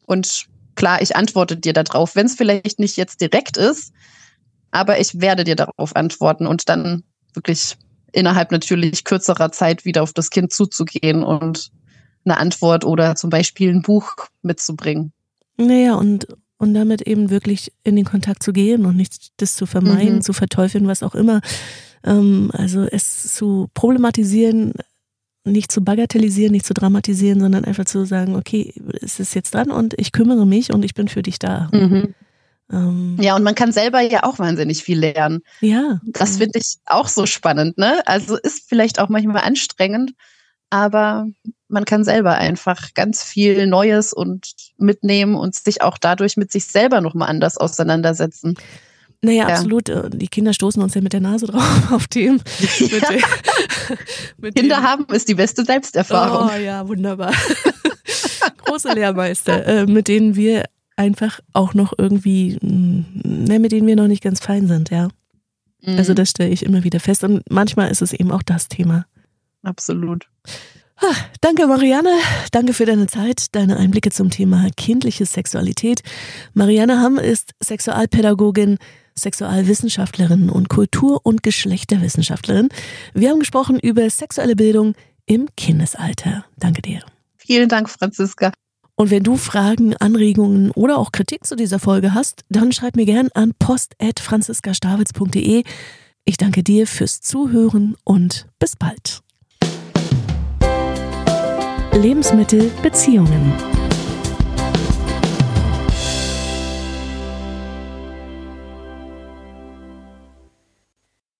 Und 0.06 0.46
klar, 0.74 1.02
ich 1.02 1.16
antworte 1.16 1.56
dir 1.56 1.72
darauf, 1.72 2.16
wenn 2.16 2.26
es 2.26 2.34
vielleicht 2.34 2.78
nicht 2.78 2.96
jetzt 2.96 3.20
direkt 3.20 3.56
ist, 3.56 3.92
aber 4.70 5.00
ich 5.00 5.20
werde 5.20 5.44
dir 5.44 5.56
darauf 5.56 5.96
antworten 5.96 6.46
und 6.46 6.68
dann 6.68 7.04
wirklich 7.34 7.76
innerhalb 8.12 8.50
natürlich 8.50 9.04
kürzerer 9.04 9.52
Zeit 9.52 9.84
wieder 9.84 10.02
auf 10.02 10.12
das 10.12 10.30
Kind 10.30 10.52
zuzugehen 10.52 11.22
und 11.22 11.70
eine 12.24 12.38
Antwort 12.38 12.84
oder 12.84 13.14
zum 13.14 13.30
Beispiel 13.30 13.70
ein 13.70 13.82
Buch 13.82 14.12
mitzubringen. 14.42 15.12
Naja, 15.56 15.94
und, 15.94 16.26
und 16.58 16.74
damit 16.74 17.02
eben 17.02 17.30
wirklich 17.30 17.72
in 17.84 17.96
den 17.96 18.04
Kontakt 18.04 18.42
zu 18.42 18.52
gehen 18.52 18.86
und 18.86 18.96
nicht 18.96 19.32
das 19.38 19.56
zu 19.56 19.66
vermeiden, 19.66 20.16
mhm. 20.16 20.22
zu 20.22 20.32
verteufeln, 20.32 20.86
was 20.86 21.02
auch 21.02 21.14
immer. 21.14 21.40
Ähm, 22.04 22.50
also 22.52 22.82
es 22.84 23.34
zu 23.34 23.68
problematisieren, 23.74 24.72
nicht 25.44 25.72
zu 25.72 25.82
bagatellisieren, 25.82 26.52
nicht 26.52 26.66
zu 26.66 26.74
dramatisieren, 26.74 27.40
sondern 27.40 27.64
einfach 27.64 27.86
zu 27.86 28.04
sagen, 28.04 28.36
okay, 28.36 28.74
es 29.00 29.20
ist 29.20 29.34
jetzt 29.34 29.54
dran 29.54 29.70
und 29.70 29.94
ich 29.98 30.12
kümmere 30.12 30.46
mich 30.46 30.72
und 30.72 30.84
ich 30.84 30.94
bin 30.94 31.08
für 31.08 31.22
dich 31.22 31.38
da. 31.38 31.68
Mhm. 31.72 32.14
Ähm, 32.70 33.16
ja, 33.20 33.34
und 33.34 33.42
man 33.42 33.54
kann 33.54 33.72
selber 33.72 34.00
ja 34.00 34.24
auch 34.24 34.38
wahnsinnig 34.38 34.82
viel 34.82 34.98
lernen. 34.98 35.40
Ja. 35.60 36.00
Das 36.04 36.36
finde 36.36 36.58
ich 36.58 36.76
auch 36.84 37.08
so 37.08 37.24
spannend, 37.26 37.78
ne? 37.78 38.00
Also 38.06 38.36
ist 38.36 38.68
vielleicht 38.68 39.00
auch 39.00 39.08
manchmal 39.08 39.42
anstrengend, 39.42 40.12
aber 40.70 41.26
man 41.68 41.84
kann 41.84 42.04
selber 42.04 42.34
einfach 42.34 42.94
ganz 42.94 43.22
viel 43.22 43.66
Neues 43.66 44.12
und 44.12 44.52
mitnehmen 44.76 45.34
und 45.34 45.54
sich 45.54 45.82
auch 45.82 45.98
dadurch 45.98 46.36
mit 46.36 46.52
sich 46.52 46.66
selber 46.66 47.00
nochmal 47.00 47.28
anders 47.28 47.56
auseinandersetzen. 47.56 48.56
Naja, 49.22 49.48
ja. 49.48 49.54
absolut. 49.54 49.88
Äh, 49.88 50.10
die 50.10 50.28
Kinder 50.28 50.52
stoßen 50.52 50.82
uns 50.82 50.94
ja 50.94 51.00
mit 51.00 51.12
der 51.12 51.20
Nase 51.20 51.46
drauf 51.46 51.62
auf 51.92 52.06
Themen. 52.06 52.42
Ja. 52.78 53.08
Kinder 54.54 54.76
dem. 54.76 54.82
haben 54.82 55.06
ist 55.12 55.28
die 55.28 55.34
beste 55.34 55.64
Selbsterfahrung. 55.64 56.50
Oh 56.54 56.58
ja, 56.58 56.86
wunderbar. 56.86 57.32
Große 58.64 58.92
Lehrmeister, 58.92 59.66
äh, 59.66 59.86
mit 59.86 60.08
denen 60.08 60.36
wir 60.36 60.64
einfach 60.96 61.40
auch 61.52 61.74
noch 61.74 61.92
irgendwie, 61.96 62.58
ne, 62.60 63.58
mit 63.58 63.72
denen 63.72 63.86
wir 63.86 63.96
noch 63.96 64.08
nicht 64.08 64.22
ganz 64.22 64.40
fein 64.40 64.66
sind, 64.66 64.90
ja. 64.90 65.08
Mhm. 65.82 65.96
Also 65.96 66.14
das 66.14 66.30
stelle 66.30 66.50
ich 66.50 66.64
immer 66.64 66.84
wieder 66.84 67.00
fest. 67.00 67.24
Und 67.24 67.42
manchmal 67.50 67.90
ist 67.90 68.02
es 68.02 68.12
eben 68.12 68.30
auch 68.30 68.42
das 68.42 68.68
Thema. 68.68 69.06
Absolut. 69.62 70.28
Danke, 71.40 71.66
Marianne. 71.66 72.10
Danke 72.50 72.72
für 72.72 72.84
deine 72.84 73.06
Zeit, 73.06 73.54
deine 73.54 73.76
Einblicke 73.76 74.10
zum 74.10 74.30
Thema 74.30 74.66
kindliche 74.76 75.26
Sexualität. 75.26 76.02
Marianne 76.54 77.00
Hamm 77.00 77.18
ist 77.18 77.52
Sexualpädagogin, 77.62 78.78
Sexualwissenschaftlerin 79.18 80.48
und 80.48 80.68
Kultur- 80.68 81.20
und 81.24 81.42
Geschlechterwissenschaftlerin. 81.42 82.68
Wir 83.12 83.30
haben 83.30 83.40
gesprochen 83.40 83.78
über 83.78 84.08
sexuelle 84.08 84.56
Bildung 84.56 84.94
im 85.26 85.48
Kindesalter. 85.56 86.44
Danke 86.56 86.82
dir. 86.82 87.02
Vielen 87.36 87.68
Dank, 87.68 87.90
Franziska. 87.90 88.52
Und 88.94 89.10
wenn 89.10 89.22
du 89.22 89.36
Fragen, 89.36 89.94
Anregungen 89.96 90.72
oder 90.72 90.98
auch 90.98 91.12
Kritik 91.12 91.46
zu 91.46 91.54
dieser 91.54 91.78
Folge 91.78 92.14
hast, 92.14 92.44
dann 92.48 92.72
schreib 92.72 92.96
mir 92.96 93.04
gern 93.04 93.28
an 93.32 93.52
post.franziskastavitz.de. 93.58 95.62
Ich 96.24 96.36
danke 96.36 96.64
dir 96.64 96.86
fürs 96.86 97.20
Zuhören 97.20 97.96
und 98.02 98.46
bis 98.58 98.74
bald. 98.76 99.20
Lebensmittel 101.92 102.70
Beziehungen. 102.82 103.77